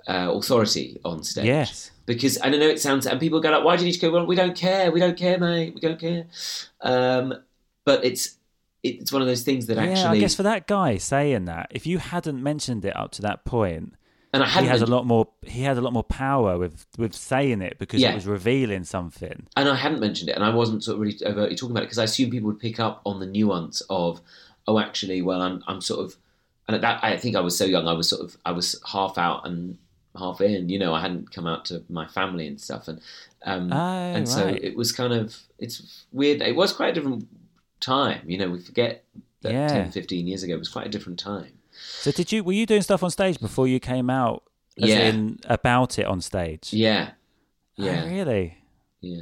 uh, 0.07 0.31
authority 0.31 0.99
on 1.03 1.23
stage. 1.23 1.45
yes 1.45 1.91
Because 2.05 2.39
I 2.41 2.49
don't 2.49 2.59
know, 2.59 2.67
it 2.67 2.79
sounds, 2.81 3.05
and 3.05 3.19
people 3.19 3.39
go 3.41 3.51
like, 3.51 3.63
why 3.63 3.75
do 3.75 3.83
you 3.83 3.87
need 3.87 3.99
to 3.99 3.99
go? 3.99 4.11
Well, 4.11 4.25
we 4.25 4.35
don't 4.35 4.55
care. 4.55 4.91
We 4.91 4.99
don't 4.99 5.17
care, 5.17 5.37
mate. 5.39 5.73
We 5.75 5.81
don't 5.81 5.99
care. 5.99 6.25
Um, 6.81 7.33
but 7.85 8.03
it's 8.05 8.35
it's 8.81 9.11
one 9.11 9.21
of 9.21 9.27
those 9.27 9.43
things 9.43 9.65
that 9.67 9.75
yeah 9.75 9.83
actually, 9.83 10.19
i 10.19 10.21
guess 10.21 10.35
for 10.35 10.43
that 10.43 10.65
guy 10.65 10.95
saying 10.97 11.43
that 11.45 11.67
if 11.69 11.85
you 11.85 11.97
hadn't 11.97 12.41
mentioned 12.41 12.85
it 12.85 12.95
up 12.95 13.11
to 13.11 13.21
that 13.21 13.43
point 13.43 13.93
and 14.33 14.43
I 14.43 14.45
he 14.47 14.51
hadn't 14.53 14.69
has 14.69 14.81
a 14.81 14.85
lot 14.85 15.05
more 15.05 15.27
he 15.43 15.61
had 15.63 15.77
a 15.77 15.81
lot 15.81 15.93
more 15.93 16.03
power 16.03 16.57
with 16.57 16.85
with 16.97 17.13
saying 17.15 17.61
it 17.61 17.77
because 17.79 18.01
Yeah. 18.01 18.11
it 18.11 18.15
was 18.15 18.27
revealing 18.27 18.83
something 18.83 19.47
and 19.57 19.69
I 19.69 19.75
hadn't 19.75 19.99
mentioned 19.99 20.29
it, 20.29 20.35
and 20.35 20.43
I 20.43 20.49
wasn't 20.53 20.83
sort 20.83 20.95
of 20.95 21.01
really 21.01 21.17
overtly 21.25 21.55
talking 21.55 21.71
about 21.71 21.83
it 21.83 21.87
because 21.87 21.97
I 21.99 22.03
assumed 22.05 22.31
people 22.31 22.47
would 22.47 22.59
pick 22.59 22.79
up 22.79 23.01
on 23.05 23.19
the 23.19 23.25
nuance 23.25 23.81
of, 23.89 24.21
oh, 24.67 24.79
actually, 24.79 25.21
well, 25.21 25.41
I'm 25.41 25.63
I'm 25.67 25.81
sort 25.81 26.01
of, 26.05 26.15
and 26.67 26.75
at 26.75 26.81
that 26.81 27.03
I 27.03 27.17
think 27.17 27.35
I 27.35 27.41
was 27.41 27.57
so 27.57 27.65
young, 27.65 27.87
I 27.87 27.93
was 27.93 28.07
sort 28.09 28.21
of 28.21 28.37
I 28.45 28.51
was 28.51 28.79
half 28.91 29.17
out 29.17 29.47
and 29.47 29.77
half 30.17 30.41
in, 30.41 30.69
you 30.69 30.77
know, 30.79 30.93
I 30.93 31.01
hadn't 31.01 31.31
come 31.31 31.47
out 31.47 31.65
to 31.65 31.83
my 31.89 32.05
family 32.07 32.45
and 32.47 32.59
stuff, 32.59 32.87
and 32.87 32.99
um, 33.45 33.71
Oh, 33.71 33.75
and 34.15 34.27
so 34.27 34.47
it 34.47 34.75
was 34.75 34.91
kind 34.91 35.13
of 35.13 35.35
it's 35.57 36.05
weird. 36.11 36.41
It 36.41 36.55
was 36.55 36.73
quite 36.73 36.89
a 36.89 36.93
different 36.93 37.27
time, 37.79 38.21
you 38.29 38.37
know. 38.37 38.49
We 38.49 38.59
forget 38.59 39.05
that 39.41 39.53
Yeah. 39.53 39.67
10, 39.69 39.91
15 39.91 40.27
years 40.27 40.43
ago 40.43 40.53
it 40.55 40.59
was 40.59 40.67
quite 40.69 40.85
a 40.85 40.89
different 40.89 41.19
time. 41.19 41.53
So 42.01 42.11
did 42.11 42.31
you 42.31 42.43
were 42.43 42.53
you 42.53 42.65
doing 42.65 42.81
stuff 42.81 43.03
on 43.03 43.11
stage 43.11 43.39
before 43.39 43.67
you 43.67 43.79
came 43.79 44.09
out 44.09 44.43
as 44.81 44.89
Yeah. 44.89 44.99
in 45.09 45.39
about 45.45 45.99
it 45.99 46.05
on 46.05 46.21
stage? 46.21 46.73
Yeah, 46.73 47.11
Oh, 47.77 47.85
yeah, 47.85 48.05
really? 48.05 48.57
Yeah. 49.01 49.21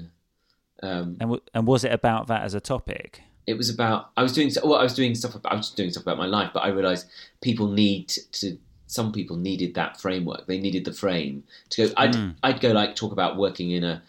Um, 0.84 1.18
and 1.20 1.30
w- 1.32 1.42
and 1.54 1.66
was 1.68 1.84
it 1.84 1.92
about 1.92 2.28
that 2.28 2.44
as 2.44 2.54
a 2.54 2.60
topic? 2.60 3.22
It 3.48 3.56
was 3.58 3.70
about 3.70 4.10
I 4.18 4.24
was 4.24 4.34
doing 4.34 4.52
well 4.64 4.76
I 4.76 4.84
was 4.84 4.94
doing 4.94 5.16
stuff 5.16 5.34
about, 5.36 5.52
I 5.54 5.56
was 5.56 5.70
doing 5.72 5.90
stuff 5.92 6.04
about 6.04 6.18
my 6.18 6.26
life 6.28 6.52
but 6.54 6.64
I 6.64 6.68
realized 6.70 7.08
people 7.42 7.68
need 7.70 8.10
to 8.34 8.58
some 8.90 9.12
people 9.12 9.36
needed 9.38 9.74
that 9.76 10.00
framework. 10.00 10.48
They 10.48 10.60
needed 10.60 10.86
the 10.86 10.94
frame 10.94 11.44
to 11.72 11.88
go 11.88 11.94
I'd 11.98 12.16
I'd 12.44 12.60
go 12.62 12.72
like 12.72 12.96
talk 12.96 13.12
about 13.12 13.38
working 13.38 13.72
in 13.72 13.84
a 13.84 14.04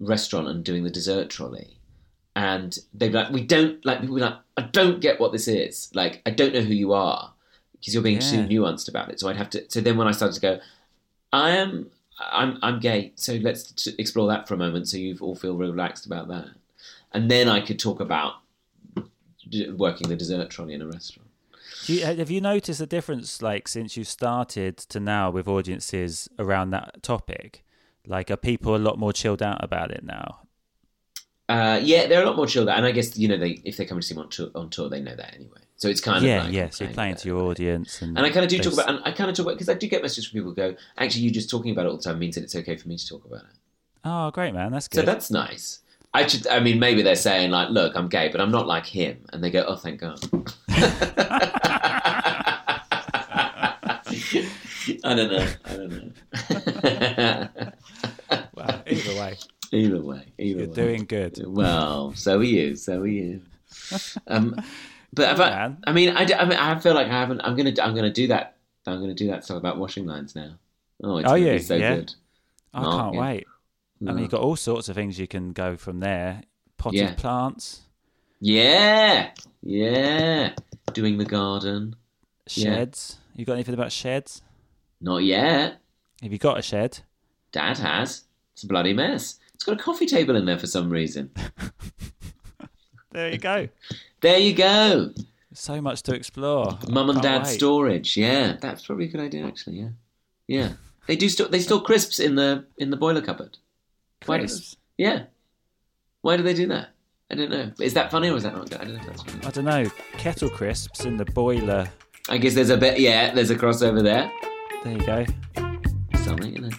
restaurant 0.00 0.48
and 0.48 0.64
doing 0.64 0.84
the 0.84 0.90
dessert 0.90 1.30
trolley. 1.30 1.78
And 2.34 2.78
they'd 2.94 3.08
be 3.12 3.14
like 3.18 3.30
we 3.32 3.42
don't 3.42 3.84
like 3.84 4.00
people 4.00 4.16
be 4.16 4.22
like 4.22 4.34
I 4.56 4.62
don't 4.62 5.00
get 5.00 5.20
what 5.20 5.32
this 5.32 5.48
is. 5.48 5.90
Like 5.94 6.22
I 6.26 6.30
don't 6.30 6.54
know 6.54 6.60
who 6.62 6.74
you 6.74 6.92
are 6.92 7.32
because 7.86 7.94
you're 7.94 8.02
being 8.02 8.18
too 8.18 8.42
nuanced 8.48 8.88
about 8.88 9.10
it 9.10 9.20
so 9.20 9.28
I'd 9.28 9.36
have 9.36 9.50
to 9.50 9.64
so 9.70 9.80
then 9.80 9.96
when 9.96 10.08
I 10.08 10.10
started 10.10 10.34
to 10.34 10.40
go 10.40 10.60
I 11.32 11.50
am 11.50 11.90
I'm 12.18 12.58
I'm 12.62 12.80
gay 12.80 13.12
so 13.14 13.34
let's 13.34 13.70
t- 13.70 13.94
explore 13.96 14.26
that 14.28 14.48
for 14.48 14.54
a 14.54 14.56
moment 14.56 14.88
so 14.88 14.96
you 14.96 15.16
all 15.20 15.36
feel 15.36 15.56
relaxed 15.56 16.04
about 16.04 16.26
that 16.28 16.48
and 17.12 17.30
then 17.30 17.48
I 17.48 17.60
could 17.60 17.78
talk 17.78 18.00
about 18.00 18.34
d- 19.48 19.70
working 19.70 20.08
the 20.08 20.16
dessert 20.16 20.50
trolley 20.50 20.74
in 20.74 20.82
a 20.82 20.86
restaurant. 20.86 21.30
Do 21.84 21.94
you, 21.94 22.04
have 22.04 22.30
you 22.30 22.40
noticed 22.40 22.80
a 22.80 22.86
difference, 22.86 23.42
like 23.42 23.68
since 23.68 23.96
you 23.96 24.04
started 24.04 24.76
to 24.76 24.98
now, 24.98 25.30
with 25.30 25.46
audiences 25.46 26.28
around 26.38 26.70
that 26.70 27.02
topic? 27.02 27.64
Like, 28.06 28.30
are 28.30 28.36
people 28.36 28.74
a 28.74 28.78
lot 28.78 28.98
more 28.98 29.12
chilled 29.12 29.42
out 29.42 29.62
about 29.62 29.90
it 29.90 30.04
now? 30.04 30.40
Uh, 31.48 31.78
yeah, 31.82 32.06
they're 32.08 32.22
a 32.22 32.26
lot 32.26 32.36
more 32.36 32.46
chilled 32.46 32.68
out, 32.68 32.76
and 32.76 32.86
I 32.86 32.90
guess 32.90 33.16
you 33.16 33.28
know 33.28 33.36
they 33.36 33.60
if 33.64 33.76
they 33.76 33.84
come 33.84 33.98
to 34.00 34.06
see 34.06 34.14
me 34.14 34.22
on 34.22 34.28
tour, 34.30 34.48
on 34.54 34.68
tour, 34.68 34.88
they 34.88 35.00
know 35.00 35.14
that 35.14 35.34
anyway. 35.34 35.60
So 35.76 35.88
it's 35.88 36.00
kind 36.00 36.24
yeah, 36.24 36.38
of 36.38 36.44
like 36.44 36.54
yeah. 36.54 36.64
I'm 36.64 36.72
So 36.72 36.84
you're 36.84 36.94
playing 36.94 37.14
playing 37.14 37.16
to 37.16 37.28
your 37.28 37.42
audience, 37.42 38.02
and, 38.02 38.16
And 38.16 38.26
I 38.26 38.30
kind 38.30 38.44
of 38.44 38.50
do 38.50 38.58
talk 38.58 38.66
s- 38.66 38.72
about, 38.74 38.88
and 38.88 39.00
I 39.04 39.12
kind 39.12 39.30
of 39.30 39.36
talk 39.36 39.46
about 39.46 39.54
because 39.54 39.68
I 39.68 39.74
do 39.74 39.86
get 39.86 40.02
messages 40.02 40.26
from 40.26 40.38
people 40.38 40.50
who 40.50 40.56
go, 40.56 40.74
actually, 40.98 41.22
you 41.22 41.30
just 41.30 41.48
talking 41.48 41.70
about 41.70 41.86
it 41.86 41.90
all 41.90 41.96
the 41.98 42.02
time 42.02 42.18
means 42.18 42.34
that 42.34 42.42
it's 42.44 42.56
okay 42.56 42.76
for 42.76 42.88
me 42.88 42.96
to 42.96 43.06
talk 43.08 43.24
about 43.24 43.42
it. 43.42 43.56
Oh, 44.04 44.30
great, 44.30 44.54
man. 44.54 44.72
That's 44.72 44.88
good. 44.88 45.00
So 45.00 45.06
that's 45.06 45.30
nice. 45.30 45.80
I 46.14 46.26
should, 46.26 46.46
I 46.46 46.60
mean, 46.60 46.78
maybe 46.80 47.02
they're 47.02 47.14
saying 47.14 47.50
like, 47.50 47.68
look, 47.70 47.94
I'm 47.94 48.08
gay, 48.08 48.28
but 48.28 48.40
I'm 48.40 48.50
not 48.50 48.66
like 48.66 48.86
him, 48.86 49.26
and 49.32 49.44
they 49.44 49.50
go, 49.50 49.64
oh, 49.68 49.76
thank 49.76 50.00
God. 50.00 50.18
I 55.04 55.14
don't 55.14 55.30
know. 55.30 55.46
I 55.64 55.76
don't 55.76 55.90
know. 55.92 57.72
Wow, 58.56 58.82
either 58.86 59.20
way, 59.20 59.36
either 59.72 60.00
way, 60.00 60.32
either 60.38 60.60
you're 60.60 60.68
way. 60.68 60.74
doing 60.74 61.04
good. 61.04 61.42
Well, 61.46 62.12
so 62.14 62.38
are 62.38 62.42
you. 62.44 62.76
So 62.76 63.00
are 63.00 63.06
you. 63.06 63.40
Um, 64.26 64.54
but 65.12 65.38
Yeah, 65.38 65.72
I. 65.86 65.90
I 65.90 65.92
mean, 65.92 66.10
I, 66.10 66.22
I 66.22 66.44
mean, 66.44 66.58
I 66.58 66.78
feel 66.78 66.94
like 66.94 67.06
I 67.08 67.10
haven't. 67.20 67.40
I'm 67.42 67.56
gonna, 67.56 67.72
I'm 67.82 67.94
gonna 67.94 68.12
do 68.12 68.26
that. 68.28 68.56
I'm 68.86 69.00
gonna 69.00 69.14
do 69.14 69.28
that 69.28 69.44
stuff 69.44 69.56
about 69.58 69.78
washing 69.78 70.06
lines 70.06 70.34
now. 70.36 70.58
Oh, 71.02 71.18
it's 71.18 71.30
you? 71.30 71.52
be 71.52 71.58
so 71.58 71.74
Yeah. 71.76 71.96
good. 71.96 72.14
I 72.72 72.84
Oh, 72.84 72.90
can't 72.98 73.14
yeah. 73.14 73.20
wait. 73.20 73.46
I 74.06 74.12
mean, 74.12 74.18
you've 74.18 74.30
got 74.30 74.42
all 74.42 74.56
sorts 74.56 74.88
of 74.88 74.94
things 74.94 75.18
you 75.18 75.26
can 75.26 75.52
go 75.52 75.76
from 75.76 76.00
there. 76.00 76.42
Potted 76.76 77.00
Yeah. 77.00 77.14
plants. 77.14 77.82
Yeah, 78.40 79.30
yeah. 79.62 80.52
doing 80.92 81.18
the 81.18 81.24
garden. 81.24 81.96
Yeah. 82.50 82.74
Sheds. 82.76 83.16
You 83.34 83.44
got 83.44 83.54
anything 83.54 83.74
about 83.74 83.90
sheds? 83.92 84.42
Not 85.00 85.18
yet. 85.24 85.78
Have 86.22 86.32
you 86.32 86.38
got 86.38 86.58
a 86.58 86.62
shed? 86.62 87.00
Dad 87.52 87.78
has. 87.78 88.24
It's 88.52 88.62
a 88.62 88.66
bloody 88.66 88.92
mess. 88.92 89.38
It's 89.56 89.64
got 89.64 89.80
a 89.80 89.82
coffee 89.82 90.04
table 90.04 90.36
in 90.36 90.44
there 90.44 90.58
for 90.58 90.66
some 90.66 90.90
reason. 90.90 91.30
There 93.12 93.30
you 93.32 93.38
go. 93.38 93.66
There 94.20 94.38
you 94.38 94.52
go. 94.52 95.10
so 95.54 95.80
much 95.80 96.02
to 96.02 96.14
explore. 96.14 96.78
Mum 96.90 97.08
and 97.08 97.22
dad 97.22 97.44
wait. 97.44 97.54
storage. 97.54 98.14
Yeah, 98.14 98.58
that's 98.60 98.84
probably 98.84 99.06
a 99.06 99.08
good 99.08 99.22
idea 99.22 99.46
actually. 99.46 99.76
Yeah, 99.76 99.88
yeah. 100.46 100.72
They 101.06 101.16
do. 101.16 101.30
Sto- 101.30 101.48
they 101.48 101.60
store 101.60 101.80
crisps 101.82 102.18
in 102.18 102.34
the 102.34 102.66
in 102.76 102.90
the 102.90 102.96
boiler 102.98 103.22
cupboard. 103.22 103.56
Why 104.26 104.36
does- 104.36 104.76
yeah. 104.98 105.22
Why 106.20 106.36
do 106.36 106.42
they 106.42 106.52
do 106.52 106.66
that? 106.66 106.90
I 107.30 107.36
don't 107.36 107.50
know. 107.50 107.72
Is 107.80 107.94
that 107.94 108.10
funny 108.10 108.28
or 108.28 108.36
is 108.36 108.42
that 108.42 108.54
not 108.54 108.68
good? 108.68 108.80
I 108.82 108.84
don't 108.84 108.94
know 108.96 109.00
if 109.00 109.06
that's 109.06 109.22
funny. 109.22 109.46
I 109.46 109.50
don't 109.50 109.64
know. 109.64 109.90
Kettle 110.18 110.50
crisps 110.50 111.06
in 111.06 111.16
the 111.16 111.24
boiler. 111.24 111.88
I 112.28 112.36
guess 112.36 112.52
there's 112.54 112.68
a 112.68 112.76
bit. 112.76 113.00
Yeah, 113.00 113.32
there's 113.32 113.48
a 113.50 113.56
crossover 113.56 114.02
there. 114.02 114.30
There 114.84 114.92
you 114.92 115.06
go. 115.06 115.24
Something, 116.22 116.52
you 116.54 116.60
know. 116.60 116.70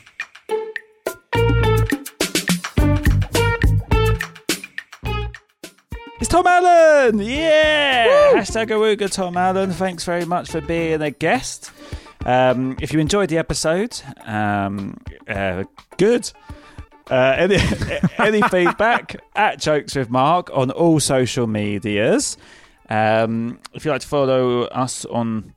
Tom 6.38 6.46
Allen! 6.46 7.18
Yeah! 7.18 8.34
Hashtag 8.36 8.68
Awooga 8.68 9.12
Tom 9.12 9.36
Allen. 9.36 9.72
Thanks 9.72 10.04
very 10.04 10.24
much 10.24 10.52
for 10.52 10.62
being 10.62 11.02
a 11.02 11.10
guest. 11.10 11.72
Um, 12.28 12.78
if 12.80 12.94
you 12.94 13.00
enjoyed 13.00 13.30
the 13.30 13.40
episode, 13.40 14.00
um, 14.24 14.98
uh, 15.28 15.64
good. 15.98 16.32
Uh, 17.10 17.34
any, 17.40 17.58
any 18.20 18.44
feedback 18.50 19.16
at 19.36 19.60
Jokes 19.60 19.96
with 19.96 20.12
Mark 20.12 20.52
on 20.54 20.70
all 20.70 21.00
social 21.00 21.48
medias. 21.48 22.38
Um, 22.88 23.60
if 23.74 23.84
you'd 23.84 23.90
like 23.90 24.02
to 24.02 24.08
follow 24.08 24.66
us 24.66 25.06
on, 25.06 25.56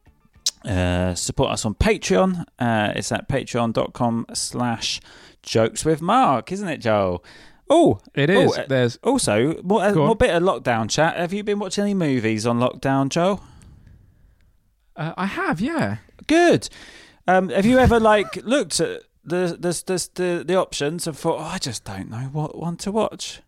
uh, 0.64 1.14
support 1.14 1.51
us 1.51 1.66
on 1.66 1.74
Patreon, 1.74 2.47
uh, 2.59 2.95
it's 2.97 3.12
at 3.12 3.28
patreon.com 3.28 4.28
slash 4.33 5.03
jokes 5.43 5.85
with 5.85 6.01
Mark, 6.01 6.53
isn't 6.53 6.68
it, 6.68 6.78
Joel? 6.78 7.22
Oh, 7.73 8.01
it 8.14 8.29
is. 8.29 8.59
oh, 8.59 8.64
There's 8.68 8.97
also, 9.05 9.53
what, 9.62 9.97
uh, 9.97 10.01
what 10.01 10.18
bit 10.18 10.31
of 10.35 10.43
lockdown 10.43 10.91
chat? 10.91 11.16
Have 11.16 11.33
you 11.33 11.45
been 11.45 11.61
watching 11.61 11.83
any 11.85 11.95
movies 11.95 12.45
on 12.45 12.59
lockdown, 12.59 13.09
Joel? 13.09 13.43
uh, 14.97 15.14
I 15.16 15.27
have, 15.27 15.61
yeah. 15.61 15.99
Good. 16.27 16.68
Um, 17.29 17.49
have 17.51 17.64
you 17.64 17.79
ever 17.79 18.01
like 18.01 18.37
looked 18.45 18.81
at 18.81 19.03
the 19.25 19.57
the, 19.59 19.83
the 19.87 20.09
the 20.14 20.45
the 20.45 20.55
options 20.57 21.07
and 21.07 21.16
thought, 21.16 21.39
oh, 21.39 21.45
I 21.45 21.59
just 21.59 21.85
don't 21.85 22.11
know 22.11 22.29
what 22.33 22.59
one 22.59 22.77
to 22.79 22.91
watch? 22.91 23.41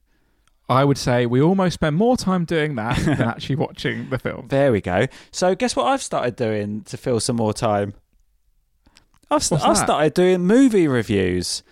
I 0.69 0.85
would 0.85 0.99
say 0.99 1.27
we 1.27 1.43
almost 1.43 1.75
spend 1.75 1.97
more 1.97 2.17
time 2.17 2.45
doing 2.45 2.77
that 2.77 2.99
than 2.99 3.21
actually 3.29 3.57
watching 3.57 4.09
the 4.09 4.19
film. 4.19 4.49
There 4.49 4.71
we 4.71 4.81
go. 4.81 5.07
So 5.33 5.55
guess 5.55 5.75
what 5.75 5.87
I've 5.87 6.03
started 6.03 6.37
doing 6.37 6.83
to 6.83 6.97
fill 6.97 7.19
some 7.21 7.37
more 7.37 7.53
time. 7.53 7.95
I've, 9.31 9.43
st- 9.43 9.63
I've 9.63 9.77
started 9.79 10.15
doing 10.15 10.43
movie 10.43 10.87
reviews, 10.87 11.63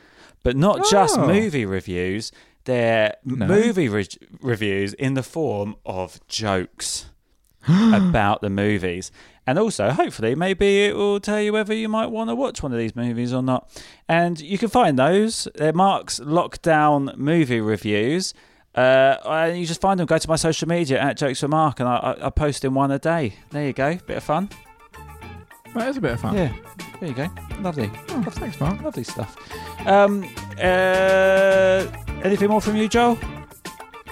but 0.42 0.56
not 0.56 0.88
just 0.90 1.18
Oh. 1.18 1.26
movie 1.26 1.64
reviews. 1.66 2.32
They're 2.64 3.14
No. 3.24 3.46
movie 3.46 3.88
re- 3.88 4.06
reviews 4.40 4.92
in 4.94 5.14
the 5.14 5.22
form 5.22 5.76
of 5.86 6.20
jokes 6.28 7.06
about 7.68 8.40
the 8.42 8.50
movies. 8.50 9.10
And 9.46 9.58
also, 9.58 9.90
hopefully, 9.90 10.34
maybe 10.34 10.84
it 10.84 10.94
will 10.96 11.18
tell 11.18 11.40
you 11.40 11.52
whether 11.52 11.74
you 11.74 11.88
might 11.88 12.06
want 12.06 12.30
to 12.30 12.34
watch 12.34 12.62
one 12.62 12.72
of 12.72 12.78
these 12.78 12.94
movies 12.94 13.32
or 13.32 13.42
not. 13.42 13.68
And 14.08 14.40
you 14.40 14.58
can 14.58 14.68
find 14.68 14.98
those. 14.98 15.48
They're 15.56 15.72
Mark's 15.72 16.20
Lockdown 16.20 17.16
Movie 17.16 17.60
Reviews. 17.60 18.32
Uh, 18.74 19.16
and 19.24 19.58
you 19.58 19.66
just 19.66 19.80
find 19.80 19.98
them. 19.98 20.06
Go 20.06 20.18
to 20.18 20.28
my 20.28 20.36
social 20.36 20.68
media 20.68 21.00
at 21.00 21.16
Jokes 21.16 21.40
for 21.40 21.48
Mark, 21.48 21.80
and 21.80 21.88
I, 21.88 21.96
I, 21.96 22.26
I 22.26 22.30
post 22.30 22.64
in 22.64 22.74
one 22.74 22.92
a 22.92 22.98
day. 23.00 23.34
There 23.50 23.66
you 23.66 23.72
go. 23.72 23.96
Bit 24.06 24.18
of 24.18 24.22
fun. 24.22 24.50
That 25.74 25.88
is 25.88 25.96
a 25.96 26.00
bit 26.00 26.12
of 26.12 26.20
fun. 26.20 26.34
Yeah. 26.34 26.52
There 26.98 27.08
you 27.08 27.14
go. 27.14 27.28
Lovely. 27.60 27.90
Oh, 28.10 28.22
thanks, 28.22 28.60
Mark. 28.60 28.82
Lovely 28.82 29.04
stuff. 29.04 29.36
Um, 29.86 30.24
uh, 30.58 31.86
anything 32.22 32.48
more 32.48 32.60
from 32.60 32.76
you, 32.76 32.88
Joel? 32.88 33.18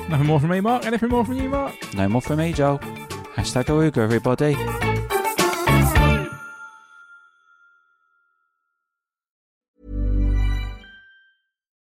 Nothing 0.09 0.27
more 0.27 0.41
from 0.41 0.51
me, 0.51 0.61
Mark. 0.61 0.87
Anything 0.87 1.11
more 1.11 1.25
from 1.25 1.35
you, 1.35 1.49
Mark? 1.49 1.75
No 1.95 2.09
more 2.09 2.23
from 2.23 2.39
me, 2.39 2.53
Joel. 2.53 2.79
Hashtag 3.37 3.65
Awooga, 3.65 3.99
everybody. 3.99 4.57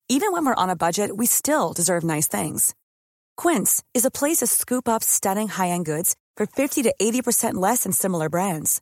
Even 0.10 0.32
when 0.32 0.46
we're 0.46 0.56
on 0.56 0.70
a 0.70 0.76
budget, 0.76 1.16
we 1.16 1.26
still 1.26 1.74
deserve 1.74 2.04
nice 2.04 2.28
things. 2.28 2.74
Quince 3.36 3.84
is 3.94 4.06
a 4.06 4.12
place 4.12 4.38
to 4.38 4.48
scoop 4.48 4.88
up 4.88 5.04
stunning 5.04 5.48
high-end 5.48 5.86
goods 5.86 6.16
for 6.36 6.46
50 6.46 6.84
to 6.84 6.96
80% 7.00 7.56
less 7.56 7.84
than 7.84 7.92
similar 7.92 8.30
brands. 8.30 8.82